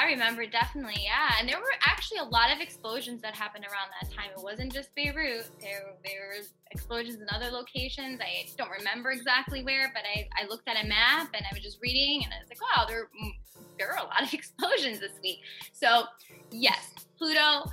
I 0.00 0.06
remember 0.06 0.46
definitely, 0.46 1.02
yeah. 1.02 1.34
And 1.38 1.48
there 1.48 1.58
were 1.58 1.74
actually 1.86 2.18
a 2.18 2.24
lot 2.24 2.50
of 2.52 2.60
explosions 2.60 3.20
that 3.22 3.34
happened 3.34 3.64
around 3.64 3.88
that 4.00 4.10
time. 4.14 4.30
It 4.36 4.42
wasn't 4.42 4.72
just 4.72 4.94
Beirut. 4.94 5.46
There, 5.60 5.82
there 6.04 6.28
were 6.28 6.44
explosions 6.70 7.20
in 7.20 7.26
other 7.34 7.50
locations. 7.50 8.18
I 8.20 8.46
don't 8.56 8.70
remember 8.70 9.10
exactly 9.10 9.62
where, 9.62 9.90
but 9.94 10.02
I, 10.04 10.26
I 10.42 10.46
looked 10.48 10.68
at 10.68 10.82
a 10.82 10.88
map 10.88 11.28
and 11.34 11.44
I 11.50 11.54
was 11.54 11.62
just 11.62 11.78
reading, 11.82 12.22
and 12.24 12.32
I 12.32 12.38
was 12.38 12.48
like, 12.48 12.60
wow, 12.62 12.86
there, 12.88 13.04
mm, 13.04 13.30
there 13.78 13.92
are 13.92 13.98
a 13.98 14.04
lot 14.04 14.22
of 14.22 14.32
explosions 14.40 15.00
this 15.00 15.12
week. 15.22 15.40
So, 15.72 16.04
yes, 16.50 16.92
Pluto. 17.18 17.70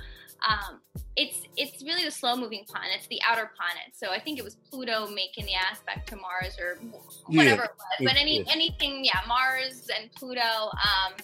Um, 0.48 0.80
it's 1.16 1.42
it's 1.56 1.82
really 1.82 2.04
the 2.04 2.12
slow 2.12 2.36
moving 2.36 2.64
planet. 2.68 2.90
It's 2.98 3.08
the 3.08 3.20
outer 3.28 3.50
planet. 3.56 3.96
So 3.96 4.10
I 4.12 4.20
think 4.20 4.38
it 4.38 4.44
was 4.44 4.54
Pluto 4.70 5.08
making 5.08 5.46
the 5.46 5.54
aspect 5.54 6.08
to 6.10 6.16
Mars 6.16 6.56
or 6.60 6.78
whatever 7.26 7.64
it 7.64 7.70
was. 7.76 8.04
But 8.04 8.16
any 8.16 8.38
Yeah. 8.38 8.52
anything, 8.52 9.04
yeah, 9.04 9.18
Mars 9.26 9.88
and 9.98 10.12
Pluto. 10.12 10.40
Um, 10.40 11.14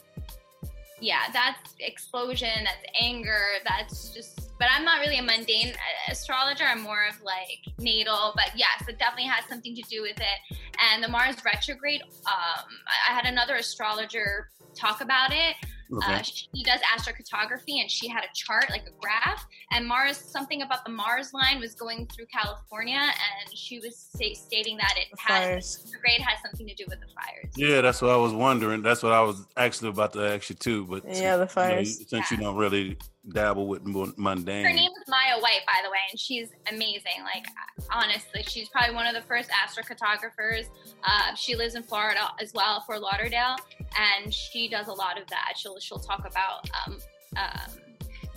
yeah, 1.00 1.22
that's 1.32 1.74
explosion. 1.80 2.64
That's 2.64 2.84
anger. 3.00 3.42
That's 3.66 4.10
just. 4.10 4.50
But 4.58 4.68
I'm 4.72 4.84
not 4.84 5.00
really 5.00 5.18
a 5.18 5.22
mundane 5.22 5.74
astrologer. 6.08 6.64
I'm 6.64 6.80
more 6.80 7.06
of 7.08 7.20
like 7.22 7.74
natal. 7.78 8.32
But 8.36 8.52
yes, 8.56 8.88
it 8.88 8.98
definitely 8.98 9.28
has 9.30 9.44
something 9.48 9.74
to 9.74 9.82
do 9.82 10.02
with 10.02 10.18
it. 10.18 10.58
And 10.92 11.02
the 11.02 11.08
Mars 11.08 11.36
retrograde. 11.44 12.02
Um, 12.02 12.64
I 13.08 13.12
had 13.12 13.26
another 13.26 13.56
astrologer 13.56 14.50
talk 14.74 15.00
about 15.00 15.32
it. 15.32 15.56
Okay. 15.92 16.14
Uh, 16.14 16.22
she 16.22 16.48
does 16.64 16.80
astrocartography 16.96 17.80
and 17.80 17.90
she 17.90 18.08
had 18.08 18.24
a 18.24 18.28
chart, 18.34 18.68
like 18.70 18.82
a 18.86 18.92
graph. 19.00 19.46
And 19.72 19.86
Mars, 19.86 20.16
something 20.16 20.62
about 20.62 20.84
the 20.84 20.90
Mars 20.90 21.32
line 21.34 21.60
was 21.60 21.74
going 21.74 22.06
through 22.06 22.26
California, 22.32 22.96
and 22.98 23.56
she 23.56 23.78
was 23.80 23.96
sta- 23.96 24.34
stating 24.34 24.76
that 24.78 24.94
it 24.96 25.06
The 25.12 25.20
had 25.20 25.42
fires. 25.44 25.86
the 25.92 25.98
grade 25.98 26.20
has 26.20 26.38
something 26.42 26.66
to 26.66 26.74
do 26.74 26.84
with 26.88 27.00
the 27.00 27.06
fires. 27.14 27.52
yeah, 27.56 27.80
that's 27.80 28.00
what 28.02 28.10
I 28.10 28.16
was 28.16 28.32
wondering. 28.32 28.82
That's 28.82 29.02
what 29.02 29.12
I 29.12 29.20
was 29.22 29.46
actually 29.56 29.90
about 29.90 30.12
to 30.14 30.20
ask 30.34 30.48
you 30.50 30.56
too. 30.56 30.86
But 30.86 31.04
Yeah, 31.04 31.12
the 31.12 31.20
you 31.22 31.38
know, 31.38 31.46
fires. 31.46 32.08
since 32.08 32.30
you 32.30 32.36
don't 32.38 32.56
really 32.56 32.96
dabble 33.32 33.66
with 33.66 33.84
mundane, 33.84 34.64
Her 34.64 34.72
name 34.72 34.90
is 34.90 35.08
Maya 35.08 35.40
White, 35.40 35.64
by 35.66 35.80
the 35.82 35.90
way, 35.90 35.98
and 36.10 36.18
she's 36.18 36.50
amazing. 36.70 37.22
Like, 37.22 37.46
honestly, 37.92 38.42
she's 38.46 38.68
probably 38.68 38.94
one 38.94 39.06
of 39.06 39.14
the 39.14 39.22
first 39.22 39.50
astrocartographers. 39.50 40.66
Uh, 41.02 41.34
she 41.34 41.56
lives 41.56 41.74
in 41.74 41.82
Florida 41.82 42.30
as 42.40 42.52
well, 42.52 42.82
Fort 42.86 43.00
Lauderdale, 43.00 43.56
and 43.98 44.32
she 44.32 44.68
does 44.68 44.88
a 44.88 44.92
lot 44.92 45.20
of 45.20 45.26
that. 45.28 45.54
She'll 45.56 45.78
she'll 45.80 45.98
talk 45.98 46.26
about 46.26 46.68
um, 46.86 46.98
um, 47.36 47.78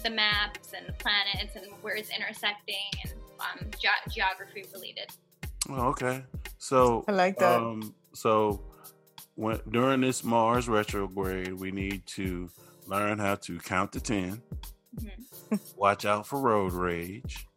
the 0.04 0.10
maps 0.10 0.74
and 0.76 0.88
the 0.88 0.94
planets 0.94 1.56
and 1.56 1.66
where 1.82 1.96
it's 1.96 2.10
intersecting 2.10 2.76
and 3.04 3.14
um, 3.40 3.70
ge- 3.78 4.14
geography 4.14 4.64
related. 4.74 5.10
Oh, 5.70 5.88
okay. 5.90 6.24
So 6.58 7.04
I 7.08 7.12
like 7.12 7.38
that. 7.40 7.60
Um, 7.60 7.94
so 8.14 8.62
when 9.36 9.60
during 9.70 10.02
this 10.02 10.24
Mars 10.24 10.68
retrograde, 10.70 11.54
we 11.54 11.72
need 11.72 12.06
to 12.08 12.50
learn 12.88 13.20
how 13.20 13.36
to 13.36 13.60
count 13.60 13.92
to 13.92 14.00
10 14.00 14.42
Mhm. 15.00 15.60
Watch 15.78 16.06
out 16.06 16.26
for 16.28 16.40
road 16.40 16.74
rage. 16.74 17.48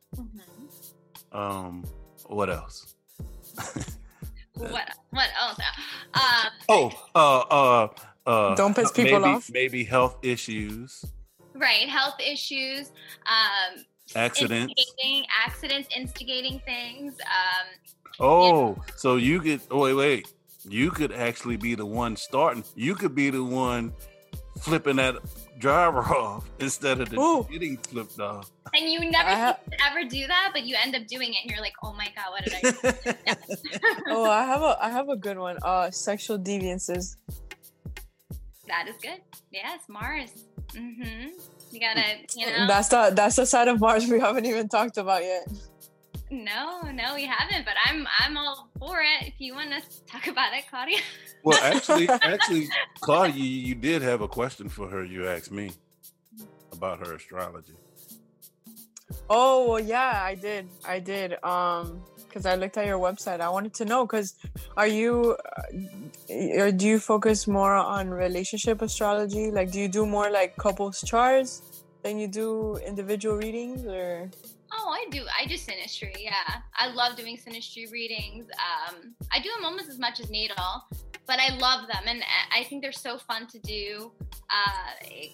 Um, 1.32 1.84
what 2.26 2.51
else? 2.51 2.95
What 4.55 4.91
what 5.11 5.28
else? 5.41 5.59
Um, 6.14 6.53
Oh, 6.68 6.93
uh, 7.14 7.38
uh, 7.41 7.88
uh, 8.26 8.55
Don't 8.55 8.74
piss 8.74 8.91
people 8.93 9.20
maybe, 9.20 9.32
off. 9.34 9.51
Maybe 9.53 9.84
health 9.84 10.16
issues, 10.22 11.05
right, 11.55 11.88
health 11.88 12.16
issues. 12.20 12.91
Um, 13.26 13.84
accidents. 14.14 14.72
instigating 14.76 15.26
accidents, 15.47 15.88
instigating 15.97 16.61
things. 16.66 17.14
Um, 17.20 17.66
Oh, 18.22 18.76
so 18.97 19.16
you 19.16 19.41
could 19.41 19.61
oh, 19.70 19.78
wait, 19.80 19.95
wait. 19.95 20.32
You 20.68 20.91
could 20.91 21.11
actually 21.11 21.57
be 21.57 21.74
the 21.74 21.86
one 21.86 22.16
starting. 22.16 22.64
You 22.76 22.95
could 22.95 23.14
be 23.14 23.30
the 23.30 23.43
one 23.43 23.95
flipping 24.61 24.97
that 24.97 25.17
driver 25.59 26.01
off 26.15 26.49
instead 26.59 27.01
of 27.01 27.11
the 27.11 27.47
getting 27.51 27.77
flipped 27.77 28.19
off. 28.19 28.51
And 28.75 28.91
you 28.91 29.01
never 29.11 29.29
ha- 29.29 29.57
think 29.69 29.83
ever 29.89 30.09
do 30.09 30.27
that, 30.27 30.51
but 30.53 30.65
you 30.65 30.77
end 30.83 30.95
up 30.95 31.07
doing 31.07 31.35
it, 31.35 31.39
and 31.43 31.51
you're 31.51 31.61
like, 31.61 31.75
"Oh 31.83 31.93
my 31.93 32.09
god, 32.15 32.31
what 32.31 32.45
did 32.45 32.55
I?" 32.55 32.71
do? 32.71 33.35
oh, 34.09 34.31
I 34.31 34.45
have 34.45 34.63
a 34.63 34.79
I 34.81 34.91
have 34.91 35.09
a 35.09 35.17
good 35.17 35.39
one. 35.39 35.59
Uh, 35.63 35.91
sexual 35.91 36.39
deviances. 36.39 37.17
that 38.69 38.89
is 38.89 38.97
good. 39.03 39.21
Yes, 39.51 39.81
Mars. 39.89 40.31
Mm-hmm. 40.69 41.29
You 41.73 41.81
gotta, 41.81 42.03
you 42.37 42.47
know. 42.47 42.67
That's 42.67 42.89
the 42.89 43.13
that's 43.15 43.37
the 43.37 43.47
side 43.47 43.69
of 43.69 43.81
Mars 43.81 44.09
we 44.09 44.21
haven't 44.21 44.47
even 44.47 44.69
talked 44.69 44.97
about 44.97 45.23
yet. 45.23 45.49
No, 46.31 46.83
no, 46.93 47.14
we 47.14 47.26
haven't. 47.26 47.64
But 47.64 47.74
I'm, 47.85 48.07
I'm 48.18 48.37
all 48.37 48.68
for 48.78 49.01
it. 49.01 49.28
If 49.28 49.35
you 49.39 49.55
want 49.55 49.70
to 49.70 49.83
talk 50.07 50.26
about 50.26 50.55
it, 50.55 50.64
Claudia. 50.68 50.99
Well, 51.43 51.59
actually, 51.62 52.09
actually, 52.09 52.68
Claudia, 53.01 53.35
you, 53.35 53.66
you 53.68 53.74
did 53.74 54.03
have 54.03 54.20
a 54.20 54.28
question 54.28 54.68
for 54.68 54.89
her. 54.89 55.05
You 55.05 55.28
asked 55.28 55.51
me 55.51 55.70
about 56.72 57.07
her 57.07 57.14
astrology. 57.14 57.74
Oh 59.28 59.70
well, 59.70 59.81
yeah, 59.81 60.20
I 60.22 60.35
did. 60.35 60.68
I 60.85 60.99
did. 61.01 61.43
Um, 61.45 62.03
because 62.31 62.47
I 62.47 62.55
looked 62.55 62.76
at 62.76 62.87
your 62.87 62.99
website. 62.99 63.41
I 63.41 63.49
wanted 63.49 63.74
to 63.74 63.85
know 63.85 64.07
because 64.07 64.35
are 64.76 64.87
you, 64.87 65.37
uh, 65.57 66.62
or 66.62 66.70
do 66.70 66.87
you 66.87 67.01
focus 67.01 67.49
more 67.49 67.74
on 67.74 68.09
relationship 68.09 68.83
astrology? 68.83 69.51
Like, 69.51 69.72
do 69.72 69.81
you 69.81 69.89
do 69.89 70.07
more 70.07 70.31
like 70.31 70.57
couples 70.57 71.03
charts 71.05 71.85
than 72.05 72.18
you 72.18 72.28
do 72.28 72.76
individual 72.87 73.37
readings, 73.37 73.85
or? 73.85 74.31
Oh, 74.73 74.91
I 74.91 75.07
do. 75.11 75.25
I 75.39 75.47
do 75.47 75.55
synastry. 75.55 76.14
Yeah, 76.18 76.33
I 76.75 76.93
love 76.93 77.16
doing 77.16 77.37
synastry 77.37 77.91
readings. 77.91 78.47
Um, 78.55 79.14
I 79.33 79.41
do 79.41 79.51
them 79.57 79.64
almost 79.64 79.89
as 79.89 79.99
much 79.99 80.21
as 80.21 80.31
natal, 80.31 80.87
but 81.27 81.39
I 81.41 81.57
love 81.57 81.87
them, 81.89 82.05
and 82.07 82.23
I 82.57 82.64
think 82.64 82.83
they're 82.83 82.93
so 82.93 83.18
fun 83.18 83.47
to 83.49 83.59
do 83.61 84.12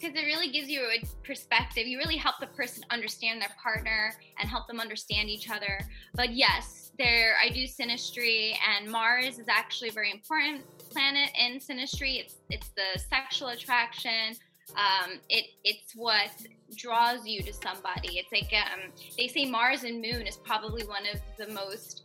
because 0.01 0.15
it 0.15 0.25
really 0.27 0.51
gives 0.51 0.69
you 0.69 0.81
a 0.83 1.05
perspective. 1.27 1.87
You 1.87 1.99
really 1.99 2.17
help 2.17 2.37
the 2.41 2.49
person 2.49 2.85
understand 2.91 3.41
their 3.41 3.51
partner 3.63 4.13
and 4.39 4.49
help 4.49 4.67
them 4.67 4.81
understand 4.81 5.29
each 5.31 5.51
other. 5.51 5.81
But 6.15 6.35
yes, 6.35 6.93
there 6.99 7.35
I 7.43 7.51
do 7.51 7.65
synastry, 7.65 8.55
and 8.67 8.91
Mars 8.91 9.39
is 9.39 9.49
actually 9.49 9.91
a 9.91 9.93
very 9.93 10.11
important 10.11 10.65
planet 10.91 11.31
in 11.39 11.59
synastry. 11.59 12.21
It's 12.21 12.37
it's 12.51 12.69
the 12.71 12.99
sexual 12.99 13.49
attraction. 13.49 14.35
Um, 14.75 15.21
it 15.29 15.47
it's 15.65 15.95
what 15.95 16.31
draws 16.77 17.25
you 17.25 17.43
to 17.43 17.53
somebody. 17.53 18.19
It's 18.19 18.33
like 18.33 18.53
um, 18.53 18.91
they 19.17 19.29
say 19.29 19.45
Mars 19.47 19.85
and 19.85 20.03
Moon 20.03 20.27
is 20.27 20.37
probably 20.37 20.85
one 20.85 21.05
of 21.13 21.21
the 21.39 21.53
most 21.53 22.03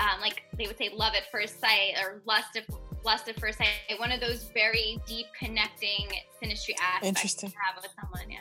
um, 0.00 0.20
like 0.20 0.42
they 0.56 0.66
would 0.66 0.76
say 0.78 0.90
love 0.94 1.14
at 1.14 1.30
first 1.30 1.60
sight 1.60 1.94
or 2.02 2.20
lust 2.26 2.56
of 2.56 2.64
lust 3.04 3.28
at 3.28 3.38
first 3.38 3.58
sight. 3.58 3.68
One 3.98 4.12
of 4.12 4.20
those 4.20 4.50
very 4.52 4.98
deep 5.06 5.26
connecting 5.38 6.08
synastry 6.42 6.74
aspects 6.80 7.06
Interesting. 7.06 7.50
to 7.50 7.56
have 7.56 7.82
with 7.82 7.90
someone. 8.00 8.30
Yeah. 8.30 8.38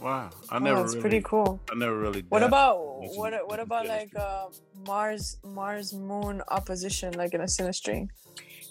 Wow, 0.00 0.28
I 0.50 0.56
Oh, 0.56 0.58
never 0.58 0.80
that's 0.82 0.92
really, 0.92 1.00
pretty 1.00 1.20
cool. 1.22 1.58
I 1.72 1.74
never 1.74 1.98
really. 1.98 2.22
What 2.28 2.42
about 2.42 2.78
what 3.16 3.32
what 3.48 3.60
about 3.60 3.86
synastry. 3.86 3.88
like 3.88 4.16
uh, 4.16 4.46
Mars 4.86 5.38
Mars 5.42 5.94
Moon 5.94 6.42
opposition, 6.48 7.14
like 7.14 7.32
in 7.32 7.40
a 7.40 7.44
synastry? 7.44 8.08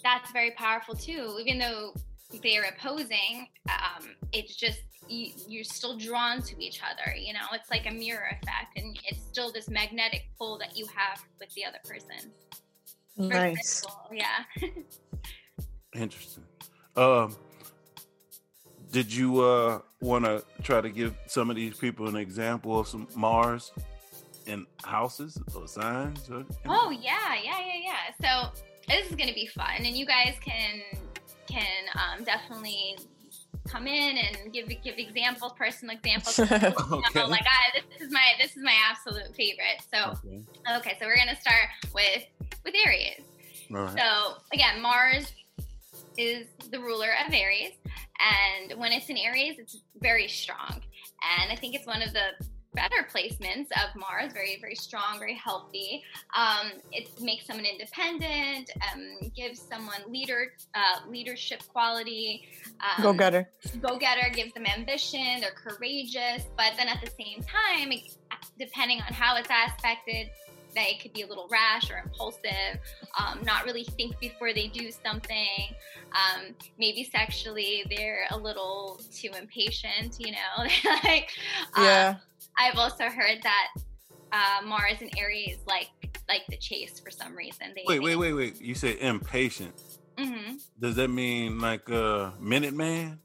That's 0.04 0.30
very 0.30 0.52
powerful 0.52 0.94
too. 0.94 1.36
Even 1.40 1.58
though 1.58 1.94
they 2.42 2.56
are 2.56 2.64
opposing, 2.64 3.48
um, 3.68 4.08
it's 4.32 4.56
just 4.56 4.80
you, 5.08 5.30
you're 5.48 5.64
still 5.64 5.96
drawn 5.96 6.42
to 6.42 6.62
each 6.62 6.80
other. 6.82 7.16
You 7.16 7.32
know, 7.32 7.40
it's 7.52 7.70
like 7.70 7.86
a 7.86 7.94
mirror 7.94 8.26
effect, 8.30 8.76
and 8.76 8.98
it's 9.08 9.20
still 9.22 9.52
this 9.52 9.68
magnetic 9.68 10.26
pull 10.38 10.58
that 10.58 10.76
you 10.76 10.86
have 10.94 11.22
with 11.38 11.52
the 11.54 11.64
other 11.64 11.78
person. 11.84 12.30
Nice. 13.16 13.80
physical, 13.80 14.10
Yeah. 14.12 14.44
Interesting. 15.94 16.44
Um, 16.96 17.36
did 18.92 19.12
you 19.12 19.40
uh 19.40 19.80
want 20.00 20.24
to 20.24 20.44
try 20.62 20.80
to 20.80 20.90
give 20.90 21.14
some 21.26 21.50
of 21.50 21.56
these 21.56 21.76
people 21.76 22.08
an 22.08 22.16
example 22.16 22.78
of 22.78 22.86
some 22.86 23.08
Mars 23.14 23.72
in 24.46 24.66
houses 24.84 25.38
or 25.54 25.66
signs? 25.66 26.28
Or, 26.30 26.44
Oh 26.66 26.90
yeah, 26.90 27.34
yeah, 27.42 27.58
yeah, 27.58 27.80
yeah. 28.20 28.50
So 28.52 28.60
this 28.88 29.10
is 29.10 29.16
gonna 29.16 29.34
be 29.34 29.46
fun, 29.46 29.76
and 29.78 29.96
you 29.96 30.06
guys 30.06 30.34
can 30.44 30.80
can 31.56 31.86
um, 31.94 32.24
definitely 32.24 32.98
come 33.68 33.86
in 33.86 34.18
and 34.18 34.52
give 34.52 34.68
give 34.68 34.98
examples, 34.98 35.52
personal 35.58 35.96
examples. 35.96 36.38
okay. 36.40 36.72
Know, 37.14 37.26
like 37.26 37.46
I, 37.46 37.80
this 37.90 38.06
is 38.06 38.12
my 38.12 38.22
this 38.40 38.56
is 38.56 38.62
my 38.62 38.74
absolute 38.90 39.34
favorite. 39.34 39.82
So 39.92 40.12
okay. 40.26 40.42
okay, 40.76 40.96
so 41.00 41.06
we're 41.06 41.16
gonna 41.16 41.40
start 41.40 41.68
with 41.94 42.24
with 42.64 42.74
Aries. 42.84 43.20
Right. 43.70 43.98
So 43.98 44.36
again, 44.52 44.80
Mars 44.80 45.32
is 46.16 46.46
the 46.70 46.78
ruler 46.78 47.10
of 47.26 47.32
Aries, 47.32 47.72
and 48.20 48.78
when 48.78 48.92
it's 48.92 49.08
in 49.08 49.16
Aries, 49.16 49.58
it's 49.58 49.78
very 50.00 50.28
strong. 50.28 50.82
And 51.40 51.50
I 51.50 51.56
think 51.56 51.74
it's 51.74 51.86
one 51.86 52.02
of 52.02 52.12
the 52.12 52.46
better 52.76 53.08
placements 53.12 53.72
of 53.72 53.96
Mars, 53.96 54.32
very, 54.32 54.58
very 54.60 54.76
strong, 54.76 55.18
very 55.18 55.34
healthy. 55.34 56.04
Um, 56.36 56.72
it 56.92 57.08
makes 57.20 57.46
someone 57.46 57.64
independent, 57.64 58.70
um, 58.92 59.30
gives 59.34 59.60
someone 59.60 60.00
leader 60.08 60.52
uh, 60.74 61.08
leadership 61.08 61.62
quality. 61.72 62.46
Um, 62.80 63.02
go 63.02 63.12
getter. 63.12 63.48
Go 63.80 63.98
getter 63.98 64.30
gives 64.32 64.52
them 64.52 64.66
ambition. 64.66 65.40
They're 65.40 65.50
courageous, 65.50 66.44
but 66.56 66.74
then 66.76 66.86
at 66.88 67.00
the 67.00 67.10
same 67.18 67.42
time, 67.42 67.92
depending 68.58 69.00
on 69.00 69.12
how 69.12 69.36
it's 69.36 69.48
aspected, 69.50 70.28
they 70.76 70.98
could 71.02 71.12
be 71.12 71.22
a 71.22 71.26
little 71.26 71.48
rash 71.50 71.90
or 71.90 71.98
impulsive, 72.04 72.78
um, 73.18 73.40
not 73.42 73.64
really 73.64 73.84
think 73.84 74.18
before 74.20 74.52
they 74.52 74.68
do 74.68 74.92
something. 74.92 75.74
Um, 76.12 76.54
maybe 76.78 77.02
sexually, 77.02 77.84
they're 77.90 78.26
a 78.30 78.36
little 78.36 79.00
too 79.12 79.30
impatient, 79.36 80.16
you 80.20 80.32
know? 80.32 80.68
like, 81.04 81.30
yeah. 81.76 82.08
Um, 82.10 82.16
I've 82.58 82.76
also 82.76 83.04
heard 83.04 83.42
that 83.42 83.68
uh, 84.32 84.66
Mars 84.66 84.98
and 85.00 85.10
Aries 85.18 85.58
like 85.66 85.90
like 86.28 86.42
the 86.48 86.56
chase 86.56 87.00
for 87.00 87.10
some 87.10 87.34
reason. 87.34 87.68
They, 87.74 87.84
wait, 87.86 88.02
wait, 88.02 88.16
wait, 88.16 88.32
wait. 88.32 88.60
You 88.60 88.74
say 88.74 88.98
impatient. 89.00 89.74
Mm-hmm. 90.16 90.56
Does 90.80 90.96
that 90.96 91.08
mean 91.08 91.60
like 91.60 91.88
a 91.88 92.04
uh, 92.04 92.30
minute 92.40 92.74
man? 92.74 93.18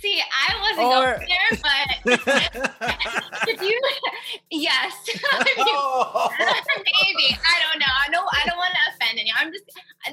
See, 0.00 0.20
I 0.20 0.60
wasn't 0.60 0.86
or... 0.86 1.16
going 1.16 1.28
there, 1.28 1.58
but 1.62 3.48
if 3.48 3.62
you, 3.62 3.80
yes, 4.50 4.92
oh. 5.58 6.28
maybe 6.38 7.38
I 7.48 7.62
don't 7.62 7.78
know. 7.78 7.86
I 7.86 8.10
don't. 8.10 8.28
I 8.34 8.46
don't 8.46 8.58
want 8.58 8.72
to 8.74 8.94
offend 8.94 9.18
anyone. 9.18 9.38
I'm 9.40 9.52
just. 9.52 9.64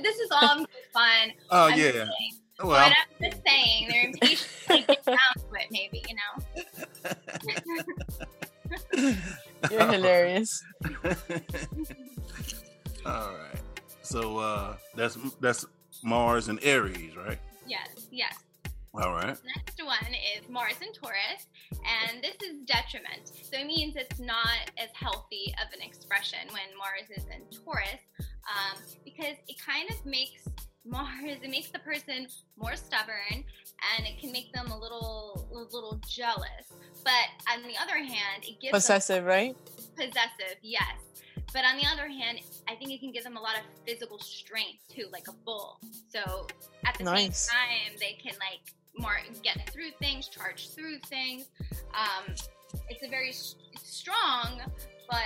This 0.01 0.17
is 0.17 0.29
all 0.31 0.65
fun. 0.93 1.31
Oh 1.49 1.67
I'm 1.67 1.77
yeah. 1.77 2.05
Well, 2.63 2.69
but 2.69 2.93
I'm 2.93 3.31
just 3.31 3.43
saying 3.45 3.89
they're 3.89 4.05
impatient 4.05 4.49
to 4.67 4.81
get 4.87 5.05
down 5.05 5.17
to 5.35 5.59
it. 5.59 5.67
Maybe 5.71 6.01
you 6.07 6.15
know. 6.15 6.85
You're 9.71 9.91
hilarious. 9.91 10.63
all 13.05 13.33
right. 13.33 13.61
So 14.01 14.39
uh 14.39 14.75
that's 14.95 15.17
that's 15.39 15.65
Mars 16.03 16.47
and 16.47 16.59
Aries, 16.63 17.15
right? 17.15 17.37
Yes. 17.67 18.07
Yes. 18.11 18.35
All 18.93 19.13
right. 19.13 19.37
Next 19.55 19.81
one 19.81 20.13
is 20.35 20.49
Mars 20.49 20.73
and 20.81 20.93
Taurus, 20.93 21.47
and 21.71 22.21
this 22.21 22.35
is 22.45 22.59
detriment. 22.65 23.31
So 23.49 23.57
it 23.57 23.65
means 23.65 23.95
it's 23.95 24.19
not 24.19 24.69
as 24.77 24.89
healthy 24.93 25.53
of 25.63 25.71
an 25.73 25.81
expression 25.81 26.39
when 26.49 26.77
Mars 26.77 27.09
is 27.09 27.23
in 27.33 27.41
Taurus, 27.63 28.01
um, 28.19 28.81
because 29.05 29.35
it 29.47 29.55
kind 29.65 29.89
of 29.89 30.05
makes 30.05 30.43
Mars, 30.85 31.37
it 31.43 31.49
makes 31.49 31.69
the 31.69 31.79
person 31.79 32.27
more 32.57 32.75
stubborn, 32.75 33.43
and 33.97 34.07
it 34.07 34.19
can 34.19 34.31
make 34.31 34.51
them 34.53 34.71
a 34.71 34.77
little, 34.77 35.47
a 35.51 35.75
little 35.75 36.01
jealous. 36.07 36.73
But 37.03 37.53
on 37.53 37.63
the 37.63 37.75
other 37.81 37.97
hand, 37.97 38.43
it 38.43 38.59
gives 38.59 38.71
possessive, 38.71 39.25
right? 39.25 39.55
Possessive, 39.95 40.57
yes. 40.61 40.97
But 41.53 41.65
on 41.65 41.77
the 41.77 41.85
other 41.85 42.07
hand, 42.07 42.39
I 42.67 42.75
think 42.75 42.91
it 42.91 42.99
can 42.99 43.11
give 43.11 43.23
them 43.23 43.37
a 43.37 43.41
lot 43.41 43.55
of 43.55 43.63
physical 43.85 44.19
strength 44.19 44.87
too, 44.89 45.05
like 45.11 45.27
a 45.27 45.33
bull. 45.45 45.79
So 46.07 46.47
at 46.85 46.97
the 46.97 47.03
nice. 47.03 47.37
same 47.37 47.57
time, 47.57 47.97
they 47.99 48.13
can 48.13 48.37
like 48.39 48.73
more 48.97 49.17
get 49.43 49.69
through 49.69 49.91
things, 49.99 50.27
charge 50.29 50.69
through 50.69 50.99
things. 51.09 51.49
Um, 51.93 52.33
it's 52.89 53.03
a 53.03 53.09
very 53.09 53.33
strong, 53.33 54.61
but 55.09 55.17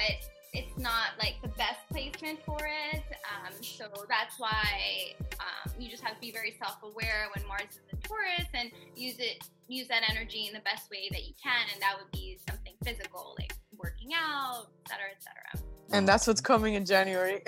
it's 0.56 0.78
not 0.78 1.10
like 1.20 1.36
the 1.42 1.50
best 1.50 1.80
placement 1.92 2.40
for 2.46 2.58
it. 2.60 3.04
Um, 3.26 3.54
so 3.62 3.86
that's 4.08 4.40
why 4.40 5.14
um, 5.40 5.74
you 5.78 5.90
just 5.90 6.04
have 6.04 6.16
to 6.16 6.22
be 6.22 6.32
very 6.32 6.56
self-aware 6.58 7.28
when 7.36 7.46
Mars 7.48 7.64
is 7.72 7.80
in 7.92 8.00
Taurus 8.00 8.48
and 8.54 8.72
use 8.96 9.20
it, 9.20 9.44
use 9.68 9.88
that 9.90 10.04
energy 10.10 10.48
in 10.48 10.54
the 10.54 10.62
best 10.62 10.90
way 10.90 11.10
that 11.12 11.26
you 11.26 11.34
can, 11.42 11.68
and 11.74 11.82
that 11.82 11.96
would 12.00 12.12
be 12.12 12.40
something 12.48 12.74
physical, 12.84 13.36
like 13.38 13.54
working 13.78 14.12
out, 14.16 14.68
etc., 14.86 15.06
etc. 15.16 15.68
And 15.92 16.08
that's 16.08 16.26
what's 16.28 16.42
coming 16.42 16.76
in 16.76 16.86
January. 16.86 17.42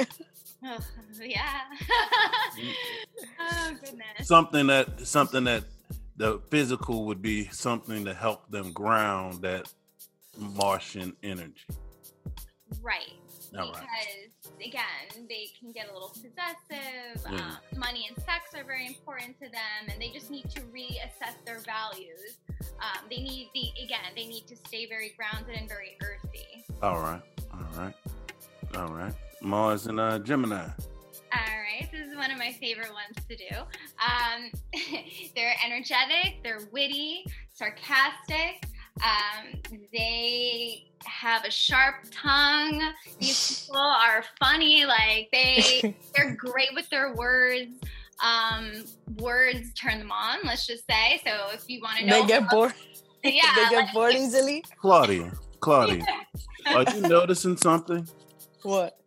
oh, 0.65 0.77
yeah. 1.21 1.61
oh 3.39 3.75
goodness. 3.81 4.27
Something 4.27 4.67
that 4.67 5.07
something 5.07 5.45
that 5.45 5.63
the 6.17 6.39
physical 6.49 7.05
would 7.05 7.21
be 7.21 7.47
something 7.51 8.03
to 8.05 8.13
help 8.13 8.49
them 8.51 8.73
ground 8.73 9.41
that 9.43 9.71
Martian 10.37 11.15
energy. 11.23 11.65
Right. 12.81 13.13
All 13.57 13.67
because 13.67 13.81
right. 13.81 14.67
again, 14.67 15.25
they 15.29 15.49
can 15.59 15.71
get 15.71 15.89
a 15.89 15.93
little 15.93 16.09
possessive. 16.09 17.23
Yeah. 17.31 17.37
Uh, 17.37 17.77
money 17.77 18.07
and 18.09 18.17
sex 18.23 18.53
are 18.55 18.63
very 18.63 18.87
important 18.87 19.37
to 19.39 19.49
them, 19.49 19.89
and 19.89 20.01
they 20.01 20.09
just 20.09 20.29
need 20.29 20.49
to 20.51 20.61
reassess 20.61 21.35
their 21.45 21.59
values. 21.59 22.37
Um, 22.79 23.05
they 23.09 23.17
need 23.17 23.49
the 23.53 23.83
again, 23.83 24.11
they 24.15 24.27
need 24.27 24.47
to 24.47 24.55
stay 24.55 24.87
very 24.87 25.13
grounded 25.17 25.55
and 25.55 25.67
very 25.67 25.97
earthy. 26.03 26.65
All 26.81 26.99
right. 26.99 27.21
All 27.53 27.81
right. 27.81 27.93
All 28.75 28.93
right. 28.93 29.13
Mars 29.41 29.87
and 29.87 29.99
uh, 29.99 30.19
Gemini. 30.19 30.67
All 31.33 31.59
right, 31.59 31.89
this 31.91 32.07
is 32.07 32.15
one 32.15 32.31
of 32.31 32.37
my 32.37 32.53
favorite 32.53 32.91
ones 32.91 33.25
to 33.27 33.35
do. 33.35 33.55
Um, 33.99 34.51
they're 35.35 35.55
energetic, 35.65 36.41
they're 36.41 36.61
witty, 36.71 37.25
sarcastic. 37.53 38.63
Um, 39.03 39.61
they 39.93 40.85
have 41.05 41.45
a 41.45 41.51
sharp 41.51 41.95
tongue. 42.11 42.81
These 43.19 43.65
people 43.65 43.81
are 43.81 44.23
funny. 44.39 44.85
Like 44.85 45.29
they, 45.31 45.95
they're 46.15 46.35
great 46.35 46.69
with 46.73 46.89
their 46.89 47.13
words. 47.15 47.71
Um, 48.23 48.85
words 49.17 49.73
turn 49.73 49.99
them 49.99 50.11
on. 50.11 50.39
Let's 50.43 50.65
just 50.65 50.85
say. 50.89 51.21
So 51.25 51.31
if 51.53 51.65
you 51.67 51.81
want 51.81 51.99
to 51.99 52.05
know, 52.05 52.21
they 52.21 52.27
get 52.27 52.49
bored. 52.49 52.73
Yeah, 53.23 53.41
they 53.55 53.69
get 53.71 53.85
like, 53.85 53.93
bored 53.93 54.13
easily. 54.13 54.63
Claudia, 54.79 55.33
Claudia, 55.59 56.05
are 56.67 56.85
you 56.93 57.01
noticing 57.09 57.57
something? 57.57 58.07
What? 58.61 58.97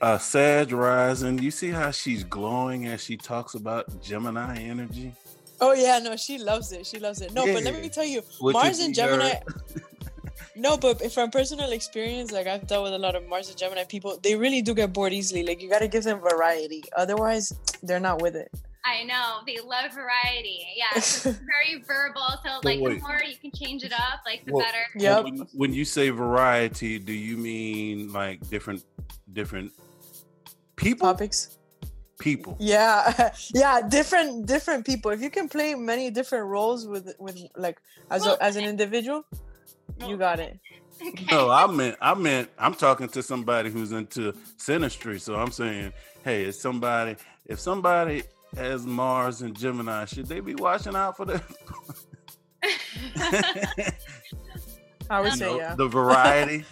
uh 0.00 0.18
Sag 0.18 0.70
Rising, 0.70 1.38
you 1.38 1.50
see 1.50 1.70
how 1.70 1.90
she's 1.90 2.24
glowing 2.24 2.86
as 2.86 3.02
she 3.02 3.16
talks 3.16 3.54
about 3.54 4.02
Gemini 4.02 4.58
energy? 4.58 5.14
Oh 5.60 5.72
yeah, 5.72 5.98
no, 5.98 6.16
she 6.16 6.38
loves 6.38 6.72
it. 6.72 6.86
She 6.86 6.98
loves 6.98 7.20
it. 7.20 7.32
No, 7.32 7.44
yeah. 7.44 7.54
but 7.54 7.64
let 7.64 7.80
me 7.80 7.88
tell 7.88 8.04
you, 8.04 8.22
Which 8.40 8.54
Mars 8.54 8.80
and 8.80 8.94
Gemini. 8.94 9.34
no, 10.56 10.76
but 10.76 11.12
from 11.12 11.30
personal 11.30 11.72
experience, 11.72 12.32
like 12.32 12.46
I've 12.46 12.66
dealt 12.66 12.84
with 12.84 12.94
a 12.94 12.98
lot 12.98 13.14
of 13.14 13.26
Mars 13.28 13.48
and 13.48 13.56
Gemini 13.56 13.84
people, 13.84 14.18
they 14.22 14.36
really 14.36 14.62
do 14.62 14.74
get 14.74 14.92
bored 14.92 15.12
easily. 15.12 15.42
Like 15.42 15.62
you 15.62 15.70
got 15.70 15.80
to 15.80 15.88
give 15.88 16.04
them 16.04 16.20
variety, 16.20 16.82
otherwise 16.96 17.52
they're 17.82 18.00
not 18.00 18.20
with 18.20 18.36
it. 18.36 18.50
I 18.86 19.02
know 19.04 19.40
they 19.46 19.58
love 19.60 19.94
variety. 19.94 20.66
Yeah, 20.76 20.84
it's 20.96 21.24
very 21.24 21.82
verbal. 21.86 22.22
So 22.44 22.60
like 22.62 22.78
the 22.78 23.00
more 23.00 23.20
you 23.26 23.36
can 23.40 23.50
change 23.52 23.82
it 23.82 23.92
up, 23.92 24.20
like 24.26 24.44
the 24.44 24.52
well, 24.52 24.64
better. 24.64 24.84
Yep. 24.96 25.24
When, 25.24 25.38
when 25.54 25.72
you 25.72 25.84
say 25.84 26.10
variety, 26.10 26.98
do 26.98 27.12
you 27.12 27.36
mean 27.36 28.12
like 28.12 28.46
different 28.50 28.84
different 29.32 29.72
people 30.76 31.08
topics 31.08 31.58
people. 32.24 32.56
Yeah 32.58 33.30
yeah 33.54 33.82
different 33.86 34.46
different 34.46 34.86
people. 34.86 35.10
If 35.12 35.20
you 35.20 35.30
can 35.30 35.48
play 35.48 35.74
many 35.74 36.10
different 36.10 36.46
roles 36.46 36.86
with 36.86 37.14
with 37.18 37.36
like 37.56 37.78
as 38.10 38.26
a, 38.26 38.42
as 38.42 38.56
an 38.56 38.64
individual 38.64 39.24
you 40.06 40.16
got 40.16 40.40
it. 40.40 40.58
Okay. 41.04 41.26
no 41.30 41.50
i 41.50 41.66
meant 41.66 41.96
i 42.00 42.14
meant 42.14 42.48
i'm 42.56 42.72
talking 42.72 43.08
to 43.08 43.20
somebody 43.20 43.68
who's 43.68 43.90
into 43.90 44.32
synastry 44.58 45.20
so 45.20 45.34
i'm 45.34 45.50
saying 45.50 45.92
hey 46.22 46.44
if 46.44 46.54
somebody 46.54 47.16
if 47.46 47.58
somebody 47.58 48.22
has 48.56 48.86
mars 48.86 49.42
and 49.42 49.58
gemini 49.58 50.04
should 50.04 50.26
they 50.26 50.38
be 50.38 50.54
watching 50.54 50.94
out 50.94 51.16
for 51.16 51.24
the 51.26 51.42
i 55.10 55.20
would 55.20 55.32
um, 55.32 55.36
say 55.36 55.46
know, 55.46 55.58
yeah. 55.58 55.74
the 55.74 55.88
variety? 55.88 56.64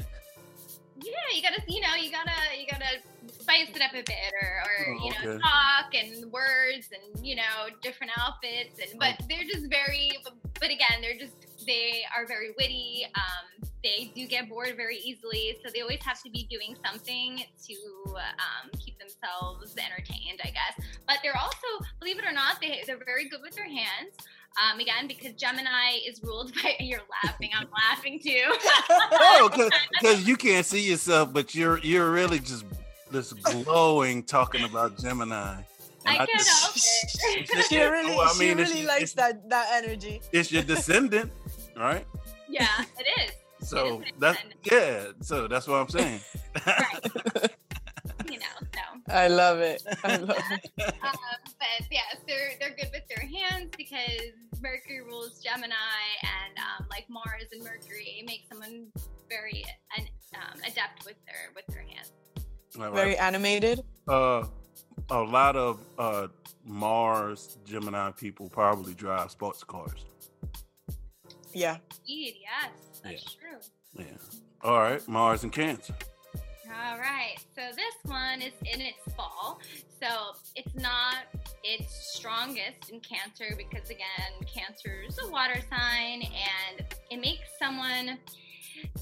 Yeah 1.03 1.13
you 1.35 1.43
gotta 1.43 1.61
you 1.67 1.81
know 1.81 1.95
you 2.01 2.11
gotta 2.11 2.31
you 2.59 2.67
gotta 2.71 3.01
spice 3.43 3.69
it 3.75 3.83
up 3.83 3.93
a 3.93 4.03
bit 4.03 4.33
or, 4.41 4.49
or 4.49 4.95
oh, 4.95 5.05
you 5.05 5.11
know 5.11 5.33
okay. 5.33 5.43
talk 5.43 5.95
and 5.95 6.33
words 6.33 6.89
and 6.93 7.27
you 7.27 7.37
know 7.37 7.69
different 7.83 8.13
outfits 8.19 8.79
and 8.81 8.99
but 8.99 9.15
oh. 9.21 9.25
they're 9.29 9.45
just 9.45 9.69
very 9.69 10.13
but 10.61 10.71
again 10.71 11.01
they're 11.01 11.19
just 11.19 11.35
they 11.67 12.03
are 12.17 12.27
very 12.27 12.51
witty 12.59 13.07
um, 13.15 13.69
they 13.85 14.11
do 14.15 14.27
get 14.27 14.49
bored 14.49 14.75
very 14.77 14.97
easily 14.99 15.57
so 15.63 15.71
they 15.73 15.81
always 15.81 16.03
have 16.03 16.21
to 16.23 16.31
be 16.31 16.47
doing 16.51 16.77
something 16.85 17.43
to 17.67 17.75
um, 18.15 18.71
keep 18.79 18.99
themselves 18.99 19.75
entertained 19.77 20.41
i 20.45 20.51
guess 20.51 20.87
but 21.07 21.19
they're 21.23 21.37
also 21.37 21.67
believe 22.01 22.19
it 22.19 22.25
or 22.25 22.33
not 22.33 22.61
they, 22.61 22.83
they're 22.87 23.05
very 23.05 23.29
good 23.29 23.41
with 23.43 23.55
their 23.55 23.69
hands 23.69 24.17
um, 24.61 24.81
again 24.81 25.07
because 25.09 25.33
Gemini 25.33 25.99
is 26.07 26.23
ruled 26.23 26.53
by. 26.63 26.75
You're 26.81 27.01
laughing. 27.25 27.51
I'm 27.57 27.69
laughing 27.91 28.21
too. 28.21 28.45
oh, 28.91 29.71
because 29.91 30.27
you 30.29 30.37
can't 30.37 30.67
see 30.67 30.89
yourself, 30.89 31.33
but 31.33 31.55
you're 31.55 31.79
you're 31.79 32.11
really 32.11 32.39
just 32.39 32.65
this 33.13 33.33
glowing 33.33 34.23
talking 34.25 34.65
about 34.65 34.99
Gemini. 34.99 35.57
I 36.05 36.15
I 36.15 36.17
can't 36.27 36.31
just- 36.31 36.63
help 36.63 36.75
it. 36.77 37.51
It's 37.53 37.69
she 37.69 37.79
really, 37.79 38.11
Well, 38.17 38.23
I 38.23 38.33
mean, 38.33 38.39
she 38.39 38.49
it's- 38.51 38.69
really 38.69 38.81
it's- 38.83 39.01
likes 39.01 39.13
that 39.15 39.49
that 39.51 39.69
energy. 39.85 40.21
it's 40.33 40.51
your 40.51 40.63
descendant, 40.63 41.31
right? 41.77 42.07
yeah, 42.49 42.85
it 42.99 43.07
is. 43.23 43.69
So 43.69 44.01
an 44.01 44.05
that's 44.19 44.39
yeah. 44.65 45.13
So 45.21 45.47
that's 45.47 45.69
what 45.69 45.77
I'm 45.77 45.89
saying. 45.89 46.21
You 48.31 48.39
know, 48.39 48.57
so. 48.73 49.13
I 49.13 49.29
love 49.29 49.59
it. 49.61 49.83
I 50.05 50.17
love 50.17 50.37
it. 50.51 50.71
Um, 51.03 51.19
but 51.59 51.87
yeah, 51.91 52.01
they're 52.27 52.53
they're 52.59 52.75
good 52.77 52.91
with 52.93 53.07
their 53.09 53.27
hands 53.27 53.71
because 53.77 54.33
Mercury 54.61 55.01
rules 55.03 55.41
Gemini, 55.41 55.75
and 56.23 56.57
um, 56.59 56.87
like 56.91 57.07
Mars 57.11 57.47
and 57.53 57.63
Mercury 57.63 58.23
make 58.27 58.45
someone 58.49 58.87
very 59.29 59.65
an, 59.99 60.07
um, 60.37 60.59
adept 60.61 61.05
with 61.05 61.17
their 61.27 61.51
with 61.55 61.67
their 62.75 62.85
hands. 62.85 62.95
All 62.95 62.95
right. 62.95 62.95
Very 62.95 63.17
animated. 63.19 63.83
uh, 64.09 64.45
a 65.11 65.21
lot 65.21 65.57
of 65.57 65.81
uh, 65.99 66.29
Mars 66.65 67.59
Gemini 67.65 68.11
people 68.13 68.49
probably 68.49 68.95
drive 68.95 69.31
sports 69.31 69.65
cars. 69.65 70.05
Yeah. 71.53 71.77
Indeed, 72.09 72.37
yes, 72.41 73.01
that's 73.03 73.35
true. 73.35 73.59
Yeah. 73.99 74.05
All 74.63 74.79
right, 74.79 75.07
Mars 75.09 75.43
and 75.43 75.53
Cancer. 75.53 75.95
All 76.85 76.99
right, 76.99 77.37
so 77.55 77.63
this 77.77 77.95
one 78.05 78.41
is 78.41 78.53
in 78.73 78.81
its 78.81 78.99
fall, 79.15 79.61
so 80.01 80.09
it's 80.57 80.75
not 80.75 81.17
its 81.63 81.93
strongest 82.15 82.91
in 82.91 83.01
Cancer 83.01 83.55
because 83.57 83.91
again, 83.91 84.33
Cancer 84.47 85.03
is 85.07 85.19
a 85.23 85.31
water 85.31 85.61
sign, 85.69 86.23
and 86.23 86.85
it 87.11 87.21
makes 87.21 87.49
someone. 87.59 88.19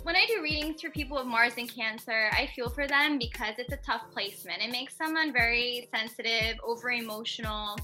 When 0.03 0.16
I 0.16 0.27
do 0.27 0.43
readings 0.43 0.81
for 0.81 0.91
people 0.91 1.16
with 1.16 1.27
Mars 1.27 1.55
and 1.59 1.73
Cancer, 1.73 2.31
I 2.33 2.49
feel 2.55 2.68
for 2.71 2.87
them 2.87 3.18
because 3.18 3.55
it's 3.59 3.73
a 3.73 3.79
tough 3.79 4.03
placement. 4.12 4.62
It 4.62 4.71
makes 4.71 4.97
someone 4.97 5.33
very 5.33 5.89
sensitive, 5.95 6.57
over 6.64 6.91
emotional. 6.91 7.77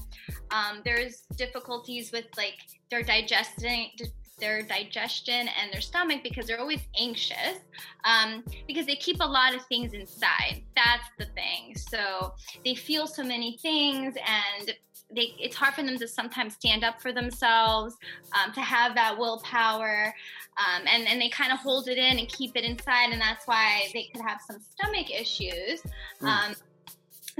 Um, 0.51 0.81
there's 0.83 1.21
difficulties 1.37 2.11
with 2.11 2.25
like 2.37 2.57
their 2.89 3.03
digesting, 3.03 3.91
their 4.39 4.61
digestion 4.61 5.47
and 5.61 5.73
their 5.73 5.81
stomach 5.81 6.21
because 6.23 6.45
they're 6.45 6.59
always 6.59 6.81
anxious 6.99 7.59
um, 8.05 8.43
because 8.67 8.85
they 8.85 8.95
keep 8.95 9.17
a 9.19 9.25
lot 9.25 9.55
of 9.55 9.65
things 9.65 9.93
inside. 9.93 10.63
That's 10.75 11.09
the 11.17 11.25
thing. 11.25 11.75
So 11.75 12.33
they 12.63 12.75
feel 12.75 13.07
so 13.07 13.23
many 13.23 13.57
things 13.61 14.15
and 14.15 14.71
they, 15.13 15.33
it's 15.39 15.55
hard 15.55 15.73
for 15.73 15.83
them 15.83 15.97
to 15.97 16.07
sometimes 16.07 16.55
stand 16.55 16.83
up 16.83 17.01
for 17.01 17.11
themselves, 17.13 17.95
um, 18.33 18.51
to 18.53 18.61
have 18.61 18.95
that 18.95 19.17
willpower, 19.17 20.13
um, 20.57 20.83
and, 20.91 21.07
and 21.07 21.21
they 21.21 21.29
kind 21.29 21.51
of 21.51 21.59
hold 21.59 21.87
it 21.87 21.97
in 21.97 22.19
and 22.19 22.27
keep 22.27 22.55
it 22.55 22.63
inside, 22.63 23.11
and 23.11 23.21
that's 23.21 23.47
why 23.47 23.87
they 23.93 24.09
could 24.11 24.21
have 24.21 24.41
some 24.45 24.57
stomach 24.59 25.09
issues. 25.09 25.81
Mm. 26.21 26.27
Um, 26.27 26.55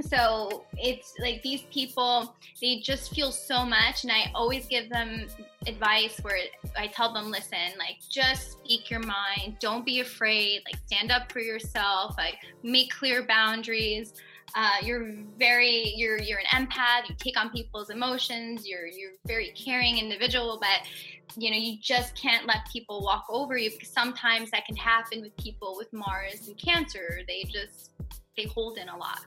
so 0.00 0.64
it's 0.74 1.12
like 1.20 1.42
these 1.42 1.62
people, 1.72 2.36
they 2.60 2.78
just 2.78 3.12
feel 3.12 3.32
so 3.32 3.64
much, 3.64 4.04
and 4.04 4.12
I 4.12 4.30
always 4.34 4.66
give 4.66 4.88
them 4.88 5.26
advice 5.66 6.18
where 6.22 6.38
I 6.76 6.86
tell 6.86 7.12
them, 7.12 7.30
listen, 7.30 7.58
like 7.78 7.96
just 8.08 8.52
speak 8.52 8.90
your 8.90 9.00
mind, 9.00 9.56
don't 9.60 9.84
be 9.84 10.00
afraid, 10.00 10.62
like 10.64 10.80
stand 10.86 11.10
up 11.10 11.32
for 11.32 11.40
yourself, 11.40 12.14
like 12.16 12.36
make 12.62 12.92
clear 12.92 13.26
boundaries. 13.26 14.14
Uh, 14.54 14.76
you're 14.82 15.14
very 15.38 15.92
you're 15.96 16.18
you're 16.18 16.38
an 16.38 16.66
empath. 16.66 17.08
You 17.08 17.14
take 17.18 17.38
on 17.38 17.50
people's 17.50 17.90
emotions. 17.90 18.66
You're 18.66 18.86
you're 18.86 19.12
very 19.26 19.50
caring 19.50 19.98
individual, 19.98 20.58
but 20.60 20.88
you 21.36 21.50
know 21.50 21.56
you 21.56 21.76
just 21.80 22.14
can't 22.14 22.46
let 22.46 22.68
people 22.72 23.02
walk 23.02 23.26
over 23.28 23.56
you 23.56 23.70
because 23.70 23.90
sometimes 23.90 24.50
that 24.50 24.64
can 24.66 24.76
happen 24.76 25.20
with 25.20 25.36
people 25.36 25.74
with 25.76 25.92
Mars 25.92 26.48
and 26.48 26.56
Cancer. 26.58 27.20
They 27.26 27.44
just 27.44 27.90
they 28.36 28.44
hold 28.44 28.78
in 28.78 28.88
a 28.88 28.96
lot. 28.96 29.20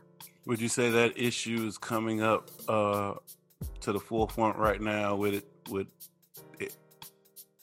Would 0.45 0.59
you 0.59 0.69
say 0.69 0.89
that 0.89 1.17
issue 1.17 1.65
is 1.67 1.77
coming 1.77 2.21
up 2.21 2.49
uh, 2.67 3.13
to 3.81 3.91
the 3.91 3.99
forefront 3.99 4.57
right 4.57 4.81
now 4.81 5.15
with 5.15 5.35
it 5.35 5.45
with 5.69 5.87
it, 5.87 6.09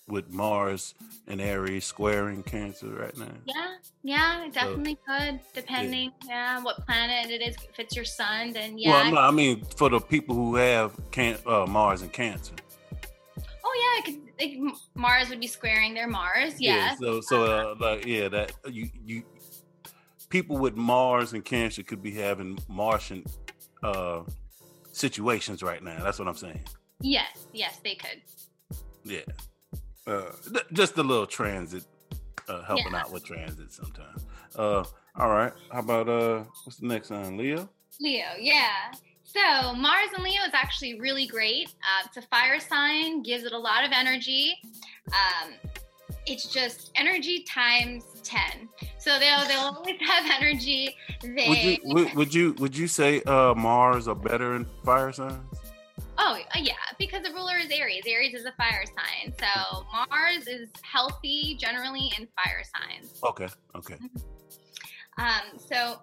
with 0.08 0.30
Mars 0.30 0.94
and 1.26 1.40
Aries 1.40 1.84
squaring 1.84 2.42
Cancer 2.42 2.88
right 2.88 3.16
now? 3.16 3.26
Yeah, 3.46 3.74
yeah, 4.02 4.44
it 4.46 4.54
definitely 4.54 4.98
could, 5.06 5.40
depending, 5.54 6.12
yeah. 6.26 6.62
what 6.62 6.84
planet 6.86 7.30
it 7.30 7.42
is. 7.42 7.56
If 7.56 7.78
it's 7.78 7.94
your 7.96 8.04
sun, 8.04 8.52
then 8.52 8.78
yeah. 8.78 8.90
Well, 8.90 9.06
I'm 9.06 9.14
not- 9.14 9.28
I 9.28 9.30
mean, 9.30 9.64
for 9.76 9.88
the 9.88 10.00
people 10.00 10.34
who 10.34 10.56
have 10.56 10.92
can, 11.10 11.38
uh, 11.46 11.66
Mars 11.66 12.02
and 12.02 12.12
Cancer. 12.12 12.54
oh 13.64 13.74
yeah, 13.74 14.00
it 14.00 14.04
could, 14.04 14.22
like, 14.40 14.74
Mars 14.94 15.28
would 15.28 15.40
be 15.40 15.46
squaring 15.46 15.94
their 15.94 16.08
Mars. 16.08 16.60
Yeah. 16.60 16.74
Yes. 16.74 16.98
So, 16.98 17.20
so 17.20 17.44
uh, 17.44 17.74
like, 17.78 18.06
yeah, 18.06 18.28
that 18.28 18.52
you 18.70 18.88
you 19.04 19.22
people 20.28 20.58
with 20.58 20.76
Mars 20.76 21.32
and 21.32 21.44
Cancer 21.44 21.82
could 21.82 22.02
be 22.02 22.12
having 22.12 22.58
Martian 22.68 23.24
uh, 23.82 24.22
situations 24.92 25.62
right 25.62 25.82
now. 25.82 26.02
That's 26.02 26.18
what 26.18 26.28
I'm 26.28 26.36
saying. 26.36 26.60
Yes, 27.00 27.46
yes, 27.52 27.80
they 27.84 27.94
could. 27.94 28.20
Yeah. 29.04 29.20
Uh, 30.08 30.32
th- 30.52 30.64
just 30.72 30.96
a 30.96 31.02
little 31.02 31.26
transit, 31.26 31.84
uh, 32.48 32.62
helping 32.64 32.92
Yeah. 32.92 33.00
out 33.00 33.12
with 33.12 33.24
transit 33.24 33.70
sometimes. 33.72 34.24
Uh, 34.56 34.84
all 35.16 35.28
right. 35.28 35.52
How 35.72 35.80
about 35.80 36.08
uh, 36.08 36.44
what's 36.64 36.78
the 36.78 36.86
next 36.86 37.10
one? 37.10 37.36
Leo. 37.36 37.68
Leo, 38.00 38.26
yeah. 38.40 38.90
So 39.24 39.74
Mars 39.74 40.08
and 40.14 40.24
Leo 40.24 40.40
is 40.46 40.54
actually 40.54 40.98
really 40.98 41.26
great. 41.26 41.68
Uh, 41.82 42.06
it's 42.06 42.16
a 42.16 42.22
fire 42.22 42.58
sign, 42.58 43.22
gives 43.22 43.44
it 43.44 43.52
a 43.52 43.58
lot 43.58 43.84
of 43.84 43.92
energy. 43.92 44.56
Um, 45.08 45.52
it's 46.26 46.46
just 46.46 46.90
energy 46.94 47.44
times 47.44 48.04
ten. 48.22 48.68
So 48.98 49.18
they'll 49.18 49.46
they'll 49.46 49.58
always 49.76 49.96
have 50.00 50.24
energy. 50.40 50.94
They 51.22 51.48
Would 51.48 51.58
you 51.62 51.78
would, 51.84 52.14
would 52.14 52.34
you 52.34 52.52
would 52.58 52.76
you 52.76 52.86
say 52.88 53.20
uh, 53.22 53.54
Mars 53.54 54.08
are 54.08 54.14
better 54.14 54.54
in 54.56 54.64
fire 54.84 55.12
signs? 55.12 55.42
Oh, 56.20 56.36
uh, 56.54 56.58
yeah, 56.60 56.74
because 56.98 57.22
the 57.22 57.32
ruler 57.32 57.56
is 57.56 57.70
Aries. 57.70 58.02
Aries 58.06 58.34
is 58.34 58.44
a 58.44 58.52
fire 58.52 58.84
sign. 58.86 59.32
So 59.38 59.84
Mars 59.92 60.48
is 60.48 60.68
healthy 60.82 61.56
generally 61.60 62.10
in 62.18 62.26
fire 62.36 62.62
signs. 62.76 63.20
Okay. 63.22 63.46
Okay. 63.76 63.94
Um, 65.18 65.58
so 65.58 66.00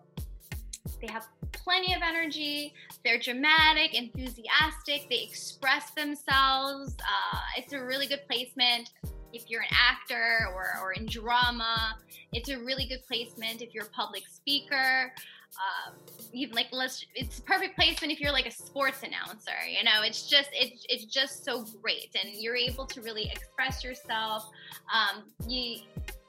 they 1.01 1.07
have 1.11 1.27
plenty 1.51 1.93
of 1.93 2.01
energy. 2.01 2.73
They're 3.03 3.19
dramatic, 3.19 3.93
enthusiastic. 3.93 5.07
They 5.09 5.23
express 5.23 5.91
themselves. 5.91 6.95
Uh, 6.99 7.39
it's 7.57 7.73
a 7.73 7.83
really 7.83 8.07
good 8.07 8.21
placement 8.29 8.91
if 9.33 9.49
you're 9.49 9.61
an 9.61 9.67
actor 9.71 10.47
or, 10.53 10.65
or 10.81 10.93
in 10.93 11.05
drama. 11.07 11.97
It's 12.31 12.49
a 12.49 12.57
really 12.57 12.85
good 12.85 13.01
placement 13.05 13.61
if 13.61 13.73
you're 13.73 13.85
a 13.85 13.89
public 13.89 14.23
speaker. 14.27 15.13
Um, 15.55 15.95
even 16.33 16.53
like 16.53 16.67
let's 16.73 17.05
it's 17.15 17.39
perfect 17.39 17.77
placement 17.77 18.11
if 18.11 18.19
you're 18.19 18.33
like 18.33 18.45
a 18.45 18.51
sports 18.51 19.03
announcer 19.03 19.55
you 19.69 19.85
know 19.85 20.01
it's 20.03 20.27
just 20.27 20.49
it's 20.51 20.85
it's 20.89 21.05
just 21.05 21.45
so 21.45 21.65
great 21.81 22.13
and 22.21 22.33
you're 22.33 22.57
able 22.57 22.85
to 22.85 23.01
really 23.01 23.31
express 23.31 23.81
yourself 23.81 24.49
um, 24.93 25.23
you 25.47 25.77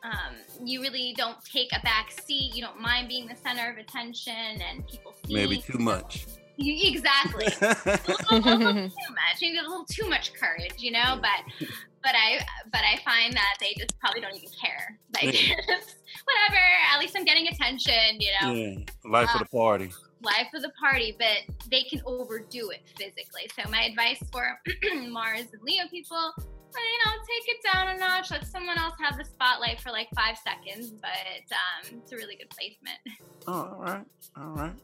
um, 0.04 0.36
you 0.64 0.80
really 0.80 1.12
don't 1.16 1.44
take 1.44 1.70
a 1.72 1.82
back 1.82 2.12
seat 2.12 2.54
you 2.54 2.62
don't 2.62 2.80
mind 2.80 3.08
being 3.08 3.26
the 3.26 3.34
center 3.34 3.68
of 3.68 3.78
attention 3.78 4.32
and 4.32 4.86
people 4.86 5.12
Maybe 5.28 5.58
too 5.58 5.78
much. 5.78 6.26
Exactly 6.58 7.46
a 7.60 8.34
little, 8.34 8.52
a 8.52 8.56
little 8.56 8.72
too 8.74 9.10
much 9.10 9.38
maybe 9.40 9.58
a 9.58 9.62
little 9.62 9.84
too 9.84 10.08
much 10.08 10.32
courage 10.34 10.74
you 10.78 10.90
know 10.90 11.18
but 11.20 11.68
but 12.02 12.14
i 12.14 12.38
but 12.72 12.80
i 12.80 12.98
find 13.04 13.34
that 13.34 13.54
they 13.60 13.74
just 13.78 13.98
probably 14.00 14.20
don't 14.20 14.34
even 14.34 14.48
care 14.60 14.98
like 15.14 15.24
whatever 16.24 16.62
at 16.92 16.98
least 16.98 17.14
i'm 17.16 17.24
getting 17.24 17.48
attention 17.48 18.18
you 18.18 18.30
know 18.40 18.52
yeah. 18.52 18.76
Life 19.04 19.28
of 19.34 19.40
the 19.40 19.46
party. 19.46 19.92
life 20.22 20.48
of 20.54 20.62
the 20.62 20.72
party, 20.80 21.16
but 21.18 21.54
they 21.70 21.82
can 21.82 22.02
overdo 22.04 22.70
it 22.70 22.82
physically. 22.96 23.48
So 23.54 23.70
my 23.70 23.82
advice 23.84 24.22
for 24.32 24.58
Mars 25.08 25.46
and 25.52 25.62
Leo 25.62 25.84
people, 25.90 26.32
you 26.38 26.98
know, 27.04 27.12
take 27.28 27.54
it 27.54 27.72
down 27.72 27.88
a 27.88 27.98
notch. 27.98 28.30
Let 28.30 28.46
someone 28.46 28.78
else 28.78 28.94
have 29.00 29.16
the 29.16 29.24
spotlight 29.24 29.80
for 29.80 29.90
like 29.90 30.08
five 30.14 30.36
seconds, 30.38 30.90
but 30.90 31.10
um, 31.52 32.00
it's 32.02 32.12
a 32.12 32.16
really 32.16 32.36
good 32.36 32.50
placement. 32.50 32.98
Oh, 33.46 33.52
all 33.52 33.82
right. 33.82 34.04
All 34.36 34.50
right. 34.50 34.74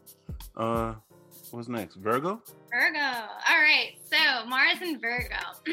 Uh, 0.55 0.93
what's 1.53 1.69
next? 1.69 1.95
Virgo. 1.95 2.41
Virgo. 2.71 2.99
All 2.99 3.61
right. 3.61 3.91
So 4.11 4.17
Mars 4.47 4.77
and 4.81 4.99
Virgo. 4.99 5.37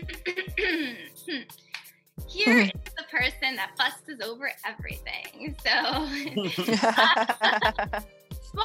Here 2.29 2.61
is 2.61 2.71
the 2.97 3.05
person 3.11 3.57
that 3.57 3.71
fusses 3.79 4.21
over 4.23 4.53
everything. 4.67 5.57
So 5.65 5.71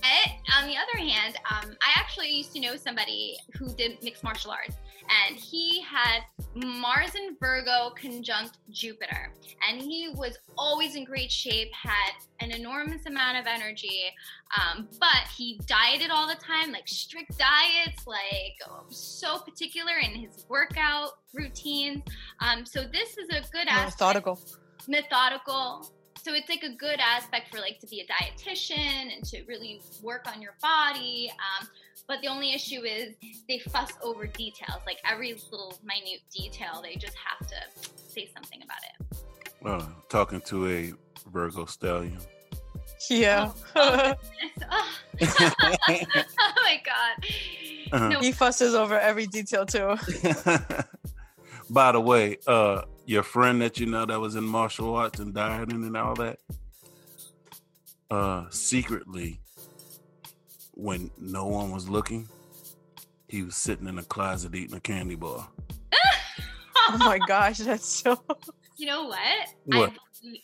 But 0.00 0.30
on 0.56 0.68
the 0.68 0.76
other 0.76 0.98
hand, 0.98 1.36
um, 1.50 1.76
I 1.82 1.98
actually 1.98 2.30
used 2.30 2.52
to 2.54 2.60
know 2.60 2.76
somebody 2.76 3.36
who 3.58 3.68
did 3.74 4.00
mixed 4.02 4.22
martial 4.22 4.52
arts, 4.52 4.76
and 5.08 5.36
he 5.36 5.82
had 5.82 6.20
Mars 6.54 7.14
and 7.14 7.38
Virgo 7.38 7.90
conjunct 8.00 8.58
Jupiter, 8.70 9.32
and 9.68 9.80
he 9.80 10.10
was 10.14 10.38
always 10.56 10.96
in 10.96 11.04
great 11.04 11.30
shape, 11.30 11.72
had 11.72 12.12
an 12.40 12.50
enormous 12.52 13.06
amount 13.06 13.38
of 13.38 13.46
energy, 13.46 14.04
um, 14.58 14.88
but 15.00 15.28
he 15.36 15.60
dieted 15.66 16.10
all 16.10 16.26
the 16.26 16.36
time, 16.36 16.72
like 16.72 16.88
strict 16.88 17.36
diets, 17.38 18.06
like 18.06 18.56
oh, 18.68 18.84
so 18.90 19.38
particular 19.38 19.94
in 20.02 20.10
his 20.10 20.46
workout 20.48 21.12
routines. 21.34 22.02
Um, 22.40 22.64
so 22.64 22.84
this 22.84 23.16
is 23.18 23.28
a 23.28 23.42
good 23.52 23.68
aspect 23.68 24.00
Methodical. 24.00 24.40
methodical. 24.86 25.92
So 26.20 26.34
it's 26.34 26.48
like 26.48 26.62
a 26.62 26.74
good 26.74 26.98
aspect 27.00 27.50
for 27.50 27.60
like 27.60 27.78
to 27.80 27.86
be 27.86 28.00
a 28.00 28.06
dietitian 28.06 29.14
and 29.14 29.24
to 29.26 29.44
really 29.46 29.80
work 30.02 30.26
on 30.26 30.42
your 30.42 30.56
body. 30.60 31.30
Um, 31.32 31.68
But 32.08 32.22
the 32.22 32.28
only 32.28 32.54
issue 32.54 32.84
is 32.84 33.14
they 33.48 33.58
fuss 33.58 33.92
over 34.02 34.26
details. 34.26 34.80
Like 34.86 34.98
every 35.08 35.34
little 35.52 35.78
minute 35.84 36.22
detail, 36.34 36.80
they 36.82 36.96
just 36.96 37.16
have 37.16 37.46
to 37.46 37.56
say 37.94 38.30
something 38.34 38.60
about 38.62 38.78
it. 38.88 39.16
Uh, 39.64 39.86
talking 40.08 40.40
to 40.42 40.68
a 40.68 40.92
Virgo 41.30 41.66
stellium. 41.66 42.24
Yeah. 43.10 43.52
Oh, 43.76 44.14
oh. 44.70 44.88
oh 45.20 46.52
my 46.56 46.80
god. 46.84 47.26
Uh-huh. 47.92 48.08
No, 48.08 48.20
he 48.20 48.32
fusses 48.32 48.74
over 48.74 48.98
every 48.98 49.26
detail 49.26 49.66
too. 49.66 49.96
By 51.70 51.92
the 51.92 52.00
way, 52.00 52.38
uh, 52.46 52.82
your 53.04 53.22
friend 53.22 53.60
that 53.60 53.78
you 53.78 53.86
know 53.86 54.06
that 54.06 54.18
was 54.18 54.34
in 54.34 54.44
martial 54.44 54.94
arts 54.94 55.20
and 55.20 55.34
dieting 55.34 55.84
and 55.84 55.96
all 55.96 56.14
that, 56.14 56.38
uh, 58.10 58.46
secretly, 58.50 59.40
when 60.78 61.10
no 61.18 61.46
one 61.46 61.72
was 61.72 61.88
looking, 61.88 62.28
he 63.28 63.42
was 63.42 63.56
sitting 63.56 63.88
in 63.88 63.98
a 63.98 64.04
closet 64.04 64.54
eating 64.54 64.76
a 64.76 64.80
candy 64.80 65.16
bar. 65.16 65.48
Oh 66.90 66.96
my 66.98 67.18
gosh, 67.26 67.58
that's 67.58 67.86
so. 67.86 68.18
you 68.78 68.86
know 68.86 69.04
what? 69.04 69.48
What? 69.64 69.92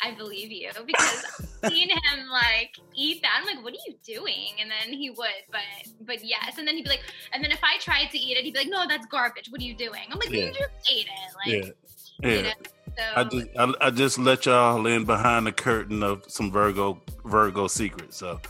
I, 0.02 0.10
I 0.10 0.14
believe 0.14 0.52
you 0.52 0.70
because 0.86 1.24
I've 1.62 1.72
seen 1.72 1.88
him 1.88 2.28
like 2.30 2.76
eat 2.94 3.22
that. 3.22 3.40
I'm 3.40 3.46
like, 3.46 3.64
what 3.64 3.72
are 3.72 3.78
you 3.86 3.94
doing? 4.04 4.56
And 4.60 4.70
then 4.70 4.92
he 4.92 5.10
would, 5.10 5.28
but 5.50 5.62
but 6.02 6.22
yes. 6.22 6.58
And 6.58 6.68
then 6.68 6.76
he'd 6.76 6.84
be 6.84 6.90
like, 6.90 7.02
and 7.32 7.42
then 7.42 7.50
if 7.50 7.60
I 7.62 7.78
tried 7.78 8.10
to 8.10 8.18
eat 8.18 8.36
it, 8.36 8.44
he'd 8.44 8.52
be 8.52 8.58
like, 8.58 8.68
no, 8.68 8.86
that's 8.86 9.06
garbage. 9.06 9.48
What 9.50 9.60
are 9.60 9.64
you 9.64 9.74
doing? 9.74 10.02
I'm 10.10 10.18
like, 10.18 10.30
Yeah. 10.30 10.46
you 10.46 10.52
just 10.52 10.92
ate 10.92 11.06
it. 11.06 11.34
Like, 11.46 11.74
yeah, 12.22 12.28
you 12.28 12.36
yeah. 12.36 12.42
know. 12.42 12.52
So 12.96 13.02
I 13.16 13.24
just 13.24 13.46
I, 13.58 13.74
I 13.86 13.90
just 13.90 14.18
let 14.18 14.46
y'all 14.46 14.86
in 14.86 15.04
behind 15.04 15.46
the 15.46 15.52
curtain 15.52 16.02
of 16.02 16.24
some 16.28 16.52
Virgo 16.52 17.00
Virgo 17.24 17.68
secrets. 17.68 18.18
So 18.18 18.40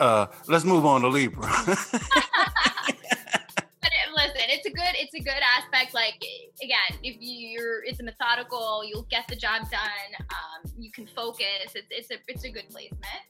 uh 0.00 0.26
let's 0.48 0.64
move 0.64 0.84
on 0.86 1.02
to 1.02 1.08
Libra. 1.08 1.48
But 3.82 3.92
it, 3.92 4.12
listen, 4.14 4.42
it's 4.50 4.66
a 4.66 4.70
good 4.70 4.94
it's 4.94 5.14
a 5.14 5.20
good 5.20 5.42
aspect. 5.56 5.94
Like 5.94 6.16
again, 6.62 6.98
if 7.02 7.16
you're 7.20 7.82
it's 7.84 8.00
a 8.00 8.02
methodical, 8.02 8.82
you'll 8.84 9.06
get 9.10 9.26
the 9.28 9.36
job 9.36 9.70
done. 9.70 10.10
Um, 10.20 10.70
you 10.78 10.90
can 10.92 11.06
focus. 11.06 11.72
It's 11.74 11.86
it's 11.90 12.10
a 12.10 12.16
it's 12.28 12.44
a 12.44 12.50
good 12.50 12.68
placement. 12.68 13.24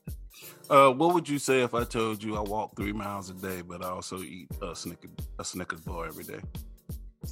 uh 0.68 0.90
what 0.90 1.14
would 1.14 1.28
you 1.28 1.38
say 1.38 1.62
if 1.62 1.72
I 1.74 1.84
told 1.84 2.22
you 2.22 2.36
I 2.36 2.40
walk 2.40 2.74
three 2.76 2.92
miles 2.92 3.30
a 3.30 3.34
day, 3.34 3.62
but 3.62 3.84
I 3.84 3.90
also 3.90 4.18
eat 4.22 4.48
a 4.62 4.74
Snickers 4.74 5.10
a 5.38 5.44
Snickers 5.44 5.80
bar 5.82 6.06
every 6.06 6.24
day? 6.24 6.40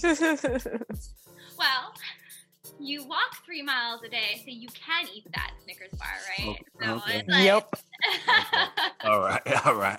Well, 1.59 1.93
you 2.79 3.05
walk 3.07 3.45
three 3.45 3.63
miles 3.63 4.03
a 4.03 4.09
day, 4.09 4.37
so 4.45 4.51
you 4.51 4.69
can 4.69 5.07
eat 5.15 5.27
that 5.35 5.53
Snickers 5.65 5.91
bar, 5.99 6.09
right? 6.39 6.49
Okay, 6.49 6.65
So 6.85 6.95
okay. 6.97 7.25
like, 7.29 7.45
yep. 7.45 7.69
All 9.05 9.21
right, 9.21 9.43
all 9.67 9.75
right. 9.75 9.99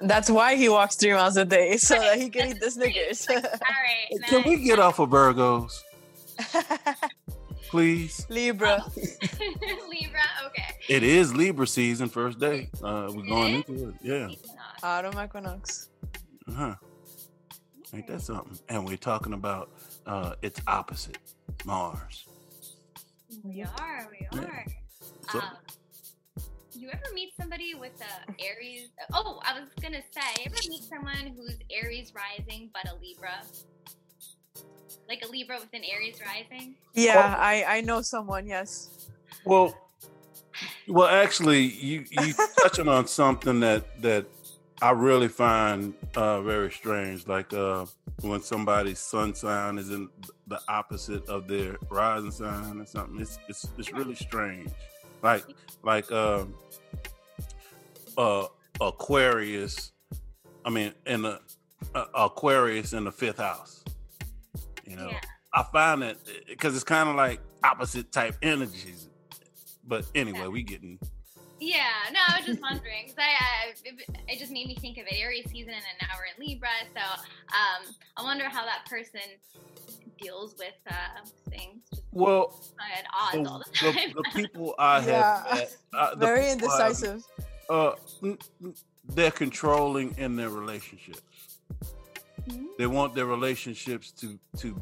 That's 0.02 0.28
why 0.28 0.56
he 0.56 0.68
walks 0.68 0.96
three 0.96 1.12
miles 1.12 1.36
a 1.36 1.44
day 1.44 1.76
so 1.76 1.94
that 1.98 2.18
he 2.18 2.28
can 2.30 2.50
eat 2.50 2.60
the 2.60 2.70
Snickers. 2.70 3.26
All 3.28 3.36
right. 3.36 4.22
Can 4.26 4.42
we 4.48 4.56
get 4.64 4.78
off 4.78 4.98
of 4.98 5.10
Virgos, 5.10 5.72
please? 7.68 8.26
Libra. 8.28 8.84
Libra? 9.88 10.20
Okay. 10.46 10.64
It 10.88 11.02
is 11.02 11.34
Libra 11.34 11.66
season, 11.66 12.08
first 12.08 12.38
day. 12.40 12.70
Uh 12.82 13.10
we're 13.14 13.26
going 13.26 13.54
into 13.56 13.88
it. 13.90 13.94
Yeah. 14.02 14.28
Autumn 14.82 15.20
equinox. 15.22 15.88
Uh-huh. 16.48 16.74
Ain't 17.94 18.06
that 18.08 18.20
something? 18.22 18.58
And 18.68 18.84
we're 18.86 18.96
talking 18.96 19.32
about 19.32 19.70
uh 20.06 20.34
its 20.42 20.60
opposite, 20.66 21.18
Mars. 21.64 22.26
We 23.42 23.62
are. 23.62 24.08
We 24.10 24.26
Yeah. 24.32 24.44
are. 24.44 24.64
So- 25.32 25.40
Um, 25.40 25.56
you 26.72 26.90
ever 26.90 27.08
meet 27.14 27.32
somebody 27.40 27.74
with 27.74 27.92
a 28.00 28.42
Aries? 28.44 28.88
Oh, 29.12 29.40
I 29.42 29.58
was 29.58 29.68
gonna 29.80 30.02
say, 30.12 30.30
you 30.38 30.46
ever 30.46 30.62
meet 30.68 30.84
someone 30.84 31.34
who's 31.36 31.56
Aries 31.70 32.12
rising 32.14 32.70
but 32.72 32.90
a 32.90 32.94
Libra? 32.96 33.42
Like 35.08 35.22
a 35.24 35.28
Libra 35.28 35.58
with 35.58 35.72
an 35.72 35.84
Aries 35.84 36.20
rising? 36.20 36.74
Yeah, 36.94 37.34
I 37.38 37.64
I 37.64 37.80
know 37.80 38.02
someone. 38.02 38.46
Yes. 38.46 38.90
Well, 39.44 39.74
well, 40.88 41.08
actually, 41.08 41.62
you 41.64 42.04
you 42.10 42.34
touching 42.62 42.88
on 42.88 43.06
something 43.06 43.60
that 43.60 44.02
that 44.02 44.26
I 44.82 44.90
really 44.90 45.28
find 45.28 45.94
uh, 46.14 46.42
very 46.42 46.70
strange. 46.70 47.26
Like 47.26 47.52
uh, 47.52 47.86
when 48.20 48.42
somebody's 48.42 48.98
sun 48.98 49.34
sign 49.34 49.78
is 49.78 49.90
in 49.90 50.08
the 50.46 50.60
opposite 50.68 51.26
of 51.28 51.48
their 51.48 51.76
rising 51.90 52.30
sign 52.30 52.80
or 52.80 52.86
something. 52.86 53.20
It's 53.20 53.38
it's 53.48 53.68
it's 53.78 53.92
really 53.92 54.14
strange. 54.14 54.70
Like 55.22 55.44
like 55.82 56.10
um, 56.12 56.54
uh, 58.18 58.46
Aquarius. 58.80 59.92
I 60.64 60.70
mean, 60.70 60.92
in 61.06 61.22
the 61.22 61.40
uh, 61.94 62.04
Aquarius 62.14 62.92
in 62.92 63.04
the 63.04 63.12
fifth 63.12 63.38
house. 63.38 63.84
You 64.84 64.96
know, 64.96 65.08
Yeah. 65.10 65.20
I 65.54 65.62
find 65.62 66.02
it 66.02 66.18
because 66.48 66.74
it's 66.74 66.84
kind 66.84 67.08
of 67.08 67.16
like 67.16 67.40
opposite 67.64 68.12
type 68.12 68.36
energies. 68.42 69.08
But 69.86 70.04
anyway, 70.14 70.48
we 70.48 70.62
getting 70.62 70.98
Yeah, 71.58 71.80
no, 72.12 72.20
I 72.28 72.36
was 72.38 72.46
just 72.46 72.60
wondering 72.60 73.04
because 73.06 73.18
I, 73.18 73.22
I 73.22 73.74
it, 73.84 73.94
it 74.28 74.38
just 74.38 74.52
made 74.52 74.66
me 74.66 74.74
think 74.76 74.98
of 74.98 75.06
it. 75.06 75.14
Aries 75.18 75.50
season, 75.50 75.72
and 75.72 75.82
now 76.02 76.08
we're 76.18 76.26
in 76.44 76.48
Libra, 76.48 76.68
so 76.94 77.00
um, 77.00 77.94
I 78.16 78.22
wonder 78.22 78.44
how 78.48 78.64
that 78.66 78.84
person 78.88 79.20
deals 80.20 80.54
with 80.58 80.74
uh, 80.90 80.94
things 81.50 81.82
just 81.90 82.02
well. 82.12 82.60
at 82.94 83.04
odds 83.14 83.32
The, 83.42 83.50
all 83.50 83.58
the 83.58 83.64
the, 83.70 83.92
time. 83.92 84.12
the 84.14 84.24
people 84.34 84.74
I 84.78 85.00
have 85.00 85.08
Yeah. 85.08 85.42
met, 85.54 85.76
uh, 85.94 86.14
Very 86.16 86.54
people 86.54 86.70
I've- 86.70 86.82
indecisive. 86.92 87.22
Uh, 87.68 87.92
n- 88.22 88.38
n- 88.62 88.74
they're 89.08 89.30
controlling 89.30 90.14
in 90.18 90.36
their 90.36 90.50
relationships. 90.50 91.20
Mhm. 92.48 92.66
They 92.78 92.86
want 92.86 93.14
their 93.14 93.26
relationships 93.26 94.12
to 94.12 94.38
to 94.58 94.80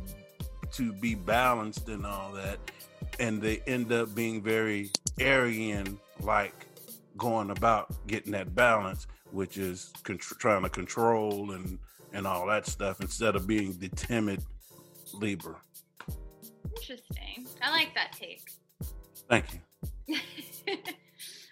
to 0.73 0.93
be 0.93 1.15
balanced 1.15 1.89
and 1.89 2.05
all 2.05 2.33
that, 2.33 2.59
and 3.19 3.41
they 3.41 3.61
end 3.67 3.93
up 3.93 4.15
being 4.15 4.43
very 4.43 4.91
Arian 5.21 5.99
like 6.21 6.67
going 7.17 7.51
about 7.51 7.95
getting 8.07 8.33
that 8.33 8.55
balance, 8.55 9.07
which 9.31 9.59
is 9.59 9.93
contr- 10.03 10.39
trying 10.39 10.63
to 10.63 10.69
control 10.69 11.53
and 11.53 11.79
and 12.13 12.27
all 12.27 12.47
that 12.47 12.67
stuff 12.67 13.01
instead 13.01 13.35
of 13.35 13.47
being 13.47 13.77
the 13.79 13.89
timid 13.91 14.43
Libra. 15.13 15.57
Interesting. 16.77 17.47
I 17.61 17.71
like 17.71 17.95
that 17.95 18.13
take. 18.13 18.43
Thank 19.29 19.47
you. 20.09 20.17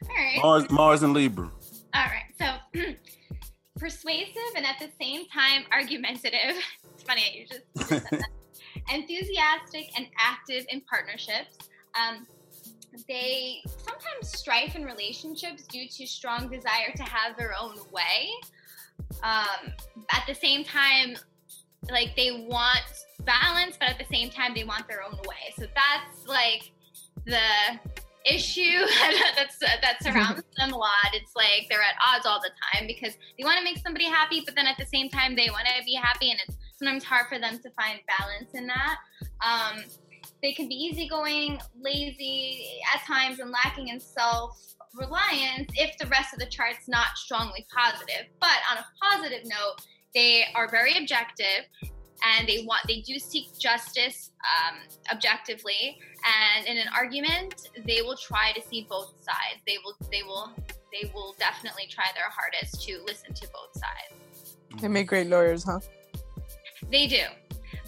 all 0.09 0.17
right. 0.17 0.39
Mars, 0.43 0.71
Mars 0.71 1.03
and 1.03 1.13
Libra. 1.13 1.51
All 1.95 2.05
right. 2.05 2.61
So 2.73 2.81
persuasive 3.79 4.53
and 4.57 4.65
at 4.65 4.79
the 4.79 4.89
same 5.01 5.27
time 5.29 5.65
argumentative. 5.73 6.57
It's 6.95 7.05
funny 7.05 7.23
you 7.35 7.47
just, 7.49 7.63
you 7.75 7.99
just 7.99 8.09
said 8.09 8.21
that. 8.21 8.29
enthusiastic 8.93 9.91
and 9.97 10.07
active 10.19 10.65
in 10.71 10.81
partnerships. 10.83 11.69
Um, 11.95 12.27
they 13.09 13.63
sometimes 13.67 14.39
strife 14.39 14.77
in 14.77 14.85
relationships 14.85 15.67
due 15.67 15.89
to 15.89 16.07
strong 16.07 16.51
desire 16.51 16.93
to 16.97 17.03
have 17.03 17.37
their 17.37 17.55
own 17.59 17.77
way. 17.91 18.31
Um, 19.23 19.73
at 20.13 20.25
the 20.27 20.35
same 20.35 20.65
time, 20.65 21.17
like 21.91 22.15
they 22.17 22.47
want 22.49 22.83
balance, 23.25 23.77
but 23.79 23.89
at 23.89 23.99
the 23.99 24.15
same 24.15 24.31
time 24.31 24.53
they 24.55 24.65
want 24.65 24.87
their 24.89 25.03
own 25.03 25.17
way. 25.27 25.53
So 25.57 25.67
that's 25.75 26.27
like 26.27 26.71
the 27.25 27.39
issue 28.25 28.87
that's 29.37 29.59
that 29.59 29.97
surrounds 30.03 30.43
them 30.57 30.73
a 30.73 30.77
lot. 30.77 30.91
It's 31.13 31.35
like 31.35 31.67
they're 31.69 31.83
at 31.83 31.95
odds 32.07 32.27
all 32.27 32.41
the 32.41 32.51
time 32.73 32.87
because 32.87 33.15
they 33.39 33.45
want 33.45 33.59
to 33.59 33.65
make 33.65 33.79
somebody 33.79 34.07
happy, 34.07 34.43
but 34.45 34.55
then 34.55 34.67
at 34.67 34.77
the 34.79 34.87
same 34.87 35.09
time 35.09 35.35
they 35.35 35.49
want 35.51 35.67
to 35.67 35.85
be 35.85 35.95
happy, 35.95 36.31
and 36.31 36.41
it's 36.47 36.57
sometimes 36.83 37.05
hard 37.05 37.27
for 37.29 37.39
them 37.39 37.59
to 37.59 37.71
find 37.71 38.01
balance 38.19 38.51
in 38.55 38.67
that. 38.67 38.97
Um, 39.45 39.85
they 40.43 40.53
can 40.53 40.69
be 40.69 40.75
easygoing, 40.75 41.61
lazy 41.81 42.81
at 42.93 43.05
times, 43.07 43.39
and 43.39 43.51
lacking 43.51 43.89
in 43.89 44.01
self 44.01 44.59
reliance 44.95 45.71
if 45.77 45.97
the 45.99 46.07
rest 46.07 46.35
of 46.35 46.41
the 46.41 46.47
chart's 46.47 46.89
not 46.89 47.17
strongly 47.17 47.65
positive. 47.75 48.27
But 48.41 48.59
on 48.71 48.79
a 48.79 48.85
positive 49.01 49.45
note, 49.45 49.77
they 50.15 50.45
are 50.55 50.69
very 50.69 50.99
objective 50.99 51.65
and 52.25 52.47
they 52.47 52.65
want 52.67 52.83
they 52.87 53.01
do 53.01 53.19
seek 53.19 53.47
justice 53.59 54.31
um, 54.45 54.79
objectively 55.11 55.99
and 56.57 56.67
in 56.67 56.77
an 56.77 56.87
argument 56.97 57.69
they 57.85 58.01
will 58.01 58.17
try 58.17 58.53
to 58.53 58.63
see 58.69 58.87
both 58.89 59.13
sides 59.21 59.61
they 59.67 59.77
will 59.85 59.97
they 60.13 60.23
will 60.23 60.53
they 60.93 61.11
will 61.13 61.35
definitely 61.41 61.85
try 61.91 62.05
their 62.15 62.29
hardest 62.29 62.81
to 62.87 63.03
listen 63.09 63.35
to 63.35 63.49
both 63.49 63.73
sides 63.75 64.57
They 64.81 64.87
make 64.87 65.09
great 65.09 65.27
lawyers, 65.27 65.65
huh? 65.65 65.81
They 66.93 67.07
do 67.07 67.23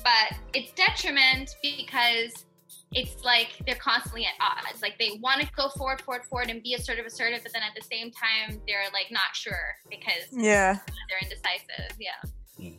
but 0.03 0.37
it's 0.55 0.73
detriment 0.73 1.55
because 1.63 2.45
it's 2.93 3.23
like 3.25 3.51
they're 3.67 3.75
constantly 3.77 4.25
at 4.25 4.33
odds 4.41 4.81
like 4.83 4.99
they 4.99 5.19
want 5.23 5.41
to 5.41 5.47
go 5.57 5.69
forward 5.71 6.01
forward 6.03 6.25
forward 6.25 6.49
and 6.51 6.63
be 6.63 6.75
assertive 6.75 7.07
assertive 7.07 7.41
but 7.43 7.53
then 7.53 7.63
at 7.63 7.75
the 7.77 7.83
same 7.83 8.11
time 8.11 8.61
they're 8.67 8.91
like 8.93 9.07
not 9.11 9.35
sure 9.35 9.75
because 9.91 10.25
Yeah. 10.33 10.79
they're 11.09 11.19
indecisive 11.23 11.97
yeah 12.01 12.71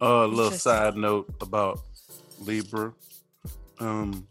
Uh, 0.00 0.24
a 0.24 0.26
little 0.26 0.50
side 0.50 0.96
note 0.96 1.32
about 1.40 1.80
Libra. 2.40 2.92
Um, 3.78 4.26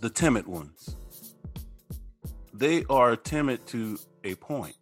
the 0.00 0.08
timid 0.08 0.46
ones. 0.46 0.96
They 2.54 2.84
are 2.88 3.14
timid 3.14 3.66
to 3.68 3.98
a 4.24 4.34
point. 4.36 4.74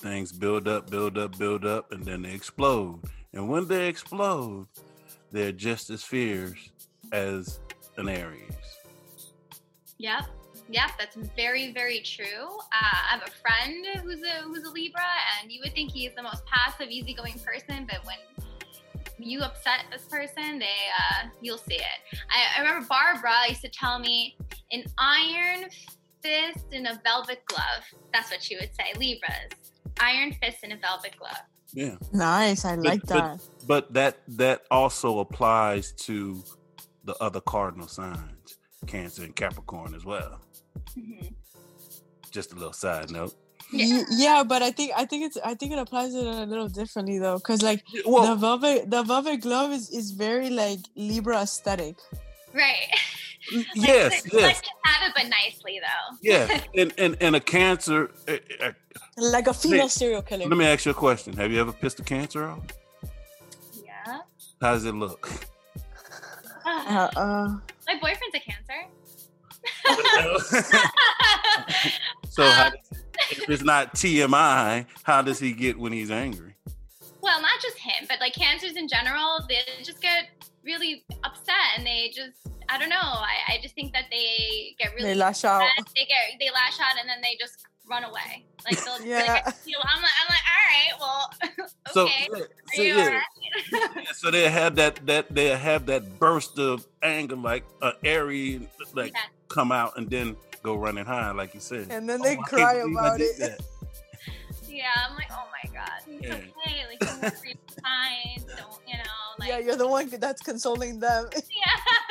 things 0.00 0.32
build 0.32 0.66
up, 0.68 0.88
build 0.90 1.18
up, 1.18 1.36
build 1.38 1.66
up, 1.66 1.92
and 1.92 2.02
then 2.04 2.22
they 2.22 2.32
explode. 2.32 3.00
And 3.32 3.48
when 3.48 3.68
they 3.68 3.88
explode, 3.88 4.66
they're 5.30 5.52
just 5.52 5.90
as 5.90 6.02
fierce 6.02 6.70
as 7.12 7.60
an 7.96 8.08
Aries. 8.08 8.56
Yep. 9.98 10.24
Yep, 10.70 10.90
that's 10.98 11.16
very, 11.34 11.72
very 11.72 12.00
true. 12.00 12.46
Uh, 12.46 12.96
I 13.06 13.18
have 13.18 13.22
a 13.26 13.30
friend 13.30 13.86
who's 14.02 14.20
a 14.22 14.42
who's 14.42 14.64
a 14.64 14.70
Libra, 14.70 15.00
and 15.40 15.50
you 15.50 15.60
would 15.64 15.72
think 15.72 15.90
he's 15.92 16.14
the 16.14 16.22
most 16.22 16.44
passive, 16.44 16.88
easygoing 16.90 17.40
person, 17.44 17.86
but 17.90 18.04
when 18.04 18.16
you 19.18 19.40
upset 19.40 19.86
this 19.90 20.04
person, 20.04 20.58
they 20.58 20.66
uh, 20.66 21.28
you'll 21.40 21.56
see 21.56 21.76
it. 21.76 22.18
I, 22.30 22.58
I 22.58 22.60
remember 22.60 22.86
Barbara 22.86 23.48
used 23.48 23.62
to 23.62 23.70
tell 23.70 23.98
me 23.98 24.36
an 24.70 24.84
iron 24.98 25.70
fist 26.22 26.66
in 26.72 26.86
a 26.86 27.00
velvet 27.02 27.42
glove. 27.46 27.82
That's 28.12 28.30
what 28.30 28.42
she 28.42 28.56
would 28.56 28.70
say. 28.74 28.92
Libras, 28.98 29.50
iron 30.00 30.34
fist 30.34 30.58
in 30.64 30.72
a 30.72 30.76
velvet 30.76 31.16
glove. 31.18 31.38
Yeah. 31.72 31.96
Nice. 32.12 32.64
I 32.64 32.74
like 32.76 33.02
that. 33.04 33.40
But 33.66 33.92
that 33.94 34.18
that 34.28 34.62
also 34.70 35.18
applies 35.20 35.92
to 36.06 36.42
the 37.04 37.14
other 37.22 37.40
cardinal 37.40 37.88
signs, 37.88 38.58
Cancer 38.86 39.24
and 39.24 39.34
Capricorn 39.36 39.94
as 39.94 40.04
well. 40.04 40.40
Mhm. 40.96 41.34
Just 42.30 42.52
a 42.52 42.56
little 42.56 42.72
side 42.72 43.10
note. 43.10 43.34
Yeah. 43.70 44.02
yeah, 44.10 44.42
but 44.44 44.62
I 44.62 44.70
think 44.70 44.92
I 44.96 45.04
think 45.04 45.24
it's 45.24 45.36
I 45.44 45.54
think 45.54 45.72
it 45.72 45.78
applies 45.78 46.14
it 46.14 46.26
a 46.26 46.44
little 46.46 46.68
differently 46.68 47.18
though, 47.18 47.36
because 47.36 47.60
like 47.62 47.84
the 47.92 48.34
velvet 48.38 48.90
the 48.90 49.02
velvet 49.02 49.42
glove 49.42 49.72
is 49.72 49.90
is 49.90 50.12
very 50.12 50.48
like 50.48 50.80
Libra 50.96 51.42
aesthetic. 51.42 51.96
Right. 52.54 52.88
Like, 53.50 53.66
yes, 53.76 54.12
let's, 54.12 54.24
yes, 54.26 54.42
Let's 54.42 54.60
just 54.60 54.72
have 54.84 55.08
it, 55.08 55.12
but 55.16 55.26
nicely 55.30 55.80
though. 55.80 56.16
yeah. 56.20 56.60
And 56.74 56.92
and 56.98 57.16
and 57.22 57.34
a 57.36 57.40
Cancer. 57.40 58.10
uh, 58.28 58.36
uh, 58.60 58.72
Like 59.20 59.46
a 59.48 59.54
female 59.54 59.82
Nick, 59.84 59.90
serial 59.90 60.22
killer. 60.22 60.46
let 60.46 60.56
me 60.56 60.64
ask 60.66 60.84
you 60.84 60.92
a 60.92 60.94
question. 60.94 61.36
Have 61.36 61.50
you 61.52 61.60
ever 61.60 61.72
pissed 61.72 61.98
a 62.00 62.02
Cancer 62.02 62.48
off? 62.48 62.60
Yeah. 63.84 64.20
How 64.60 64.72
does 64.74 64.84
it 64.84 64.94
look? 64.94 65.28
Uh, 66.64 67.08
uh, 67.16 67.48
my 67.86 67.94
boyfriend's 68.00 68.34
a 68.34 68.40
Cancer. 68.40 68.86
so 72.28 72.42
how 72.48 72.66
Um, 72.66 72.72
does, 72.72 73.02
if 73.30 73.48
it's 73.48 73.62
not 73.64 73.94
TMI, 73.94 74.86
how 75.02 75.22
does 75.22 75.38
he 75.38 75.52
get 75.52 75.78
when 75.78 75.92
he's 75.92 76.10
angry? 76.10 76.54
well, 77.20 77.40
not 77.42 77.60
just 77.60 77.76
him, 77.78 78.06
but 78.08 78.20
like 78.20 78.32
cancers 78.32 78.76
in 78.76 78.86
general, 78.88 79.40
they 79.48 79.58
just 79.82 80.00
get 80.00 80.28
really 80.64 81.04
upset 81.24 81.56
and 81.76 81.84
they 81.84 82.10
just, 82.14 82.38
I 82.70 82.78
don't 82.78 82.88
know. 82.88 82.96
I, 82.96 83.54
I 83.54 83.58
just 83.60 83.74
think 83.74 83.92
that 83.92 84.04
they 84.10 84.74
get 84.78 84.94
really 84.94 85.08
they 85.10 85.14
lash 85.14 85.44
out. 85.44 85.62
They 85.94 86.04
get, 86.06 86.38
they 86.38 86.48
lash 86.50 86.78
out 86.80 86.96
and 86.98 87.06
then 87.08 87.18
they 87.22 87.36
just 87.38 87.66
run 87.88 88.04
away. 88.04 88.44
Like, 88.64 88.82
they'll, 88.84 89.00
Yeah. 89.02 89.40
like, 89.46 89.54
you 89.66 89.72
know, 89.72 89.84
I'm 89.84 90.02
like, 90.02 90.10
I'm 90.20 90.28
like, 90.28 90.44
all 90.52 90.64
right, 90.68 91.00
well, 91.58 91.68
So, 91.92 92.04
okay. 92.04 92.28
yeah, 92.32 92.38
Are 92.38 92.48
so, 92.74 92.82
you 92.82 92.94
yeah. 92.96 93.02
all 93.04 93.10
right? 93.10 93.22
Yeah, 94.04 94.12
so 94.12 94.30
they 94.30 94.48
have 94.50 94.76
that 94.76 95.06
that 95.06 95.34
they 95.34 95.56
have 95.56 95.86
that 95.86 96.18
burst 96.18 96.58
of 96.58 96.86
anger 97.02 97.36
like 97.36 97.64
a 97.82 97.92
airy 98.04 98.68
like 98.94 99.12
Yeah. 99.14 99.20
come 99.48 99.72
out 99.72 99.96
and 99.96 100.08
then 100.10 100.36
go 100.62 100.74
running 100.76 101.06
high 101.06 101.30
like 101.32 101.54
you 101.54 101.60
said. 101.60 101.86
And 101.90 102.08
then 102.08 102.20
Oh, 102.20 102.24
they 102.24 102.32
I 102.36 102.42
cry 102.42 102.74
about 102.74 103.20
it. 103.20 103.60
Yeah, 104.68 104.84
I'm 105.08 105.16
like, 105.16 105.28
oh 105.32 105.46
my 105.50 105.70
god, 105.72 105.88
it's 106.06 106.26
Yeah. 106.26 106.34
okay. 106.34 106.84
Like, 106.88 107.00
don't 107.00 107.42
be 107.42 107.56
kind. 107.82 108.44
Don't 108.46 108.80
you 108.86 108.94
know? 108.98 109.24
Like, 109.40 109.48
yeah, 109.48 109.58
you're 109.58 109.76
the 109.76 109.88
one 109.88 110.08
that's 110.20 110.42
consoling 110.42 111.00
them. 111.00 111.28
yeah, 111.34 111.40
yeah. 111.50 112.07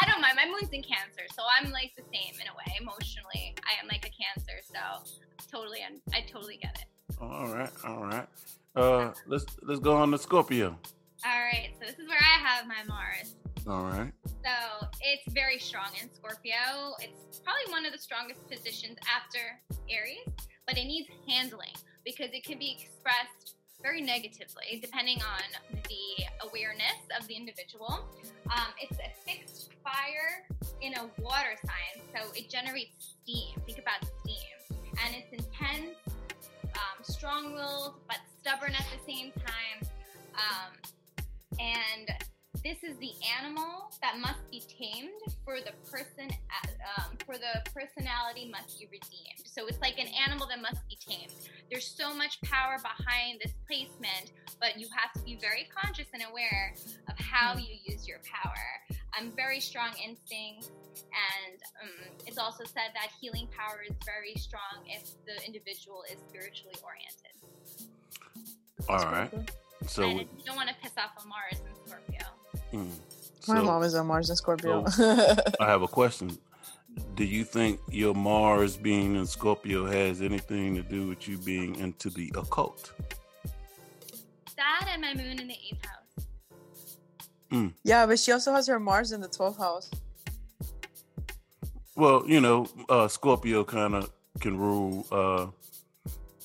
I 0.00 0.06
don't 0.06 0.20
mind. 0.20 0.34
My 0.36 0.46
moon's 0.46 0.72
in 0.72 0.82
Cancer, 0.82 1.22
so 1.34 1.42
I'm 1.58 1.70
like 1.70 1.92
the 1.96 2.02
same 2.12 2.34
in 2.40 2.46
a 2.48 2.54
way. 2.56 2.76
Emotionally, 2.80 3.54
I 3.64 3.80
am 3.82 3.88
like 3.88 4.06
a 4.06 4.10
Cancer, 4.10 4.58
so 4.62 5.04
totally, 5.50 5.80
I 6.12 6.20
totally 6.30 6.56
get 6.56 6.76
it. 6.80 7.16
All 7.20 7.48
right, 7.48 7.70
all 7.84 8.04
right. 8.04 8.26
Uh, 8.76 9.12
let's 9.26 9.46
let's 9.62 9.80
go 9.80 9.96
on 9.96 10.10
to 10.12 10.18
Scorpio. 10.18 10.78
All 11.26 11.40
right, 11.40 11.70
so 11.80 11.86
this 11.86 11.98
is 11.98 12.08
where 12.08 12.18
I 12.18 12.38
have 12.46 12.66
my 12.66 12.84
Mars. 12.86 13.34
All 13.66 13.84
right. 13.84 14.12
So 14.24 14.86
it's 15.02 15.32
very 15.34 15.58
strong 15.58 15.88
in 16.00 16.08
Scorpio. 16.14 16.94
It's 17.00 17.40
probably 17.40 17.70
one 17.70 17.84
of 17.84 17.92
the 17.92 17.98
strongest 17.98 18.48
positions 18.48 18.96
after 19.04 19.60
Aries, 19.90 20.28
but 20.66 20.78
it 20.78 20.84
needs 20.84 21.08
handling 21.28 21.74
because 22.04 22.30
it 22.32 22.44
can 22.44 22.58
be 22.58 22.78
expressed 22.80 23.56
very 23.82 24.00
negatively 24.00 24.80
depending 24.82 25.18
on 25.22 25.72
the 25.72 26.48
awareness 26.48 26.98
of 27.18 27.26
the 27.28 27.34
individual. 27.34 28.06
Um, 28.50 28.72
it's 28.80 28.98
a 28.98 29.30
fixed 29.30 29.70
fire 29.84 30.46
in 30.80 30.94
a 30.94 31.10
water 31.22 31.54
sign, 31.64 32.02
so 32.14 32.30
it 32.34 32.48
generates 32.50 33.16
steam. 33.22 33.60
Think 33.66 33.78
about 33.78 34.04
steam. 34.20 34.78
And 35.04 35.14
it's 35.14 35.32
intense, 35.32 35.96
um, 36.74 37.02
strong 37.02 37.54
willed, 37.54 37.94
but 38.08 38.18
stubborn 38.40 38.72
at 38.72 38.86
the 38.96 39.12
same 39.12 39.32
time. 39.32 39.88
Um, 40.34 41.58
and 41.60 42.10
this 42.68 42.84
is 42.84 42.98
the 42.98 43.12
animal 43.40 43.88
that 44.02 44.18
must 44.20 44.44
be 44.50 44.60
tamed 44.60 45.24
for 45.42 45.56
the 45.56 45.72
person 45.90 46.28
um, 47.00 47.16
for 47.24 47.36
the 47.40 47.64
personality 47.72 48.52
must 48.52 48.78
be 48.78 48.84
redeemed. 48.92 49.40
So 49.46 49.66
it's 49.66 49.80
like 49.80 49.98
an 49.98 50.08
animal 50.28 50.46
that 50.48 50.60
must 50.60 50.86
be 50.86 50.98
tamed. 51.00 51.32
There's 51.70 51.88
so 51.88 52.12
much 52.12 52.38
power 52.42 52.76
behind 52.76 53.40
this 53.42 53.54
placement 53.66 54.32
but 54.60 54.78
you 54.78 54.86
have 54.94 55.12
to 55.14 55.20
be 55.20 55.38
very 55.40 55.68
conscious 55.72 56.08
and 56.12 56.22
aware 56.28 56.74
of 57.08 57.16
how 57.16 57.56
you 57.56 57.76
use 57.86 58.06
your 58.06 58.18
power. 58.26 58.98
I'm 59.16 59.28
um, 59.28 59.32
very 59.34 59.60
strong 59.60 59.90
instincts 60.04 60.70
and 60.98 61.60
um, 61.80 62.10
it's 62.26 62.38
also 62.38 62.64
said 62.64 62.90
that 62.92 63.08
healing 63.20 63.48
power 63.56 63.80
is 63.88 63.94
very 64.04 64.34
strong 64.34 64.84
if 64.84 65.08
the 65.24 65.42
individual 65.46 66.02
is 66.12 66.18
spiritually 66.28 66.74
oriented. 66.84 67.32
All 68.88 69.04
right. 69.10 69.30
So, 69.86 70.02
and 70.02 70.20
you 70.20 70.44
don't 70.44 70.56
want 70.56 70.68
to 70.68 70.74
piss 70.82 70.92
off 70.98 71.12
a 71.24 71.26
mars 71.26 71.62
in 71.64 71.72
scorpio 71.86 72.37
mm, 72.72 72.90
My 73.46 73.56
so 73.56 73.62
mom 73.62 73.82
is 73.82 73.94
a 73.94 74.04
Mars 74.04 74.28
and 74.28 74.38
Scorpio. 74.38 74.84
I 75.60 75.66
have 75.66 75.82
a 75.82 75.88
question. 75.88 76.38
Do 77.14 77.24
you 77.24 77.44
think 77.44 77.80
your 77.90 78.14
Mars 78.14 78.76
being 78.76 79.14
in 79.14 79.26
Scorpio 79.26 79.86
has 79.86 80.20
anything 80.20 80.74
to 80.74 80.82
do 80.82 81.08
with 81.08 81.28
you 81.28 81.38
being 81.38 81.76
into 81.76 82.10
the 82.10 82.32
occult? 82.36 82.92
that 84.56 84.88
and 84.92 85.02
my 85.02 85.14
moon 85.14 85.38
in 85.38 85.46
the 85.46 85.54
eighth 85.54 85.86
house 85.86 85.98
yeah, 87.82 88.06
but 88.06 88.18
she 88.18 88.32
also 88.32 88.52
has 88.52 88.66
her 88.66 88.78
Mars 88.78 89.12
in 89.12 89.20
the 89.20 89.28
12th 89.28 89.58
house. 89.58 89.90
Well, 91.96 92.22
you 92.26 92.40
know, 92.40 92.66
uh, 92.88 93.08
Scorpio 93.08 93.64
kind 93.64 93.94
of 93.94 94.10
can 94.40 94.56
rule 94.56 95.06
uh, 95.10 95.46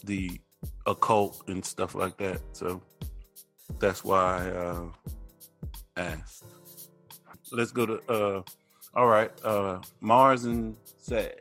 the 0.03 0.39
occult 0.85 1.43
and 1.47 1.63
stuff 1.63 1.93
like 1.93 2.17
that. 2.17 2.41
So 2.53 2.81
that's 3.79 4.03
why 4.03 4.49
uh, 4.49 4.85
asked. 5.97 6.45
Let's 7.51 7.71
go 7.71 7.85
to, 7.85 8.01
uh, 8.09 8.41
all 8.95 9.07
right, 9.07 9.31
uh, 9.43 9.79
Mars 10.01 10.45
and 10.45 10.75
Sag. 10.97 11.31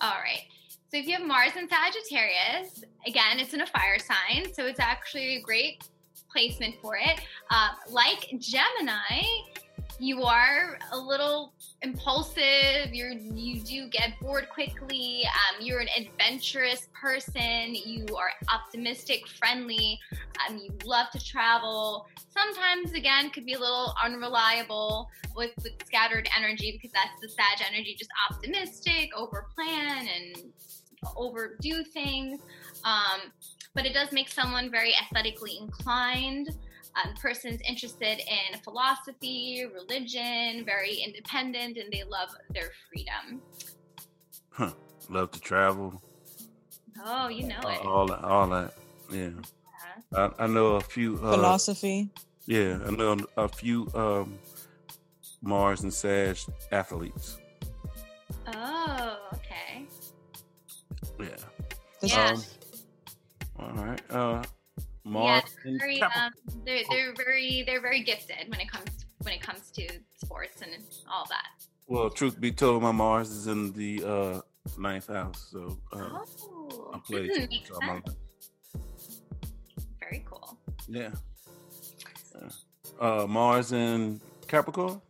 All 0.00 0.18
right. 0.20 0.42
So 0.90 0.98
if 0.98 1.06
you 1.06 1.16
have 1.16 1.26
Mars 1.26 1.52
in 1.56 1.68
Sagittarius, 1.68 2.84
again, 3.06 3.38
it's 3.38 3.54
in 3.54 3.62
a 3.62 3.66
fire 3.66 3.98
sign, 3.98 4.52
so 4.52 4.66
it's 4.66 4.80
actually 4.80 5.36
a 5.36 5.40
great 5.40 5.88
placement 6.30 6.74
for 6.82 6.96
it. 6.96 7.20
Uh, 7.50 7.68
like 7.90 8.28
Gemini, 8.38 9.22
you 10.02 10.24
are 10.24 10.78
a 10.90 10.98
little 10.98 11.52
impulsive. 11.82 12.92
You're 12.92 13.12
you 13.12 13.60
do 13.60 13.88
get 13.88 14.18
bored 14.20 14.48
quickly. 14.48 15.22
Um, 15.26 15.64
you're 15.64 15.78
an 15.78 15.86
adventurous 15.96 16.88
person. 16.92 17.76
You 17.76 18.06
are 18.16 18.30
optimistic, 18.52 19.28
friendly. 19.28 20.00
Um, 20.48 20.58
you 20.58 20.74
love 20.84 21.10
to 21.12 21.24
travel. 21.24 22.08
Sometimes, 22.30 22.92
again, 22.94 23.30
could 23.30 23.46
be 23.46 23.52
a 23.52 23.60
little 23.60 23.94
unreliable 24.02 25.08
with, 25.36 25.52
with 25.62 25.74
scattered 25.86 26.28
energy 26.36 26.72
because 26.72 26.90
that's 26.90 27.20
the 27.20 27.28
Sag 27.28 27.64
energy, 27.72 27.94
just 27.96 28.10
optimistic, 28.28 29.10
over 29.16 29.46
plan 29.54 30.08
and 30.08 30.52
overdo 31.16 31.84
things. 31.84 32.40
Um, 32.84 33.30
but 33.72 33.86
it 33.86 33.94
does 33.94 34.10
make 34.10 34.28
someone 34.28 34.68
very 34.68 34.94
aesthetically 35.00 35.58
inclined. 35.60 36.50
Um, 36.94 37.14
person's 37.14 37.60
interested 37.66 38.18
in 38.18 38.60
philosophy, 38.60 39.64
religion, 39.72 40.64
very 40.64 40.96
independent, 40.96 41.78
and 41.78 41.90
they 41.92 42.04
love 42.04 42.28
their 42.52 42.70
freedom. 42.88 43.40
Huh. 44.50 44.72
Love 45.08 45.30
to 45.30 45.40
travel. 45.40 46.02
Oh, 47.04 47.28
you 47.28 47.46
know 47.46 47.58
it. 47.60 47.78
All 47.86 48.06
that. 48.06 48.22
All 48.22 48.46
that. 48.48 48.74
Yeah. 49.10 49.30
I, 50.14 50.30
I 50.40 50.46
know 50.46 50.76
a 50.76 50.80
few. 50.80 51.14
Uh, 51.16 51.32
Philosophy. 51.32 52.10
Yeah, 52.46 52.78
I 52.86 52.90
know 52.90 53.16
a 53.36 53.48
few 53.48 53.88
um, 53.94 54.38
Mars 55.42 55.82
and 55.82 55.92
Sag 55.92 56.36
athletes. 56.70 57.38
Oh, 58.54 59.18
okay. 59.34 59.86
Yeah. 61.18 61.26
This- 62.00 62.12
Yeah. 62.12 62.32
Um, 63.58 63.74
all 63.78 63.84
right. 63.84 64.00
Uh, 64.10 64.42
Mars 65.04 65.56
and 65.64 65.78
Very, 65.80 66.00
um, 66.02 66.32
they're, 66.64 66.82
they're 66.90 67.14
very 67.14 67.64
they're 67.66 67.80
very 67.80 68.02
gifted 68.02 68.48
when 68.48 68.60
it 68.60 68.70
comes 68.70 69.04
when 69.22 69.34
it 69.34 69.40
comes 69.40 69.70
to 69.72 69.88
sports 70.16 70.62
and 70.62 70.70
all 71.10 71.26
that. 71.28 71.48
Well, 71.88 72.08
truth 72.10 72.40
be 72.40 72.52
told, 72.52 72.82
my 72.82 72.92
Mars 72.92 73.30
is 73.30 73.46
in 73.48 73.72
the 73.72 74.02
uh, 74.04 74.40
ninth 74.78 75.08
house. 75.08 75.48
So 75.50 75.78
uh, 75.92 76.20
Oh, 76.42 76.90
I 76.94 76.98
played 76.98 77.30
tennis 77.34 77.50
makes 77.50 77.70
all 77.70 77.80
my 77.80 77.86
sense. 77.94 78.06
life. 78.06 78.82
Very 80.00 80.24
cool. 80.28 80.58
Yeah. 80.88 81.10
Uh, 83.00 83.26
Mars 83.28 83.72
and 83.72 84.20
Capricorn. 84.46 85.00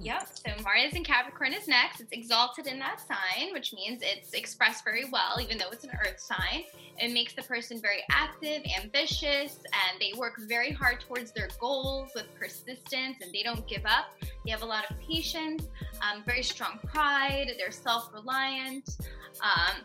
Yep. 0.00 0.28
So 0.34 0.62
Mars 0.62 0.94
in 0.94 1.04
Capricorn 1.04 1.52
is 1.52 1.68
next. 1.68 2.00
It's 2.00 2.12
exalted 2.12 2.66
in 2.66 2.78
that 2.80 3.00
sign, 3.00 3.52
which 3.52 3.72
means 3.72 4.00
it's 4.02 4.32
expressed 4.32 4.84
very 4.84 5.04
well, 5.10 5.40
even 5.40 5.58
though 5.58 5.70
it's 5.70 5.84
an 5.84 5.90
earth 6.04 6.18
sign. 6.18 6.64
It 6.98 7.12
makes 7.12 7.34
the 7.34 7.42
person 7.42 7.80
very 7.80 8.02
active, 8.10 8.62
ambitious, 8.82 9.58
and 9.64 10.00
they 10.00 10.12
work 10.18 10.40
very 10.48 10.72
hard 10.72 11.00
towards 11.00 11.32
their 11.32 11.48
goals 11.60 12.10
with 12.14 12.26
persistence 12.38 13.18
and 13.22 13.32
they 13.32 13.42
don't 13.42 13.66
give 13.68 13.84
up. 13.84 14.06
They 14.44 14.50
have 14.50 14.62
a 14.62 14.66
lot 14.66 14.90
of 14.90 14.98
patience, 14.98 15.66
um, 16.02 16.22
very 16.24 16.42
strong 16.42 16.78
pride, 16.84 17.52
they're 17.58 17.70
self 17.70 18.12
reliant. 18.12 18.96
Um, 19.40 19.84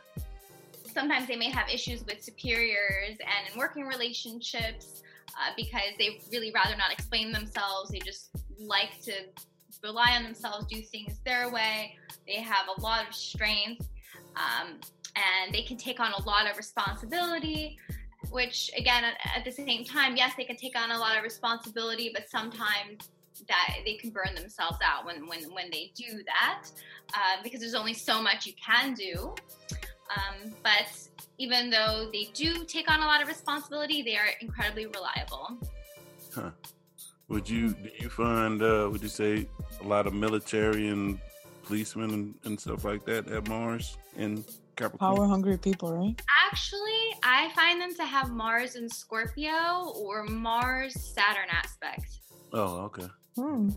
sometimes 0.94 1.28
they 1.28 1.36
may 1.36 1.50
have 1.50 1.70
issues 1.70 2.04
with 2.06 2.24
superiors 2.24 3.18
and 3.20 3.54
in 3.54 3.58
working 3.58 3.86
relationships 3.86 5.04
uh, 5.30 5.52
because 5.56 5.94
they 6.00 6.22
really 6.32 6.52
rather 6.52 6.76
not 6.76 6.92
explain 6.92 7.32
themselves. 7.32 7.92
They 7.92 8.00
just 8.00 8.30
like 8.60 9.02
to 9.04 9.14
rely 9.84 10.16
on 10.16 10.24
themselves, 10.24 10.66
do 10.68 10.82
things 10.82 11.20
their 11.26 11.50
way. 11.52 11.96
They 12.28 12.42
have 12.42 12.68
a 12.78 12.82
lot 12.82 13.08
of 13.08 13.14
strength, 13.14 13.88
um, 14.36 14.80
and 15.16 15.54
they 15.54 15.64
can 15.64 15.78
take 15.78 16.00
on 16.00 16.12
a 16.14 16.24
lot 16.24 16.50
of 16.50 16.58
responsibility. 16.58 17.78
Which, 18.30 18.70
again, 18.78 19.04
at, 19.36 19.44
the 19.44 19.52
same 19.52 19.84
time, 19.84 20.16
yes, 20.16 20.34
they 20.38 20.44
can 20.44 20.56
take 20.56 20.78
on 20.78 20.92
a 20.92 20.98
lot 20.98 21.18
of 21.18 21.24
responsibility, 21.24 22.12
but 22.14 22.30
sometimes 22.30 23.10
that 23.48 23.78
they 23.84 23.96
can 23.96 24.12
burn 24.12 24.36
themselves 24.36 24.78
out 24.86 25.06
when 25.06 25.28
when 25.28 25.44
when 25.54 25.70
they 25.72 25.92
do 25.96 26.24
that, 26.26 26.64
uh, 27.14 27.42
because 27.44 27.60
there's 27.60 27.74
only 27.74 27.96
so 27.96 28.22
much 28.22 28.46
you 28.46 28.54
can 28.64 28.94
do. 28.94 29.34
Um, 30.16 30.54
but 30.64 30.88
even 31.38 31.70
though 31.70 32.10
they 32.14 32.30
do 32.34 32.64
take 32.66 32.92
on 32.92 33.02
a 33.02 33.06
lot 33.06 33.22
of 33.22 33.28
responsibility, 33.28 34.02
they 34.02 34.16
are 34.16 34.28
incredibly 34.42 34.86
reliable. 34.86 35.58
Huh. 36.34 36.52
would 37.28 37.50
you 37.50 37.74
do 37.74 37.90
you 38.00 38.10
find 38.10 38.62
uh 38.62 38.88
would 38.92 39.02
you 39.02 39.10
say 39.10 39.48
a 39.84 39.88
lot 39.88 40.08
of 40.08 40.14
military 40.14 40.88
and 40.88 41.20
policemen 41.64 42.12
and, 42.12 42.36
and 42.44 42.60
stuff 42.60 42.84
like 42.84 43.06
that 43.06 43.28
at 43.28 43.48
Mars 43.48 43.98
and 44.18 44.44
Capricorn? 44.76 45.16
Power 45.16 45.28
hungry 45.28 45.58
people, 45.58 45.94
right? 45.94 46.22
Actually, 46.52 47.16
I 47.24 47.52
find 47.56 47.82
them 47.82 47.94
to 47.96 48.06
have 48.06 48.32
Mars 48.32 48.76
in 48.76 48.90
Scorpio 48.90 49.94
or 49.96 50.24
Mars 50.24 50.94
Saturn 51.00 51.48
aspect. 51.50 52.20
Oh, 52.54 52.82
okay. 52.86 53.08
Hmm. 53.36 53.70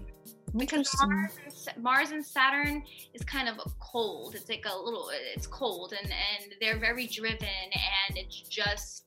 Because 0.57 0.89
Mars 1.07 1.33
and, 1.75 1.83
Mars 1.83 2.11
and 2.13 2.25
Saturn 2.25 2.83
is 3.13 3.23
kind 3.23 3.49
of 3.49 3.59
cold. 3.81 4.35
It's 4.35 4.49
like 4.49 4.65
a 4.71 4.77
little. 4.77 5.11
It's 5.35 5.49
cold, 5.49 5.93
and 6.01 6.13
and 6.13 6.53
they're 6.61 6.79
very 6.79 7.09
driven, 7.09 7.49
and 8.09 8.17
it's 8.17 8.41
just 8.41 9.05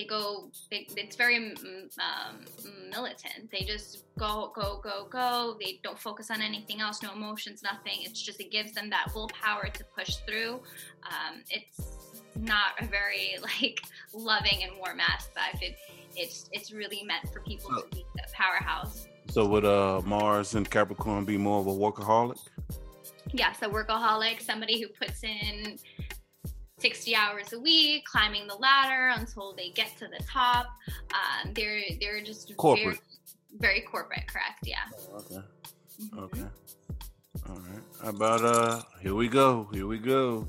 they 0.00 0.06
go. 0.06 0.50
They, 0.70 0.86
it's 0.96 1.16
very 1.16 1.38
mm, 1.38 1.98
um, 1.98 2.44
militant. 2.90 3.50
They 3.50 3.60
just 3.60 4.04
go, 4.18 4.52
go, 4.54 4.80
go, 4.82 5.06
go. 5.10 5.56
They 5.60 5.80
don't 5.82 5.98
focus 5.98 6.30
on 6.30 6.40
anything 6.40 6.80
else. 6.80 7.02
No 7.02 7.12
emotions, 7.12 7.62
nothing. 7.62 7.98
It's 8.00 8.20
just 8.20 8.40
it 8.40 8.50
gives 8.50 8.72
them 8.72 8.88
that 8.90 9.08
willpower 9.14 9.68
to 9.68 9.84
push 9.96 10.16
through. 10.26 10.60
Um, 11.04 11.42
it's 11.50 11.98
not 12.36 12.80
a 12.80 12.86
very 12.86 13.36
like 13.42 13.80
loving 14.14 14.62
and 14.62 14.72
warm 14.78 15.00
aspect. 15.00 15.62
It, 15.62 15.76
it's 16.16 16.48
it's 16.52 16.72
really 16.72 17.04
meant 17.04 17.32
for 17.32 17.40
people 17.40 17.70
to 17.70 17.84
be 17.94 18.04
a 18.18 18.32
powerhouse. 18.32 19.06
So 19.28 19.46
would 19.46 19.64
uh 19.64 20.00
Mars 20.04 20.54
and 20.54 20.68
Capricorn 20.68 21.24
be 21.24 21.36
more 21.36 21.60
of 21.60 21.66
a 21.66 21.70
workaholic? 21.70 22.38
yes, 23.32 23.58
a 23.62 23.68
workaholic, 23.68 24.40
somebody 24.40 24.80
who 24.80 24.88
puts 24.88 25.22
in 25.22 25.78
60 26.80 27.14
hours 27.14 27.52
a 27.52 27.58
week, 27.60 28.04
climbing 28.04 28.46
the 28.46 28.54
ladder 28.54 29.12
until 29.18 29.54
they 29.54 29.70
get 29.70 29.88
to 29.98 30.06
the 30.08 30.22
top. 30.24 30.66
Um, 31.14 31.52
they're 31.54 31.80
they're 32.00 32.20
just 32.22 32.56
Corporate. 32.56 32.84
very, 32.86 32.98
very 33.58 33.80
corporate, 33.82 34.26
correct? 34.28 34.60
Yeah. 34.64 34.76
Okay. 35.14 35.40
Mhm. 36.02 36.18
Okay. 36.24 36.44
All 37.48 37.56
right. 37.56 37.82
How 38.02 38.08
about 38.10 38.44
uh 38.44 38.82
here 39.02 39.14
we 39.14 39.28
go. 39.28 39.68
Here 39.72 39.86
we 39.86 39.98
go. 39.98 40.46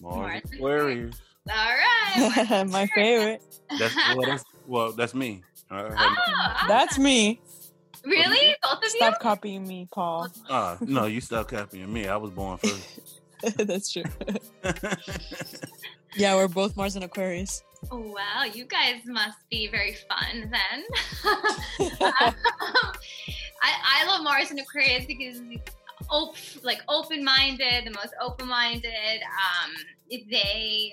Mars 0.00 0.42
Mars 0.58 0.82
and 0.92 0.98
and 0.98 1.14
Aquarius. 1.14 1.20
All 1.48 1.54
right. 2.54 2.64
My 2.68 2.86
favorite. 2.94 3.42
That's 3.78 3.94
well, 3.94 4.26
that's 4.26 4.44
well, 4.66 4.92
that's 4.92 5.14
me. 5.14 5.42
I 5.70 5.78
had- 5.78 5.94
Oh, 5.98 6.64
That's 6.68 6.98
me. 6.98 7.40
really 8.04 8.54
both 8.62 8.78
of 8.78 8.82
you. 8.84 8.90
Stop 8.90 9.18
copying 9.20 9.66
me, 9.66 9.88
Paul. 9.90 10.28
Ah, 10.48 10.76
no, 10.80 11.06
you 11.06 11.20
stop 11.20 11.48
copying 11.48 11.92
me. 11.92 12.06
I 12.06 12.16
was 12.16 12.30
born 12.30 12.58
first. 12.62 13.00
That's 13.56 13.92
true. 13.92 14.04
Yeah, 16.16 16.34
we're 16.34 16.48
both 16.48 16.76
Mars 16.76 16.96
and 16.96 17.04
Aquarius. 17.04 17.62
Oh, 17.90 17.98
wow, 17.98 18.44
you 18.44 18.64
guys 18.64 19.02
must 19.04 19.36
be 19.50 19.68
very 19.68 19.94
fun 20.08 20.50
then. 20.50 20.84
I, 22.00 22.32
I 23.62 24.06
love 24.06 24.24
Mars 24.24 24.50
and 24.50 24.58
Aquarius 24.58 25.04
because 25.04 25.42
op- 26.08 26.36
like 26.62 26.80
open-minded, 26.88 27.84
the 27.84 27.90
most 27.90 28.14
open-minded. 28.20 29.20
Um, 29.22 29.72
they 30.30 30.92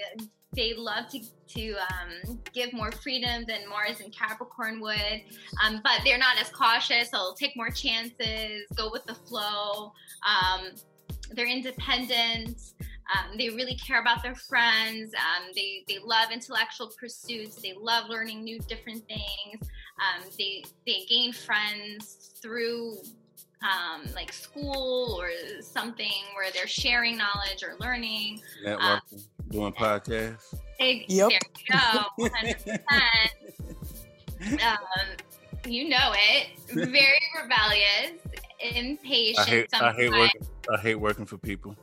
they 0.55 0.73
love 0.75 1.09
to 1.11 1.21
to 1.55 1.73
um, 1.73 2.39
give 2.53 2.73
more 2.73 2.91
freedom 2.91 3.45
than 3.47 3.67
Mars 3.69 4.01
and 4.01 4.13
Capricorn 4.13 4.81
would, 4.81 5.21
um, 5.63 5.79
but 5.83 6.01
they're 6.03 6.17
not 6.17 6.39
as 6.39 6.49
cautious. 6.49 7.11
So 7.11 7.17
they'll 7.17 7.33
take 7.35 7.55
more 7.55 7.69
chances, 7.69 8.63
go 8.75 8.91
with 8.91 9.05
the 9.05 9.15
flow. 9.15 9.93
Um, 10.27 10.71
they're 11.31 11.47
independent. 11.47 12.73
Um, 13.13 13.37
they 13.37 13.49
really 13.49 13.75
care 13.75 14.01
about 14.01 14.23
their 14.23 14.35
friends. 14.35 15.13
Um, 15.15 15.51
they 15.55 15.83
they 15.87 15.99
love 16.03 16.31
intellectual 16.31 16.91
pursuits. 16.99 17.61
They 17.61 17.73
love 17.79 18.09
learning 18.09 18.43
new 18.43 18.59
different 18.59 19.03
things. 19.07 19.69
Um, 19.99 20.23
they 20.37 20.63
they 20.87 21.05
gain 21.09 21.33
friends 21.33 22.31
through 22.41 22.97
um, 23.63 24.03
like 24.13 24.33
school 24.33 25.17
or 25.19 25.29
something 25.61 26.11
where 26.35 26.51
they're 26.51 26.67
sharing 26.67 27.17
knowledge 27.17 27.63
or 27.63 27.75
learning. 27.79 28.41
Networking, 28.65 29.27
doing 29.49 29.73
podcasts. 29.73 30.53
Hey, 30.79 31.05
Yep. 31.07 31.29
There 31.29 31.39
you 31.69 32.29
go, 32.29 32.29
100%. 34.39 34.61
um, 34.63 35.07
you 35.65 35.89
know 35.89 36.13
it. 36.13 36.47
Very 36.67 37.21
rebellious, 37.41 38.19
impatient. 38.63 39.39
I 39.39 39.43
hate 39.45 39.67
I 39.73 39.91
hate 39.93 40.09
working 40.11 40.47
I 40.71 40.77
hate 40.79 40.95
working 40.95 41.25
for 41.25 41.37
people. 41.37 41.75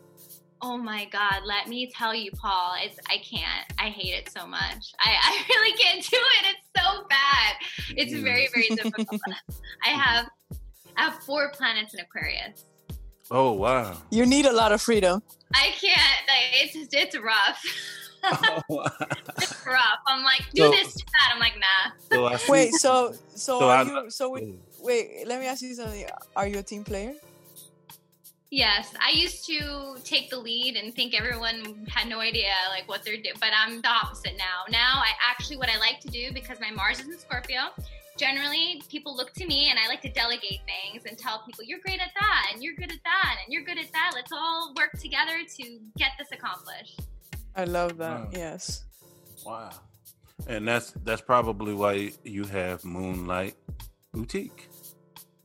Oh 0.62 0.76
my 0.76 1.06
God, 1.06 1.40
let 1.46 1.68
me 1.68 1.90
tell 1.96 2.14
you, 2.14 2.30
Paul, 2.32 2.74
it's 2.82 2.98
I 3.08 3.16
can't. 3.18 3.66
I 3.78 3.88
hate 3.88 4.12
it 4.12 4.30
so 4.30 4.46
much. 4.46 4.92
I, 5.00 5.16
I 5.22 5.42
really 5.48 5.76
can't 5.78 6.02
do 6.04 6.16
it. 6.18 6.54
It's 6.54 6.84
so 6.84 7.04
bad. 7.08 7.54
It's 7.96 8.12
very, 8.12 8.48
very 8.52 8.68
difficult. 8.76 9.20
I 9.84 9.88
have 9.88 10.28
I 10.96 11.02
have 11.04 11.14
four 11.22 11.50
planets 11.52 11.94
in 11.94 12.00
Aquarius. 12.00 12.64
Oh 13.30 13.52
wow. 13.52 13.96
You 14.10 14.26
need 14.26 14.44
a 14.46 14.52
lot 14.52 14.72
of 14.72 14.82
freedom. 14.82 15.22
I 15.54 15.70
can't 15.80 16.22
like 16.28 16.74
it's 16.74 16.94
it's 16.94 17.16
rough. 17.18 17.62
Oh, 18.22 18.84
it's 19.38 19.64
rough. 19.66 19.98
I'm 20.06 20.22
like, 20.22 20.42
do 20.52 20.64
So- 20.64 20.70
this, 20.72 20.92
do 20.92 21.04
that. 21.06 21.30
I'm 21.32 21.40
like, 21.40 21.54
nah. 21.58 21.92
so 22.12 22.26
I 22.26 22.36
see- 22.36 22.52
Wait, 22.52 22.72
so 22.74 23.12
so, 23.34 23.58
So 23.60 23.64
are 23.70 23.76
I- 23.78 23.82
you 24.04 24.10
so 24.10 24.28
wait, 24.32 24.60
wait, 24.82 25.24
let 25.26 25.40
me 25.40 25.46
ask 25.46 25.62
you 25.62 25.74
something. 25.74 26.06
Are 26.36 26.46
you 26.46 26.58
a 26.58 26.62
team 26.62 26.84
player? 26.84 27.14
Yes, 28.50 28.92
I 29.00 29.12
used 29.12 29.46
to 29.46 29.96
take 30.02 30.28
the 30.28 30.38
lead 30.38 30.74
and 30.74 30.92
think 30.92 31.14
everyone 31.14 31.86
had 31.88 32.08
no 32.08 32.18
idea 32.18 32.50
like 32.70 32.88
what 32.88 33.04
they're 33.04 33.16
doing, 33.16 33.36
but 33.38 33.50
I'm 33.56 33.80
the 33.80 33.88
opposite 33.88 34.36
now. 34.36 34.64
Now 34.68 35.00
I 35.04 35.10
actually 35.28 35.56
what 35.56 35.68
I 35.68 35.78
like 35.78 36.00
to 36.00 36.08
do 36.08 36.32
because 36.32 36.58
my 36.60 36.72
Mars 36.72 36.98
is 36.98 37.06
in 37.06 37.18
Scorpio. 37.18 37.60
Generally, 38.18 38.82
people 38.90 39.16
look 39.16 39.32
to 39.34 39.46
me 39.46 39.70
and 39.70 39.78
I 39.78 39.86
like 39.86 40.02
to 40.02 40.10
delegate 40.10 40.60
things 40.66 41.04
and 41.06 41.16
tell 41.16 41.42
people 41.46 41.64
you're 41.64 41.78
great 41.78 42.00
at 42.00 42.10
that 42.18 42.50
and 42.52 42.62
you're 42.62 42.74
good 42.74 42.90
at 42.90 42.98
that 43.04 43.36
and 43.44 43.52
you're 43.52 43.62
good 43.62 43.78
at 43.78 43.92
that. 43.92 44.12
Let's 44.16 44.32
all 44.32 44.74
work 44.76 44.92
together 45.00 45.38
to 45.58 45.78
get 45.96 46.10
this 46.18 46.28
accomplished. 46.32 47.00
I 47.54 47.64
love 47.64 47.98
that. 47.98 48.20
Wow. 48.20 48.28
Yes. 48.32 48.84
Wow. 49.46 49.70
And 50.48 50.66
that's 50.66 50.90
that's 51.04 51.22
probably 51.22 51.72
why 51.72 52.12
you 52.24 52.44
have 52.44 52.84
Moonlight 52.84 53.54
Boutique. 54.12 54.69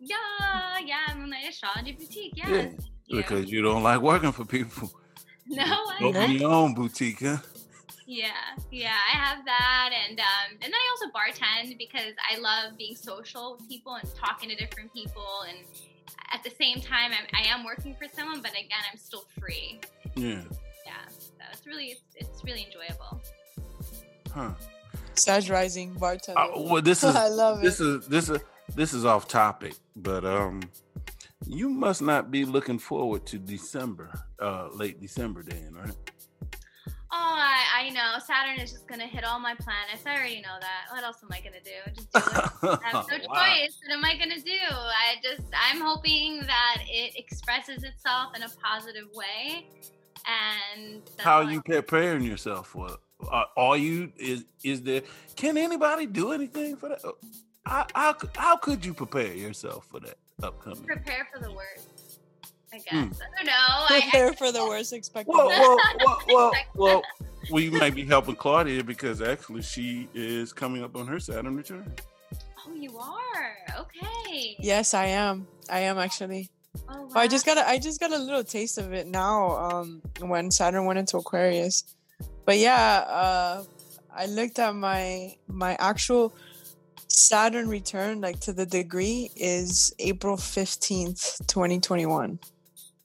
Yeah, 0.05 0.79
yeah, 0.85 1.15
Moonlight 1.17 1.49
Astrology 1.49 1.93
Boutique. 1.93 2.33
Yes. 2.35 2.47
Yeah, 2.47 2.61
thank 2.61 2.79
you. 3.07 3.17
Because 3.17 3.51
you 3.51 3.61
don't 3.63 3.81
like 3.81 4.01
working 4.01 4.31
for 4.31 4.45
people. 4.45 4.91
no, 5.47 5.63
I 5.63 5.97
Open 6.01 6.31
your 6.31 6.51
own 6.51 6.73
boutique, 6.75 7.21
huh? 7.21 7.37
Yeah, 8.07 8.29
yeah, 8.71 8.93
I 9.11 9.17
have 9.17 9.43
that, 9.45 9.89
and 10.07 10.19
um, 10.19 10.51
and 10.61 10.71
then 10.71 10.73
I 10.73 10.89
also 10.91 11.11
bartend 11.11 11.75
because 11.79 12.13
I 12.31 12.37
love 12.37 12.77
being 12.77 12.95
social 12.95 13.57
with 13.57 13.67
people 13.67 13.95
and 13.95 14.07
talking 14.13 14.47
to 14.49 14.55
different 14.55 14.93
people, 14.93 15.25
and 15.49 15.57
at 16.31 16.43
the 16.43 16.51
same 16.51 16.81
time, 16.81 17.11
I'm, 17.11 17.25
I 17.33 17.47
am 17.47 17.65
working 17.65 17.95
for 17.95 18.07
someone, 18.15 18.43
but 18.43 18.51
again, 18.51 18.83
I'm 18.91 18.99
still 18.99 19.25
free. 19.39 19.79
Yeah. 20.15 20.43
Yeah, 20.85 20.93
so 21.07 21.31
it's 21.51 21.65
really 21.65 21.97
it's, 21.97 22.01
it's 22.15 22.43
really 22.43 22.67
enjoyable. 22.67 23.21
Huh. 24.31 24.51
Sag 25.15 25.49
Rising 25.49 25.93
bartender. 25.93 26.39
Uh, 26.39 26.59
well, 26.59 26.81
this 26.83 27.03
is 27.09 27.15
I 27.15 27.27
love 27.29 27.61
this 27.61 27.79
it. 27.79 27.87
is 27.87 28.07
this 28.07 28.29
is 28.29 28.39
this 28.73 28.93
is 28.93 29.05
off 29.05 29.27
topic, 29.27 29.75
but 29.95 30.25
um, 30.25 30.61
You 31.45 31.69
must 31.69 32.01
not 32.01 32.31
be 32.31 32.43
looking 32.45 32.79
forward 32.79 33.25
to 33.27 33.37
December, 33.37 34.11
uh, 34.41 34.69
late 34.73 34.99
December, 34.99 35.43
then, 35.43 35.73
right? 35.73 35.93
Oh, 37.11 37.35
I, 37.37 37.85
I 37.85 37.89
know. 37.91 38.15
Saturn 38.25 38.59
is 38.59 38.71
just 38.71 38.87
gonna 38.87 39.05
hit 39.07 39.23
all 39.23 39.39
my 39.39 39.53
planets. 39.55 40.03
I 40.05 40.15
already 40.17 40.41
know 40.41 40.57
that. 40.59 40.91
What 40.93 41.03
else 41.03 41.17
am 41.23 41.29
I 41.31 41.39
gonna 41.39 41.63
do? 41.63 41.93
Just 41.93 42.11
do 42.11 42.19
it. 42.19 42.79
I 42.83 42.89
have 42.89 43.05
no 43.09 43.17
Wow. 43.29 43.45
choice. 43.45 43.77
What 43.85 43.93
am 43.93 44.03
I 44.03 44.17
gonna 44.17 44.41
do? 44.41 44.59
I 44.71 45.15
just 45.23 45.43
I'm 45.53 45.79
hoping 45.79 46.41
that 46.41 46.77
it 46.87 47.13
expresses 47.15 47.83
itself 47.83 48.35
in 48.35 48.43
a 48.43 48.49
positive 48.61 49.05
way. 49.13 49.67
And 50.27 51.03
How 51.19 51.37
are 51.43 51.51
you 51.51 51.61
preparing 51.61 52.23
yourself 52.23 52.67
for? 52.67 52.87
it? 52.87 52.97
Uh, 53.31 53.43
are 53.55 53.77
you 53.77 54.11
is 54.17 54.43
is 54.63 54.81
there? 54.81 55.03
Can 55.37 55.57
anybody 55.57 56.07
do 56.07 56.31
anything 56.33 56.75
for 56.75 56.89
that? 56.89 57.01
How, 57.65 57.87
how, 57.95 58.13
could- 58.13 58.29
how 58.35 58.57
could 58.57 58.85
you 58.85 58.93
prepare 58.93 59.33
yourself 59.33 59.87
for 59.89 59.99
that 60.01 60.15
upcoming? 60.43 60.83
prepare 60.83 61.27
for 61.33 61.39
the 61.41 61.51
worst? 61.51 61.87
I 62.73 62.77
guess. 62.77 62.87
Hmm. 62.91 62.97
I 62.97 63.37
don't 63.37 63.45
know. 63.45 63.51
I, 63.57 64.01
Prepare 64.01 64.33
for 64.33 64.51
the 64.51 64.63
worst. 64.65 64.91
Expect 64.93 65.27
the 65.27 65.31
Well, 65.33 65.47
best. 65.47 65.61
well, 65.61 65.77
well, 66.03 66.21
well, 66.27 66.51
well, 66.75 67.01
well, 67.51 67.61
you 67.63 67.71
might 67.71 67.95
be 67.95 68.03
helping 68.05 68.35
Claudia 68.35 68.83
because 68.83 69.21
actually 69.21 69.61
she 69.61 70.09
is 70.13 70.51
coming 70.51 70.83
up 70.83 70.95
on 70.95 71.07
her 71.07 71.19
Saturn 71.19 71.55
return. 71.55 71.89
Oh, 72.67 72.73
you 72.73 72.97
are 72.97 73.57
okay. 73.79 74.57
Yes, 74.59 74.93
I 74.93 75.05
am. 75.05 75.47
I 75.69 75.79
am 75.81 75.97
actually. 75.97 76.49
Oh, 76.89 77.07
Oh, 77.15 77.19
I 77.19 77.27
just 77.29 77.45
got 77.45 77.57
a, 77.57 77.65
I 77.67 77.77
just 77.79 77.99
got 78.01 78.11
a 78.11 78.17
little 78.17 78.43
taste 78.43 78.77
of 78.77 78.91
it 78.91 79.07
now. 79.07 79.55
Um, 79.55 80.01
when 80.19 80.51
Saturn 80.51 80.83
went 80.85 80.99
into 80.99 81.15
Aquarius, 81.17 81.95
but 82.45 82.57
yeah, 82.57 83.05
uh, 83.07 83.63
I 84.13 84.25
looked 84.25 84.59
at 84.59 84.75
my 84.75 85.35
my 85.47 85.77
actual 85.79 86.33
Saturn 87.15 87.69
return, 87.69 88.21
like 88.21 88.39
to 88.41 88.53
the 88.53 88.65
degree, 88.65 89.31
is 89.35 89.93
April 89.99 90.37
fifteenth, 90.37 91.39
twenty 91.47 91.79
twenty 91.79 92.05
one. 92.05 92.39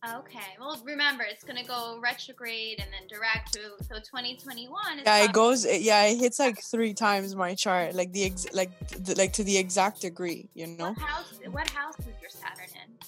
Okay. 0.08 0.56
Well, 0.58 0.80
remember, 0.82 1.24
it's 1.24 1.44
gonna 1.44 1.64
go 1.64 2.00
retrograde 2.02 2.80
and 2.80 2.88
then 2.90 3.06
direct 3.06 3.52
to 3.52 3.60
so 3.84 3.96
2021. 3.96 4.98
Is 4.98 5.02
Yeah, 5.04 5.24
it 5.24 5.32
goes. 5.32 5.66
It, 5.66 5.82
yeah, 5.82 6.04
it 6.06 6.16
hits 6.18 6.38
like 6.38 6.58
three 6.62 6.94
times 6.94 7.36
my 7.36 7.54
chart, 7.54 7.94
like 7.94 8.10
the 8.12 8.24
ex, 8.24 8.46
like 8.54 8.70
the, 8.88 9.14
like 9.16 9.34
to 9.34 9.44
the 9.44 9.58
exact 9.58 10.00
degree. 10.00 10.48
You 10.54 10.68
know, 10.68 10.92
What 10.92 10.98
house? 10.98 11.34
What 11.50 11.68
house 11.70 11.98
is 12.00 12.06
your 12.20 12.30
Saturn 12.30 12.70
in? 12.82 12.98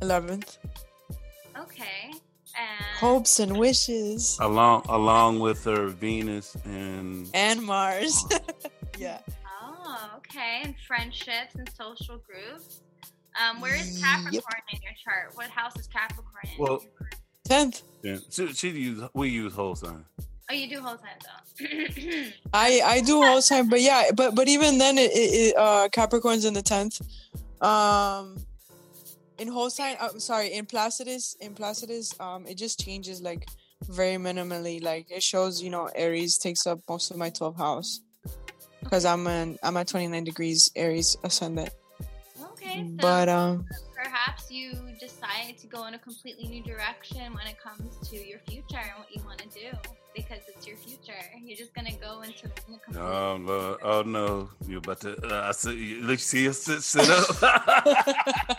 eleventh. 0.00 0.58
Okay. 1.58 2.12
And 2.56 2.84
Hopes 2.98 3.40
and 3.40 3.56
wishes 3.56 4.38
Along 4.40 4.82
along 4.88 5.38
with 5.40 5.64
her 5.64 5.88
Venus 5.88 6.56
and 6.64 7.28
and 7.34 7.62
Mars. 7.62 8.24
yeah. 8.98 9.18
Oh, 9.90 10.10
okay. 10.18 10.60
And 10.64 10.74
friendships 10.86 11.54
and 11.54 11.68
social 11.74 12.18
groups. 12.18 12.82
Um, 13.40 13.60
where 13.60 13.74
is 13.74 13.98
Yep. 14.00 14.02
Capricorn 14.24 14.62
in 14.72 14.80
your 14.82 14.92
chart? 15.02 15.34
What 15.34 15.46
house 15.48 15.72
is 15.78 15.86
Capricorn 15.86 16.44
in? 16.44 16.62
Well- 16.62 16.84
Tenth. 17.44 17.82
yeah, 18.02 18.18
she, 18.30 18.52
she 18.52 18.68
use 18.68 19.02
we 19.14 19.30
use 19.30 19.54
whole 19.54 19.74
sign. 19.74 20.04
oh, 20.50 20.52
you 20.54 20.68
do 20.68 20.82
whole 20.82 20.98
sign 20.98 21.18
though. 21.24 22.30
I 22.52 22.82
I 22.84 23.00
do 23.00 23.22
whole 23.22 23.40
sign, 23.40 23.70
but 23.70 23.80
yeah, 23.80 24.10
but 24.14 24.34
but 24.34 24.48
even 24.48 24.76
then, 24.76 24.98
it, 24.98 25.10
it, 25.12 25.16
it 25.16 25.56
uh 25.56 25.88
Capricorn's 25.90 26.44
in 26.44 26.52
the 26.52 26.60
tenth. 26.60 27.00
Um, 27.62 28.36
in 29.38 29.48
whole 29.48 29.70
sign, 29.70 29.96
uh, 29.98 30.10
sorry, 30.18 30.52
in 30.52 30.66
Placidus, 30.66 31.36
in 31.40 31.54
Placidus, 31.54 32.12
um, 32.20 32.46
it 32.46 32.56
just 32.58 32.78
changes 32.84 33.22
like 33.22 33.48
very 33.88 34.16
minimally. 34.16 34.82
Like 34.82 35.10
it 35.10 35.22
shows, 35.22 35.62
you 35.62 35.70
know, 35.70 35.88
Aries 35.94 36.36
takes 36.36 36.66
up 36.66 36.80
most 36.86 37.10
of 37.10 37.16
my 37.16 37.30
twelfth 37.30 37.56
house 37.56 38.00
because 38.82 39.04
I'm 39.04 39.26
in 39.26 39.58
I'm 39.62 39.76
at 39.76 39.88
twenty 39.88 40.08
nine 40.08 40.24
degrees 40.24 40.70
Aries 40.76 41.16
ascendant. 41.24 41.70
okay. 42.52 42.84
So 42.84 42.96
But 42.96 43.28
um, 43.28 43.66
perhaps 43.94 44.50
you 44.50 44.72
decide 45.00 45.56
to 45.58 45.66
go 45.66 45.86
in 45.86 45.94
a 45.94 45.98
completely 45.98 46.48
new 46.48 46.62
direction 46.62 47.32
when 47.34 47.46
it 47.46 47.56
comes 47.60 47.96
to 48.08 48.16
your 48.16 48.38
future 48.48 48.78
and 48.78 48.98
what 48.98 49.14
you 49.14 49.22
want 49.24 49.38
to 49.38 49.48
do 49.48 49.76
because 50.14 50.40
it's 50.48 50.66
your 50.66 50.76
future. 50.76 51.12
You're 51.44 51.56
just 51.56 51.74
gonna 51.74 51.92
go 52.00 52.22
into 52.22 52.46
in 52.46 52.74
a 52.74 52.78
completely 52.78 53.00
Oh 53.08 53.36
Lord, 53.40 53.78
oh 53.82 54.02
no, 54.02 54.48
You're 54.66 54.78
about 54.78 55.00
to? 55.02 55.16
Uh, 55.24 55.48
I 55.48 55.52
see. 55.52 55.74
You, 55.74 56.02
look, 56.02 56.18
see 56.18 56.48
us 56.48 56.58
sit, 56.58 56.82
sit 56.82 57.08
up. 57.08 58.56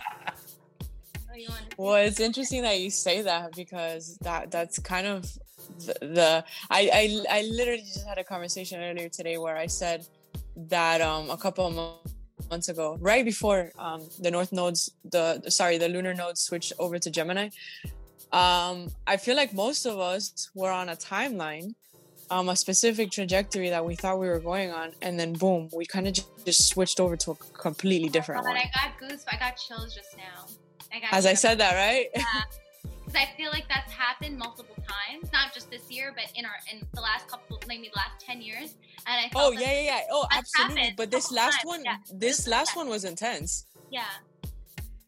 Oh, 1.32 1.36
you 1.36 1.48
want 1.48 1.70
to 1.70 1.76
Well, 1.78 1.94
it's 1.94 2.18
interesting 2.18 2.62
that 2.62 2.80
you 2.80 2.90
say 2.90 3.22
that 3.22 3.54
because 3.54 4.18
that 4.22 4.50
that's 4.50 4.78
kind 4.80 5.06
of 5.06 5.24
the, 5.78 5.94
the 6.00 6.44
I, 6.70 6.90
I 6.92 7.38
I 7.38 7.42
literally 7.42 7.82
just 7.82 8.06
had 8.06 8.18
a 8.18 8.24
conversation 8.24 8.80
earlier 8.82 9.08
today 9.08 9.38
where 9.38 9.56
I 9.56 9.66
said 9.66 10.06
that 10.56 11.00
um 11.00 11.30
a 11.30 11.36
couple 11.36 11.66
of 11.66 11.74
months 12.50 12.68
ago, 12.68 12.96
right 13.00 13.24
before 13.24 13.70
um 13.78 14.08
the 14.20 14.30
North 14.30 14.52
nodes 14.52 14.90
the, 15.04 15.42
sorry 15.48 15.78
the 15.78 15.88
lunar 15.88 16.14
nodes 16.14 16.40
switched 16.42 16.72
over 16.78 16.98
to 16.98 17.10
Gemini, 17.10 17.48
um 18.32 18.88
I 19.06 19.16
feel 19.16 19.36
like 19.36 19.52
most 19.54 19.86
of 19.86 19.98
us 19.98 20.50
were 20.54 20.70
on 20.70 20.88
a 20.88 20.96
timeline. 20.96 21.74
Um, 22.32 22.48
a 22.48 22.54
specific 22.54 23.10
trajectory 23.10 23.70
that 23.70 23.84
we 23.84 23.96
thought 23.96 24.20
we 24.20 24.28
were 24.28 24.38
going 24.38 24.70
on, 24.70 24.92
and 25.02 25.18
then 25.18 25.32
boom, 25.32 25.68
we 25.74 25.84
kind 25.84 26.06
of 26.06 26.12
just, 26.14 26.28
just 26.46 26.68
switched 26.68 27.00
over 27.00 27.16
to 27.16 27.32
a 27.32 27.34
completely 27.34 28.08
different 28.08 28.44
But 28.44 28.50
one. 28.50 28.56
I 28.56 28.70
got 28.72 28.96
goose. 29.00 29.24
I 29.26 29.36
got 29.36 29.56
chills 29.56 29.92
just 29.92 30.16
now. 30.16 30.46
I 30.94 31.00
got 31.00 31.12
As 31.12 31.26
I 31.26 31.34
said 31.34 31.58
that, 31.58 31.74
right? 31.74 32.06
because 33.10 33.28
I 33.28 33.36
feel 33.36 33.50
like 33.50 33.66
that's 33.68 33.92
happened 33.92 34.38
multiple 34.38 34.76
times, 34.76 35.32
not 35.32 35.52
just 35.52 35.70
this 35.70 35.90
year, 35.90 36.12
but 36.14 36.30
in 36.36 36.44
our 36.44 36.52
in 36.72 36.86
the 36.94 37.00
last 37.00 37.28
couple, 37.28 37.60
maybe 37.66 37.90
the 37.92 37.98
last 37.98 38.24
ten 38.24 38.40
years. 38.40 38.74
And 39.06 39.16
I 39.20 39.30
oh, 39.34 39.38
felt 39.38 39.54
Oh 39.56 39.60
yeah, 39.60 39.72
yeah, 39.72 39.82
yeah. 39.82 40.00
Oh, 40.10 40.26
absolutely. 40.30 40.94
But 40.96 41.10
this 41.10 41.32
last 41.32 41.58
times, 41.58 41.64
one, 41.64 41.84
yeah. 41.84 41.96
this 42.12 42.38
This 42.38 42.48
last 42.48 42.76
one 42.76 42.88
was 42.88 43.04
intense. 43.04 43.66
Yeah. 43.90 44.04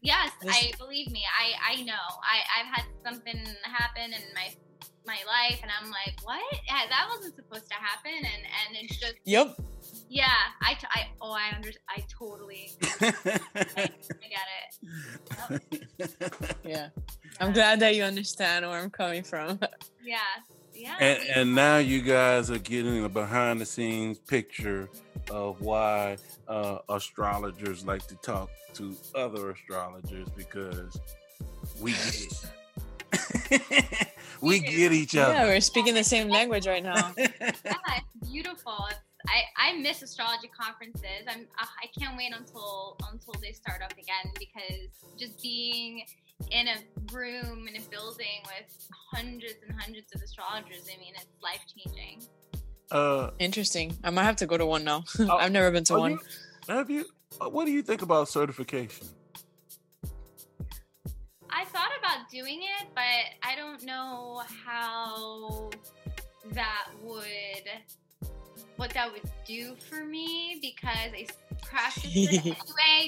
Yes, 0.01 0.31
This- 0.41 0.55
I 0.55 0.71
believe 0.77 1.11
me. 1.11 1.23
I 1.39 1.75
I 1.75 1.83
know. 1.83 1.93
I 1.93 2.59
I've 2.59 2.73
had 2.73 2.85
something 3.05 3.39
happen 3.63 4.13
in 4.13 4.21
my 4.35 4.53
my 5.05 5.19
life, 5.27 5.59
and 5.61 5.71
I'm 5.71 5.91
like, 5.91 6.15
what? 6.23 6.41
Yeah, 6.67 6.87
that 6.89 7.07
wasn't 7.09 7.35
supposed 7.35 7.67
to 7.67 7.75
happen, 7.75 8.11
and 8.13 8.25
and 8.25 8.77
it's 8.81 8.97
just 8.97 9.15
Yep. 9.25 9.55
yeah. 10.09 10.27
I 10.61 10.73
t- 10.73 10.87
I 10.91 11.07
oh 11.21 11.31
I 11.31 11.55
under 11.55 11.71
I 11.89 12.03
totally 12.09 12.71
I 13.01 13.89
get 14.27 14.47
it. 14.59 16.55
Yeah. 16.65 16.89
I'm 17.39 17.53
glad 17.53 17.79
that 17.79 17.95
you 17.95 18.03
understand 18.03 18.65
where 18.65 18.79
I'm 18.79 18.89
coming 18.89 19.23
from. 19.23 19.59
Yeah. 20.05 20.17
Yeah. 20.73 20.97
and, 20.99 21.19
and 21.33 21.55
now 21.55 21.77
you 21.77 22.01
guys 22.01 22.51
are 22.51 22.57
getting 22.57 23.05
a 23.05 23.09
behind 23.09 23.61
the 23.61 23.65
scenes 23.65 24.19
picture 24.19 24.89
of 25.31 25.61
why 25.61 26.17
uh, 26.49 26.79
astrologers 26.89 27.85
like 27.85 28.05
to 28.07 28.15
talk 28.15 28.49
to 28.73 28.93
other 29.15 29.51
astrologers 29.51 30.27
because 30.35 30.99
we 31.79 31.91
get 31.91 32.27
it. 33.13 34.07
we 34.41 34.59
get 34.59 34.91
each 34.91 35.15
other. 35.15 35.33
yeah, 35.33 35.43
other. 35.43 35.51
we're 35.53 35.61
speaking 35.61 35.93
the 35.93 36.03
same 36.03 36.27
language 36.27 36.67
right 36.67 36.83
now. 36.83 37.13
yeah, 37.17 37.29
it's 37.39 38.29
beautiful. 38.29 38.75
It's, 38.89 38.99
I, 39.27 39.69
I 39.69 39.77
miss 39.77 40.01
astrology 40.01 40.49
conferences. 40.59 41.25
I'm 41.27 41.47
uh, 41.61 41.65
I 41.81 41.87
can't 41.97 42.17
wait 42.17 42.33
until 42.37 42.97
until 43.11 43.35
they 43.41 43.53
start 43.53 43.81
up 43.81 43.93
again 43.93 44.33
because 44.37 44.89
just 45.17 45.41
being 45.41 46.03
in 46.51 46.67
a 46.67 46.75
room 47.13 47.67
in 47.67 47.75
a 47.75 47.85
building 47.89 48.41
with 48.45 48.87
hundreds 49.13 49.55
and 49.67 49.79
hundreds 49.79 50.13
of 50.13 50.21
astrologers, 50.21 50.87
I 50.93 50.99
mean, 50.99 51.13
it's 51.15 51.25
life 51.41 51.61
changing. 51.75 52.23
uh, 52.91 53.31
Interesting. 53.39 53.97
I 54.03 54.09
might 54.09 54.23
have 54.23 54.35
to 54.37 54.45
go 54.45 54.57
to 54.57 54.65
one 54.65 54.83
now. 54.83 55.03
Oh, 55.19 55.37
I've 55.37 55.51
never 55.51 55.71
been 55.71 55.83
to 55.85 55.93
one. 55.97 56.11
you- 56.11 56.19
have 56.67 56.89
you? 56.89 57.05
uh, 57.41 57.49
What 57.49 57.65
do 57.65 57.71
you 57.71 57.81
think 57.81 58.01
about 58.01 58.29
certification? 58.29 59.07
I 61.49 61.65
thought 61.65 61.91
about 61.99 62.29
doing 62.31 62.61
it, 62.63 62.87
but 62.95 63.03
I 63.43 63.55
don't 63.55 63.83
know 63.83 64.41
how 64.65 65.69
that 66.51 66.87
would 67.01 67.67
what 68.75 68.89
that 68.91 69.11
would 69.11 69.21
do 69.45 69.75
for 69.87 70.03
me 70.03 70.57
because 70.61 71.11
I 71.13 71.27
practice 71.61 72.03
it 72.05 72.39
anyway. 72.45 72.57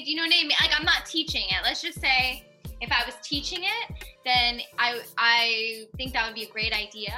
Do 0.04 0.10
you 0.10 0.16
know 0.16 0.22
what 0.22 0.32
I 0.34 0.42
mean? 0.42 0.50
Like 0.60 0.70
I'm 0.78 0.84
not 0.84 1.04
teaching 1.06 1.42
it. 1.48 1.56
Let's 1.64 1.82
just 1.82 2.00
say 2.00 2.44
if 2.80 2.90
I 2.90 3.04
was 3.06 3.14
teaching 3.22 3.60
it, 3.62 4.04
then 4.24 4.60
I 4.78 5.00
I 5.18 5.84
think 5.96 6.12
that 6.12 6.26
would 6.26 6.34
be 6.34 6.44
a 6.44 6.50
great 6.50 6.72
idea. 6.72 7.14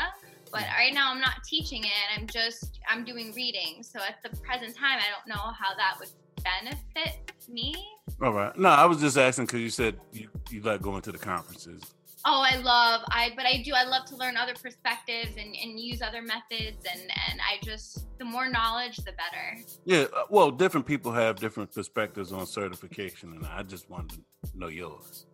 But 0.50 0.64
right 0.76 0.94
now 0.94 1.12
I'm 1.12 1.20
not 1.20 1.44
teaching 1.44 1.84
it. 1.84 2.18
I'm 2.18 2.26
just 2.26 2.80
I'm 2.88 3.04
doing 3.04 3.32
reading. 3.34 3.82
So 3.82 4.00
at 4.00 4.16
the 4.22 4.36
present 4.40 4.76
time, 4.76 4.98
I 4.98 5.10
don't 5.10 5.28
know 5.28 5.52
how 5.52 5.74
that 5.76 5.96
would 5.98 6.08
benefit 6.42 7.32
me. 7.48 7.74
All 8.22 8.32
right. 8.32 8.56
No, 8.58 8.68
I 8.68 8.84
was 8.84 9.00
just 9.00 9.18
asking 9.18 9.46
because 9.46 9.60
you 9.60 9.70
said 9.70 9.96
you, 10.12 10.28
you 10.50 10.60
like 10.62 10.80
going 10.80 11.02
to 11.02 11.12
the 11.12 11.18
conferences. 11.18 11.82
Oh, 12.24 12.44
I 12.44 12.56
love 12.56 13.02
I 13.10 13.30
but 13.36 13.46
I 13.46 13.62
do 13.62 13.72
I 13.74 13.84
love 13.84 14.04
to 14.06 14.16
learn 14.16 14.36
other 14.36 14.54
perspectives 14.54 15.36
and, 15.36 15.54
and 15.54 15.78
use 15.78 16.02
other 16.02 16.20
methods 16.20 16.84
and 16.90 17.00
and 17.00 17.40
I 17.40 17.64
just 17.64 18.06
the 18.18 18.24
more 18.24 18.48
knowledge 18.48 18.96
the 18.96 19.12
better. 19.12 19.62
Yeah, 19.84 20.06
uh, 20.14 20.24
well, 20.28 20.50
different 20.50 20.86
people 20.86 21.12
have 21.12 21.36
different 21.36 21.72
perspectives 21.72 22.32
on 22.32 22.46
certification, 22.46 23.32
and 23.34 23.46
I 23.46 23.62
just 23.62 23.88
wanted 23.88 24.22
to 24.44 24.58
know 24.58 24.66
yours. 24.66 25.26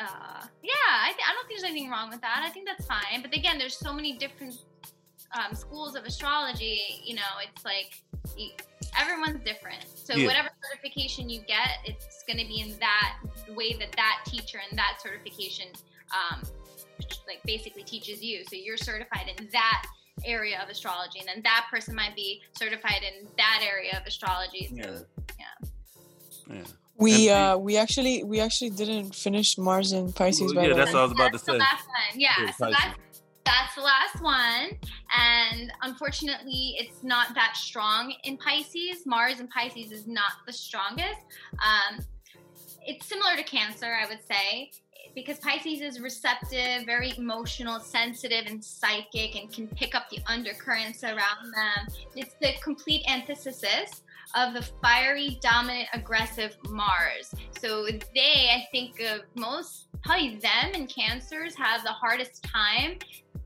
Uh, 0.00 0.46
yeah, 0.62 0.72
I, 0.88 1.12
th- 1.12 1.24
I 1.28 1.32
don't 1.34 1.46
think 1.46 1.60
there's 1.60 1.70
anything 1.70 1.90
wrong 1.90 2.08
with 2.10 2.20
that. 2.22 2.42
I 2.44 2.50
think 2.50 2.66
that's 2.66 2.86
fine. 2.86 3.20
But 3.22 3.34
again, 3.34 3.58
there's 3.58 3.76
so 3.76 3.92
many 3.92 4.16
different 4.16 4.56
um, 5.38 5.54
schools 5.54 5.94
of 5.94 6.04
astrology. 6.04 6.80
You 7.04 7.16
know, 7.16 7.32
it's 7.46 7.64
like 7.64 8.02
everyone's 8.98 9.44
different. 9.44 9.84
So 9.94 10.14
Yeah. 10.16 10.26
whatever 10.26 10.48
certification 10.70 11.28
you 11.28 11.42
get, 11.42 11.68
it's 11.84 12.24
going 12.26 12.38
to 12.38 12.46
be 12.46 12.60
in 12.60 12.78
that 12.80 13.18
way 13.54 13.74
that 13.74 13.92
that 13.92 14.22
teacher 14.26 14.58
and 14.68 14.78
that 14.78 14.98
certification 15.02 15.66
um, 16.14 16.42
like 17.26 17.42
basically 17.44 17.82
teaches 17.82 18.22
you 18.22 18.42
so 18.44 18.56
you're 18.56 18.76
certified 18.76 19.30
in 19.38 19.48
that 19.52 19.82
area 20.24 20.60
of 20.62 20.68
astrology 20.68 21.18
and 21.20 21.28
then 21.28 21.40
that 21.42 21.66
person 21.70 21.94
might 21.94 22.14
be 22.14 22.42
certified 22.58 23.00
in 23.02 23.26
that 23.36 23.62
area 23.66 23.96
of 23.98 24.06
astrology 24.06 24.68
so, 24.68 25.04
Yeah. 25.38 25.44
yeah 26.48 26.56
Yeah. 26.56 26.62
We 27.00 27.30
uh 27.30 27.56
we 27.56 27.76
actually 27.76 28.24
we 28.24 28.40
actually 28.40 28.70
didn't 28.70 29.14
finish 29.14 29.56
Mars 29.56 29.92
and 29.92 30.14
Pisces. 30.14 30.54
Well, 30.54 30.54
by 30.54 30.62
yeah, 30.62 30.68
the 30.68 30.74
that's 30.74 30.88
way. 30.88 30.94
what 30.94 31.00
I 31.00 31.04
was 31.04 31.12
about 31.12 31.26
to 31.26 31.32
That's 31.32 31.44
the 31.44 31.52
say. 31.52 31.58
last 31.58 31.86
one. 31.88 32.20
Yeah, 32.20 32.30
Yeah, 32.38 32.50
so 32.52 32.70
that's 32.70 32.98
that's 33.44 33.74
the 33.74 33.80
last 33.80 34.22
one, 34.22 34.78
and 35.16 35.72
unfortunately, 35.82 36.76
it's 36.78 37.02
not 37.02 37.34
that 37.34 37.56
strong 37.56 38.14
in 38.24 38.36
Pisces. 38.36 39.06
Mars 39.06 39.40
in 39.40 39.48
Pisces 39.48 39.92
is 39.92 40.06
not 40.06 40.32
the 40.46 40.52
strongest. 40.52 41.20
Um, 41.54 42.04
it's 42.86 43.06
similar 43.06 43.34
to 43.36 43.42
Cancer, 43.42 43.86
I 43.86 44.06
would 44.08 44.20
say, 44.30 44.70
because 45.14 45.38
Pisces 45.38 45.80
is 45.80 46.00
receptive, 46.00 46.84
very 46.86 47.12
emotional, 47.16 47.80
sensitive, 47.80 48.44
and 48.46 48.62
psychic, 48.62 49.36
and 49.36 49.50
can 49.52 49.68
pick 49.68 49.94
up 49.94 50.08
the 50.10 50.18
undercurrents 50.26 51.02
around 51.02 51.18
them. 51.54 51.88
It's 52.14 52.34
the 52.40 52.52
complete 52.62 53.04
antithesis 53.08 54.02
of 54.34 54.54
the 54.54 54.62
fiery, 54.82 55.38
dominant, 55.42 55.88
aggressive 55.92 56.56
Mars. 56.68 57.34
So 57.60 57.86
they, 58.14 58.48
I 58.50 58.66
think, 58.70 59.00
of 59.00 59.22
most 59.34 59.88
probably 60.04 60.36
them 60.36 60.70
and 60.74 60.88
Cancers 60.88 61.54
have 61.56 61.82
the 61.82 61.92
hardest 61.92 62.42
time 62.44 62.98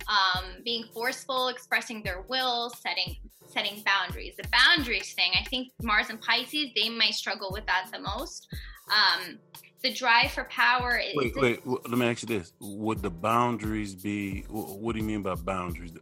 um, 0.08 0.44
being 0.64 0.84
forceful, 0.92 1.48
expressing 1.48 2.02
their 2.02 2.22
will, 2.28 2.70
setting 2.70 3.16
setting 3.46 3.82
boundaries. 3.84 4.34
The 4.36 4.48
boundaries 4.50 5.12
thing, 5.14 5.30
I 5.40 5.44
think 5.44 5.68
Mars 5.82 6.10
and 6.10 6.20
Pisces, 6.20 6.70
they 6.74 6.88
might 6.88 7.14
struggle 7.14 7.50
with 7.52 7.64
that 7.66 7.88
the 7.92 8.00
most. 8.00 8.48
Um, 8.92 9.38
the 9.82 9.92
drive 9.92 10.32
for 10.32 10.44
power 10.44 10.98
is 10.98 11.14
Wait, 11.14 11.36
wait. 11.36 11.66
Let 11.66 11.90
me 11.98 12.06
ask 12.06 12.22
you 12.22 12.28
this: 12.28 12.52
Would 12.60 13.00
the 13.02 13.10
boundaries 13.10 13.94
be? 13.94 14.42
What 14.48 14.92
do 14.94 14.98
you 14.98 15.04
mean 15.04 15.22
by 15.22 15.34
boundaries? 15.36 15.92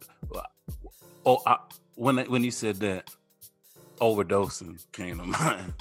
Oh, 1.25 1.41
I, 1.47 1.59
when 1.95 2.19
I- 2.19 2.25
when 2.25 2.43
you 2.43 2.51
said 2.51 2.77
that, 2.77 3.11
overdosing 4.03 4.85
came 4.93 5.19
to 5.19 5.25
mind. 5.39 5.75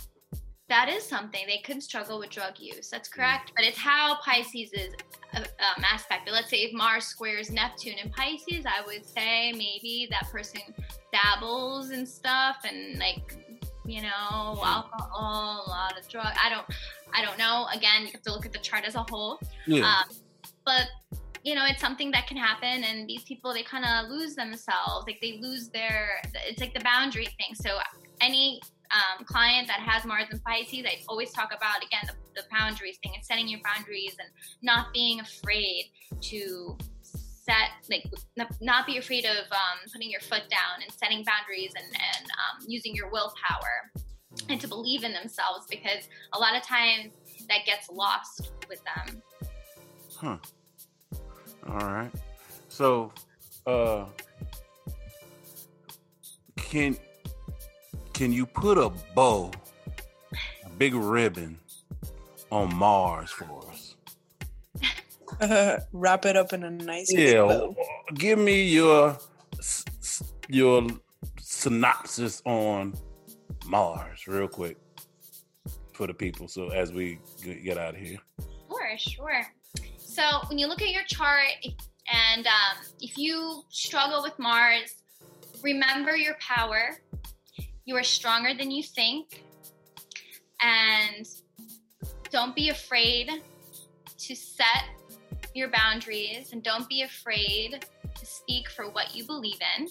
that 0.69 0.88
is 0.88 1.03
something 1.03 1.41
they 1.48 1.57
could 1.57 1.81
struggle 1.81 2.19
with 2.19 2.30
drug 2.30 2.53
use. 2.60 2.89
That's 2.89 3.10
correct, 3.10 3.52
but 3.56 3.65
it's 3.65 3.77
how 3.77 4.18
Pisces 4.23 4.72
is 4.73 4.93
uh, 5.34 5.39
um, 5.39 5.84
aspected. 5.93 6.31
Let's 6.31 6.49
say 6.49 6.57
if 6.57 6.73
Mars 6.73 7.06
squares 7.06 7.49
Neptune 7.52 7.98
in 8.03 8.11
Pisces, 8.11 8.65
I 8.65 8.85
would 8.85 9.06
say 9.06 9.52
maybe 9.52 10.07
that 10.11 10.30
person 10.31 10.61
dabbles 11.11 11.89
and 11.89 12.07
stuff 12.07 12.57
and 12.64 12.99
like 12.99 13.38
you 13.85 14.02
know 14.02 14.61
alcohol, 14.64 15.64
a 15.65 15.69
lot 15.69 15.99
of 15.99 16.07
drug. 16.07 16.34
I 16.41 16.49
don't, 16.49 16.65
I 17.14 17.26
don't 17.26 17.38
know. 17.38 17.68
Again, 17.73 18.03
you 18.03 18.11
have 18.11 18.22
to 18.22 18.31
look 18.31 18.45
at 18.45 18.53
the 18.53 18.60
chart 18.60 18.85
as 18.85 18.95
a 18.95 19.06
whole. 19.10 19.39
Yeah. 19.65 19.84
Um, 19.84 20.15
but 20.64 20.88
you 21.43 21.56
know, 21.56 21.65
it's 21.65 21.81
something 21.81 22.11
that 22.11 22.27
can 22.27 22.38
happen, 22.38 22.84
and 22.84 23.10
these 23.10 23.23
people 23.23 23.53
they 23.53 23.64
kind 23.64 23.85
of 23.85 24.10
lose 24.10 24.35
themselves. 24.35 25.06
Like 25.07 25.19
they 25.22 25.39
lose 25.41 25.69
their. 25.69 26.22
It's 26.48 26.61
like 26.61 26.73
the 26.73 26.81
boundary 26.81 27.26
thing. 27.26 27.56
So 27.56 27.77
any 28.22 28.61
um, 28.93 29.26
client 29.26 29.68
that 29.68 29.80
has 29.80 30.06
Mars 30.06 30.27
and 30.31 30.43
Pisces, 30.43 30.85
I 30.85 31.02
always 31.07 31.31
talk 31.31 31.49
about 31.56 31.84
again 31.84 32.02
the, 32.07 32.41
the 32.41 32.48
boundaries 32.52 32.98
thing 33.03 33.14
and 33.15 33.26
setting 33.26 33.48
your 33.48 33.60
boundaries 33.64 34.15
and 34.19 34.30
not 34.61 34.93
being 34.93 35.19
afraid 35.19 35.91
to 36.22 36.77
set 37.03 37.72
like 37.89 38.06
not 38.61 38.85
be 38.85 38.98
afraid 38.98 39.26
of 39.26 39.52
um, 39.52 39.80
putting 39.91 40.10
your 40.10 40.22
foot 40.22 40.43
down 40.49 40.84
and 40.84 40.91
setting 40.91 41.23
boundaries 41.23 41.73
and, 41.76 41.85
and 41.85 42.26
um, 42.26 42.65
using 42.68 42.95
your 42.95 43.10
willpower 43.11 43.91
and 44.49 44.61
to 44.61 44.68
believe 44.68 45.03
in 45.03 45.14
themselves 45.14 45.65
because 45.69 46.07
a 46.34 46.39
lot 46.39 46.56
of 46.56 46.64
times 46.64 47.14
that 47.49 47.65
gets 47.65 47.89
lost 47.89 48.52
with 48.69 48.81
them. 48.84 49.22
Huh. 50.15 50.38
All 51.68 51.76
right. 51.76 52.11
So, 52.69 53.11
uh, 53.65 54.06
can 56.56 56.98
can 58.22 58.31
you 58.31 58.45
put 58.45 58.77
a 58.77 58.88
bow, 59.15 59.49
a 60.64 60.69
big 60.77 60.93
ribbon, 60.93 61.57
on 62.52 62.72
Mars 62.76 63.31
for 63.31 63.49
us? 63.68 63.95
Wrap 65.91 66.27
it 66.27 66.38
up 66.38 66.53
in 66.53 66.64
a 66.64 66.69
nice 66.69 67.11
Yeah. 67.11 67.41
bow. 67.48 67.76
Give 68.14 68.38
me 68.38 68.61
your 68.61 69.18
s- 69.57 69.85
s- 70.02 70.34
your 70.48 70.85
synopsis 71.39 72.43
on 72.45 72.93
Mars, 73.65 74.27
real 74.27 74.48
quick, 74.48 74.77
for 75.93 76.06
the 76.06 76.14
people. 76.14 76.48
So 76.48 76.68
as 76.69 76.91
we 76.91 77.18
get 77.43 77.80
out 77.80 77.95
of 77.95 78.02
here. 78.02 78.19
Sure, 78.69 78.98
sure. 78.99 79.48
So 79.98 80.22
when 80.48 80.60
you 80.60 80.68
look 80.68 80.84
at 80.84 80.89
your 80.89 81.06
chart, 81.07 81.48
and 82.14 82.45
um, 82.45 82.85
if 82.99 83.18
you 83.18 83.64
struggle 83.69 84.22
with 84.22 84.38
Mars, 84.38 84.93
remember 85.64 86.15
your 86.15 86.35
power. 86.39 86.98
You 87.85 87.95
are 87.97 88.03
stronger 88.03 88.53
than 88.53 88.69
you 88.69 88.83
think, 88.83 89.43
and 90.61 91.27
don't 92.29 92.55
be 92.55 92.69
afraid 92.69 93.29
to 94.17 94.35
set 94.35 94.83
your 95.55 95.69
boundaries, 95.69 96.53
and 96.53 96.63
don't 96.63 96.87
be 96.87 97.01
afraid 97.01 97.85
to 98.15 98.25
speak 98.25 98.69
for 98.69 98.89
what 98.89 99.15
you 99.15 99.25
believe 99.25 99.59
in. 99.77 99.87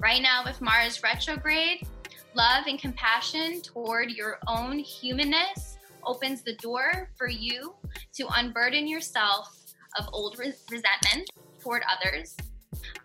Right 0.00 0.22
now, 0.22 0.44
with 0.44 0.60
Mars 0.60 1.02
retrograde, 1.02 1.86
love 2.34 2.66
and 2.66 2.78
compassion 2.78 3.60
toward 3.60 4.10
your 4.10 4.38
own 4.46 4.78
humanness 4.78 5.76
opens 6.06 6.42
the 6.42 6.54
door 6.56 7.10
for 7.18 7.28
you 7.28 7.74
to 8.14 8.26
unburden 8.36 8.86
yourself 8.86 9.56
of 9.98 10.08
old 10.12 10.38
res- 10.38 10.64
resentment 10.70 11.28
toward 11.60 11.82
others. 11.90 12.36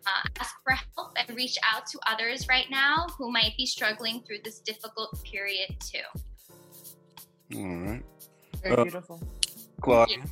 Uh, 0.07 0.29
ask 0.39 0.53
for 0.63 0.73
help 0.73 1.13
and 1.17 1.35
reach 1.35 1.57
out 1.63 1.85
to 1.87 1.99
others 2.07 2.47
right 2.47 2.69
now 2.69 3.07
who 3.17 3.31
might 3.31 3.53
be 3.57 3.65
struggling 3.65 4.21
through 4.21 4.37
this 4.43 4.59
difficult 4.59 5.17
period 5.23 5.75
too. 5.79 7.57
All 7.57 7.65
right. 7.77 8.03
Very 8.61 8.75
Uh, 8.75 8.83
beautiful. 8.83 9.19
Claudia, 9.81 10.23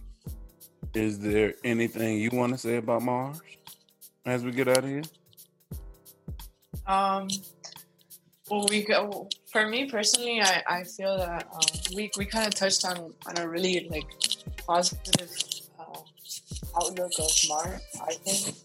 is 0.93 1.19
there 1.19 1.53
anything 1.63 2.19
you 2.19 2.29
want 2.33 2.53
to 2.53 2.57
say 2.57 2.77
about 2.77 3.01
Mars 3.01 3.39
as 4.25 4.43
we 4.43 4.51
get 4.51 4.67
out 4.67 4.79
of 4.79 4.85
here? 4.85 5.03
Um, 6.85 7.27
well, 8.49 8.65
we 8.69 8.83
go. 8.83 9.27
For 9.51 9.67
me 9.67 9.89
personally, 9.89 10.41
I, 10.41 10.63
I 10.67 10.83
feel 10.83 11.17
that 11.17 11.47
um, 11.53 11.61
we 11.95 12.11
we 12.17 12.25
kind 12.25 12.45
of 12.47 12.53
touched 12.55 12.85
on 12.85 13.13
on 13.27 13.37
a 13.37 13.47
really 13.47 13.87
like 13.89 14.09
positive 14.67 15.31
uh, 15.79 15.99
outlook 16.75 17.11
of 17.19 17.31
Mars. 17.47 17.81
I 18.01 18.13
think 18.25 18.55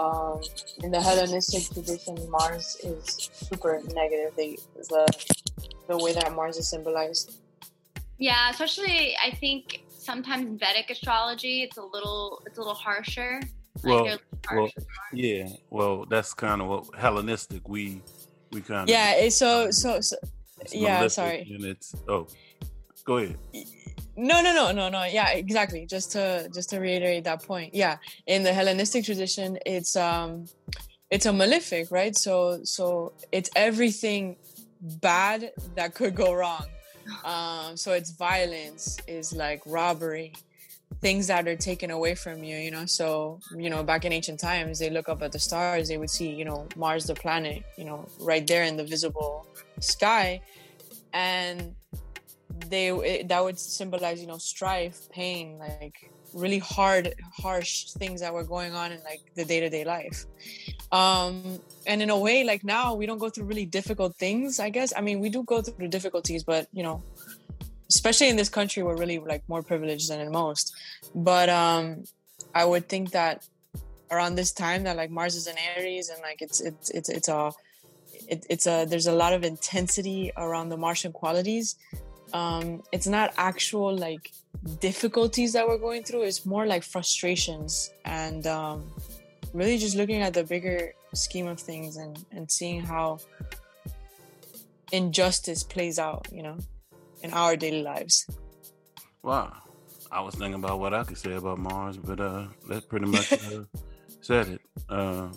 um, 0.00 0.40
in 0.82 0.90
the 0.90 1.00
Hellenistic 1.00 1.64
tradition, 1.72 2.16
Mars 2.30 2.76
is 2.82 3.30
super 3.32 3.80
negative. 3.92 4.32
They 4.36 4.56
the 4.74 5.06
the 5.88 5.98
way 5.98 6.12
that 6.12 6.32
Mars 6.34 6.56
is 6.56 6.68
symbolized. 6.68 7.38
Yeah, 8.18 8.50
especially 8.50 9.16
I 9.22 9.34
think 9.36 9.82
sometimes 9.88 10.58
Vedic 10.58 10.90
astrology, 10.90 11.62
it's 11.62 11.76
a 11.76 11.82
little 11.82 12.42
it's 12.46 12.58
a 12.58 12.60
little 12.60 12.74
harsher. 12.74 13.40
Well, 13.84 14.04
they're 14.04 14.18
well. 14.52 14.68
Yeah, 15.12 15.48
well, 15.70 16.06
that's 16.06 16.34
kind 16.34 16.60
of 16.62 16.68
what 16.68 16.94
Hellenistic. 16.96 17.68
We 17.68 18.02
we 18.52 18.60
kind 18.60 18.82
of 18.82 18.88
Yeah. 18.88 19.14
It's 19.14 19.36
so 19.36 19.70
so 19.70 20.00
so. 20.00 20.16
yeah, 20.72 21.06
sorry. 21.08 21.50
And 21.54 21.64
it's 21.64 21.94
oh, 22.08 22.26
go 23.04 23.18
ahead. 23.18 23.36
No, 24.16 24.42
no, 24.42 24.52
no, 24.52 24.72
no, 24.72 24.88
no. 24.88 25.04
Yeah, 25.04 25.30
exactly. 25.30 25.86
Just 25.86 26.12
to 26.12 26.48
just 26.52 26.70
to 26.70 26.78
reiterate 26.78 27.24
that 27.24 27.42
point. 27.42 27.74
Yeah, 27.74 27.98
in 28.26 28.42
the 28.42 28.52
Hellenistic 28.52 29.04
tradition, 29.04 29.58
it's 29.64 29.96
um, 29.96 30.46
it's 31.10 31.26
a 31.26 31.32
malefic, 31.32 31.90
right? 31.90 32.16
So 32.16 32.60
so 32.64 33.12
it's 33.32 33.50
everything 33.56 34.36
bad 34.80 35.52
that 35.76 35.94
could 35.94 36.14
go 36.14 36.32
wrong. 36.34 36.66
Um, 37.24 37.76
so 37.76 37.92
it's 37.92 38.10
violence, 38.12 38.98
is 39.08 39.32
like 39.32 39.62
robbery, 39.66 40.32
things 41.00 41.26
that 41.28 41.48
are 41.48 41.56
taken 41.56 41.90
away 41.90 42.14
from 42.14 42.44
you. 42.44 42.56
You 42.56 42.70
know, 42.70 42.86
so 42.86 43.40
you 43.56 43.70
know, 43.70 43.82
back 43.82 44.04
in 44.04 44.12
ancient 44.12 44.40
times, 44.40 44.78
they 44.78 44.90
look 44.90 45.08
up 45.08 45.22
at 45.22 45.32
the 45.32 45.38
stars, 45.38 45.88
they 45.88 45.96
would 45.98 46.10
see, 46.10 46.30
you 46.30 46.44
know, 46.44 46.68
Mars, 46.76 47.06
the 47.06 47.14
planet, 47.14 47.62
you 47.76 47.84
know, 47.84 48.06
right 48.20 48.46
there 48.46 48.64
in 48.64 48.76
the 48.76 48.84
visible 48.84 49.46
sky, 49.80 50.40
and 51.12 51.74
they 52.70 52.88
it, 52.88 53.28
that 53.28 53.42
would 53.44 53.58
symbolize 53.58 54.20
you 54.20 54.26
know 54.26 54.38
strife 54.38 54.98
pain 55.10 55.58
like 55.58 56.10
really 56.32 56.58
hard 56.58 57.14
harsh 57.32 57.90
things 57.90 58.20
that 58.20 58.32
were 58.32 58.44
going 58.44 58.72
on 58.72 58.92
in 58.92 59.00
like 59.02 59.20
the 59.34 59.44
day-to-day 59.44 59.84
life. 59.84 60.24
Um 60.92 61.60
and 61.86 62.02
in 62.02 62.10
a 62.10 62.18
way 62.18 62.44
like 62.44 62.64
now 62.64 62.94
we 62.94 63.06
don't 63.06 63.18
go 63.18 63.30
through 63.30 63.44
really 63.44 63.66
difficult 63.66 64.16
things 64.16 64.60
i 64.60 64.70
guess. 64.70 64.92
I 64.96 65.00
mean 65.00 65.20
we 65.20 65.28
do 65.28 65.42
go 65.42 65.62
through 65.62 65.88
difficulties 65.88 66.44
but 66.44 66.68
you 66.72 66.82
know 66.82 67.02
especially 67.88 68.28
in 68.28 68.36
this 68.36 68.48
country 68.48 68.82
we're 68.82 68.96
really 68.96 69.18
like 69.18 69.42
more 69.48 69.62
privileged 69.62 70.08
than 70.10 70.20
in 70.20 70.30
most. 70.30 70.74
But 71.14 71.48
um 71.48 72.04
i 72.54 72.64
would 72.64 72.88
think 72.88 73.10
that 73.12 73.44
around 74.10 74.34
this 74.34 74.52
time 74.52 74.82
that 74.84 74.96
like 74.96 75.10
mars 75.10 75.36
is 75.36 75.46
in 75.46 75.56
aries 75.76 76.08
and 76.08 76.20
like 76.22 76.42
it's 76.42 76.60
it's 76.60 76.90
it's, 76.90 77.08
it's 77.08 77.28
a 77.28 77.52
it, 78.28 78.44
it's 78.50 78.66
a 78.66 78.84
there's 78.84 79.06
a 79.06 79.12
lot 79.12 79.32
of 79.32 79.44
intensity 79.44 80.32
around 80.36 80.68
the 80.68 80.76
martian 80.76 81.12
qualities 81.12 81.76
um, 82.32 82.82
it's 82.92 83.06
not 83.06 83.32
actual 83.36 83.96
like 83.96 84.32
difficulties 84.80 85.52
that 85.54 85.66
we're 85.66 85.78
going 85.78 86.02
through. 86.04 86.22
It's 86.22 86.44
more 86.46 86.66
like 86.66 86.82
frustrations 86.82 87.90
and 88.04 88.46
um, 88.46 88.90
really 89.52 89.78
just 89.78 89.96
looking 89.96 90.22
at 90.22 90.34
the 90.34 90.44
bigger 90.44 90.92
scheme 91.14 91.46
of 91.46 91.58
things 91.60 91.96
and 91.96 92.24
and 92.32 92.50
seeing 92.50 92.80
how 92.80 93.18
injustice 94.92 95.62
plays 95.62 95.98
out. 95.98 96.28
You 96.32 96.42
know, 96.42 96.58
in 97.22 97.32
our 97.32 97.56
daily 97.56 97.82
lives. 97.82 98.26
Wow. 99.22 99.52
I 100.12 100.20
was 100.22 100.34
thinking 100.34 100.54
about 100.54 100.80
what 100.80 100.92
I 100.92 101.04
could 101.04 101.18
say 101.18 101.34
about 101.34 101.58
Mars, 101.58 101.96
but 101.96 102.18
uh, 102.20 102.46
that 102.68 102.88
pretty 102.88 103.06
much 103.06 103.32
uh, 103.32 103.62
said 104.22 104.48
it. 104.48 104.60
Uh, 104.88 105.28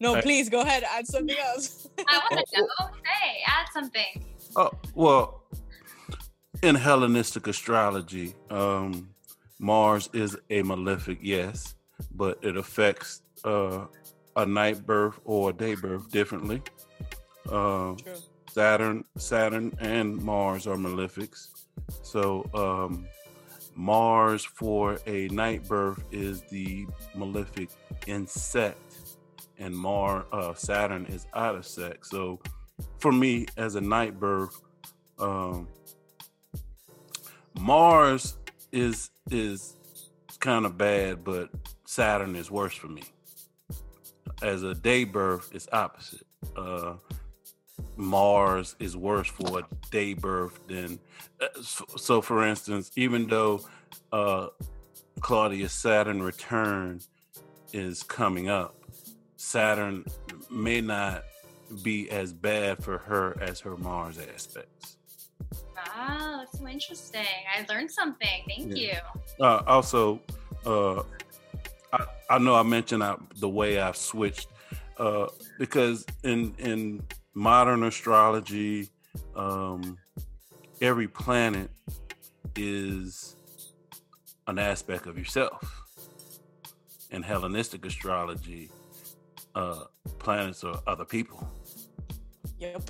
no, 0.00 0.16
I- 0.16 0.20
please 0.22 0.48
go 0.48 0.62
ahead. 0.62 0.82
Add 0.82 1.06
something 1.06 1.36
else. 1.38 1.86
I 2.08 2.18
want 2.30 2.44
to 2.48 2.60
know. 2.62 2.86
Hey, 3.04 3.42
add 3.46 3.66
something. 3.72 4.24
Oh 4.56 4.70
well, 4.94 5.39
in 6.62 6.74
Hellenistic 6.74 7.46
astrology, 7.46 8.34
um, 8.50 9.10
Mars 9.58 10.08
is 10.12 10.36
a 10.50 10.62
malefic, 10.62 11.18
yes, 11.22 11.74
but 12.14 12.38
it 12.42 12.56
affects 12.56 13.22
uh, 13.44 13.86
a 14.36 14.46
night 14.46 14.84
birth 14.86 15.18
or 15.24 15.50
a 15.50 15.52
day 15.52 15.74
birth 15.74 16.10
differently. 16.10 16.62
True. 17.96 18.14
Saturn, 18.50 19.04
Saturn, 19.16 19.72
and 19.80 20.16
Mars 20.16 20.66
are 20.66 20.76
malefics. 20.76 21.48
So 22.02 22.48
um, 22.52 23.06
Mars 23.74 24.44
for 24.44 24.98
a 25.06 25.28
night 25.28 25.66
birth 25.68 26.02
is 26.10 26.42
the 26.50 26.86
malefic 27.14 27.70
in 28.06 28.26
sect, 28.26 28.78
and 29.58 29.74
Mar 29.74 30.26
uh, 30.32 30.54
Saturn 30.54 31.06
is 31.06 31.26
out 31.34 31.54
of 31.54 31.64
sect. 31.64 32.06
So 32.06 32.40
for 32.98 33.12
me, 33.12 33.46
as 33.56 33.76
a 33.76 33.80
night 33.80 34.18
birth, 34.18 34.60
um, 35.18 35.68
Mars 37.60 38.38
is 38.72 39.10
is 39.30 39.76
kind 40.40 40.64
of 40.64 40.78
bad, 40.78 41.22
but 41.24 41.50
Saturn 41.86 42.34
is 42.34 42.50
worse 42.50 42.74
for 42.74 42.88
me. 42.88 43.02
As 44.42 44.62
a 44.62 44.74
day 44.74 45.04
birth, 45.04 45.50
it's 45.52 45.68
opposite. 45.70 46.26
Uh, 46.56 46.94
Mars 47.96 48.76
is 48.78 48.96
worse 48.96 49.28
for 49.28 49.58
a 49.60 49.66
day 49.90 50.14
birth 50.14 50.58
than. 50.66 50.98
uh, 51.40 51.48
So, 51.62 52.22
for 52.22 52.46
instance, 52.46 52.90
even 52.96 53.26
though 53.26 53.60
uh, 54.10 54.48
Saturn 55.68 56.22
return 56.22 57.00
is 57.74 58.02
coming 58.02 58.48
up, 58.48 58.74
Saturn 59.36 60.06
may 60.50 60.80
not 60.80 61.24
be 61.82 62.10
as 62.10 62.32
bad 62.32 62.82
for 62.82 62.98
her 62.98 63.36
as 63.42 63.60
her 63.60 63.76
Mars 63.76 64.18
aspects. 64.18 64.96
Wow, 65.96 66.38
that's 66.38 66.58
so 66.58 66.66
interesting. 66.68 67.24
I 67.56 67.64
learned 67.72 67.90
something. 67.90 68.44
Thank 68.48 68.76
Yeah. 68.76 69.00
you. 69.38 69.44
Uh, 69.44 69.62
also, 69.66 70.20
uh, 70.66 71.02
I, 71.92 72.06
I 72.30 72.38
know 72.38 72.54
I 72.54 72.62
mentioned 72.62 73.02
I, 73.02 73.16
the 73.36 73.48
way 73.48 73.80
I've 73.80 73.96
switched 73.96 74.48
uh, 74.98 75.26
because 75.58 76.04
in 76.22 76.54
in 76.58 77.02
modern 77.34 77.82
astrology, 77.84 78.90
um, 79.34 79.98
every 80.80 81.08
planet 81.08 81.70
is 82.56 83.36
an 84.46 84.58
aspect 84.58 85.06
of 85.06 85.18
yourself. 85.18 85.82
In 87.10 87.22
Hellenistic 87.22 87.84
astrology, 87.86 88.70
uh, 89.54 89.84
planets 90.18 90.62
are 90.62 90.80
other 90.86 91.04
people. 91.04 91.48
Yep. 92.58 92.82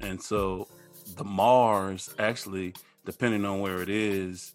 And 0.00 0.22
so 0.22 0.68
the 1.16 1.24
Mars 1.24 2.14
actually, 2.18 2.74
depending 3.04 3.44
on 3.44 3.60
where 3.60 3.82
it 3.82 3.88
is, 3.88 4.52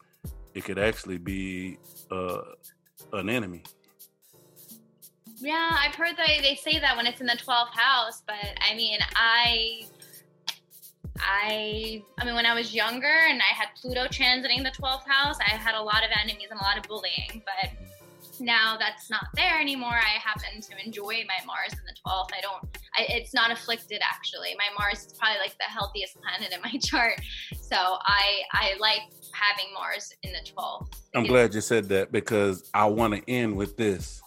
it 0.54 0.64
could 0.64 0.80
actually 0.80 1.18
be 1.18 1.78
uh, 2.12 2.42
an 3.14 3.30
enemy. 3.30 3.64
Yeah, 5.38 5.72
I've 5.74 5.96
heard 5.96 6.16
that 6.18 6.28
they 6.28 6.56
say 6.56 6.80
that 6.80 6.96
when 6.96 7.08
it's 7.08 7.20
in 7.20 7.26
the 7.26 7.38
12th 7.38 7.74
house, 7.74 8.22
but 8.28 8.36
I 8.70 8.76
mean, 8.76 9.00
I 9.16 9.86
I 11.18 12.04
I 12.20 12.26
mean 12.26 12.36
when 12.36 12.46
I 12.46 12.54
was 12.54 12.76
younger 12.76 13.08
and 13.08 13.42
I 13.42 13.54
had 13.56 13.70
Pluto 13.76 14.06
transiting 14.06 14.64
the 14.64 14.72
12th 14.80 15.08
house, 15.08 15.38
I 15.40 15.50
had 15.50 15.74
a 15.76 15.82
lot 15.82 16.04
of 16.04 16.12
enemies 16.22 16.48
and 16.52 16.60
a 16.60 16.64
lot 16.64 16.78
of 16.78 16.84
bullying, 16.84 17.42
but 17.46 17.72
now 18.42 18.78
that's 18.78 19.10
not 19.10 19.26
there 19.36 19.60
anymore. 19.60 19.94
I 19.94 20.20
happen 20.20 20.62
to 20.62 20.86
enjoy 20.86 21.24
my 21.28 21.46
Mars 21.46 21.74
in 21.74 21.80
the 21.86 21.96
12th. 22.06 22.30
I 22.34 22.42
don't 22.42 22.78
I, 22.98 23.06
it's 23.10 23.34
not 23.34 23.52
afflicted 23.52 24.02
actually. 24.04 24.56
My 24.58 24.66
Mars 24.78 25.06
is 25.06 25.14
probably 25.14 25.40
like 25.40 25.56
the 25.58 25.66
healthiest 25.66 26.18
planet 26.22 26.54
in 26.54 26.62
my 26.62 26.78
chart. 26.84 27.22
So 27.54 27.78
I 27.78 28.42
I 28.52 28.74
like 28.80 29.02
having 29.34 29.74
Mars 29.74 30.12
in 30.24 30.32
the 30.32 30.40
12th. 30.52 30.88
I'm 31.16 31.24
glad 31.24 31.54
you 31.54 31.62
said 31.62 31.88
that 31.90 32.12
because 32.12 32.70
I 32.74 32.86
want 32.86 33.14
to 33.14 33.30
end 33.30 33.56
with 33.56 33.78
this. 33.78 34.22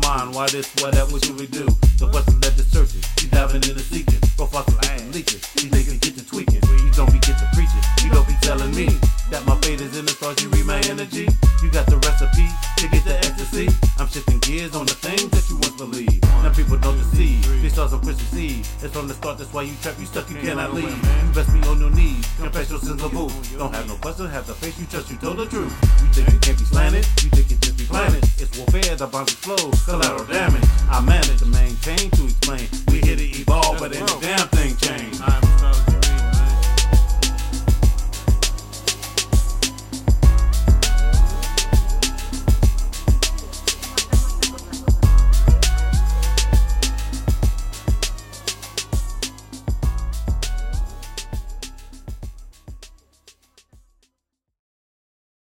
Mind, 0.09 0.33
why 0.33 0.47
this, 0.49 0.65
why 0.81 0.89
that, 0.89 1.05
what 1.11 1.23
should 1.23 1.39
we 1.39 1.45
do? 1.45 1.65
The 2.01 2.09
question 2.09 2.41
led 2.41 2.57
to 2.57 2.63
searching, 2.63 3.03
you 3.21 3.29
diving 3.29 3.61
in 3.69 3.77
the 3.77 3.85
seeking. 3.85 4.17
Profiles 4.37 4.73
and 4.89 5.13
leeches, 5.13 5.41
these 5.53 5.69
niggas 5.69 5.99
get 6.01 6.17
to 6.17 6.25
tweaking. 6.25 6.61
You 6.65 6.91
don't 6.97 7.11
be 7.13 7.19
get 7.19 7.37
to 7.37 7.47
preaching, 7.53 7.83
you 8.01 8.09
don't 8.09 8.25
be 8.25 8.33
telling 8.41 8.73
me 8.73 8.87
that 9.29 9.45
my 9.45 9.55
fate 9.61 9.81
is 9.81 9.97
in 9.97 10.05
the 10.05 10.11
stars, 10.11 10.41
you 10.41 10.49
read 10.49 10.65
my 10.65 10.81
energy. 10.89 11.29
You 11.61 11.69
got 11.69 11.85
the 11.85 11.97
recipe 12.01 12.49
to 12.79 12.87
get 12.87 13.03
the 13.03 13.17
ecstasy. 13.17 13.67
I'm 13.99 14.07
shifting 14.07 14.39
gears 14.39 14.73
on 14.73 14.85
the 14.85 14.95
things 14.95 15.27
that 15.35 15.43
you 15.51 15.59
once 15.59 15.75
believed. 15.75 16.23
Now 16.23 16.53
people 16.53 16.77
don't 16.77 16.97
deceive. 16.97 17.43
These 17.61 17.73
stars 17.73 17.91
on 17.91 17.99
Christmas 17.99 18.33
Eve. 18.33 18.63
It's 18.81 18.93
from 18.93 19.07
the 19.09 19.13
start, 19.13 19.37
that's 19.37 19.51
why 19.51 19.63
you 19.63 19.75
trapped, 19.81 19.99
you 19.99 20.05
stuck, 20.05 20.29
you 20.29 20.37
cannot 20.37 20.73
leave. 20.73 20.87
You 20.87 21.29
best 21.35 21.51
be 21.51 21.59
on 21.67 21.79
your 21.79 21.91
knees. 21.91 22.23
Confess 22.39 22.69
your 22.69 22.79
sins 22.79 23.03
of 23.03 23.11
boo. 23.11 23.27
Don't 23.57 23.73
have 23.75 23.87
no 23.87 23.95
question, 23.95 24.27
have 24.27 24.47
the 24.47 24.53
face, 24.53 24.79
you 24.79 24.85
trust, 24.85 25.11
you 25.11 25.17
told 25.17 25.37
the 25.37 25.45
truth. 25.47 25.75
You 25.99 26.23
think 26.23 26.31
you 26.31 26.39
can't 26.39 26.57
be 26.57 26.65
slanted, 26.65 27.05
you 27.19 27.29
think 27.35 27.51
you 27.51 27.57
just 27.57 27.77
be 27.77 27.83
planted. 27.83 28.23
It's 28.39 28.57
warfare, 28.57 28.95
the 28.95 29.07
bombs 29.07 29.33
explode, 29.33 29.75
collateral 29.83 30.25
damage. 30.25 30.63
I 30.87 31.03
manage 31.03 31.39
to 31.39 31.47
maintain 31.47 32.09
to 32.11 32.23
explain. 32.23 32.67
We 32.87 33.03
hit 33.03 33.19
to 33.19 33.27
evolve, 33.43 33.79
but 33.79 33.93
ain't 33.93 34.09
a 34.09 34.19
damn 34.23 34.47
thing 34.55 34.77
changed. 34.79 35.98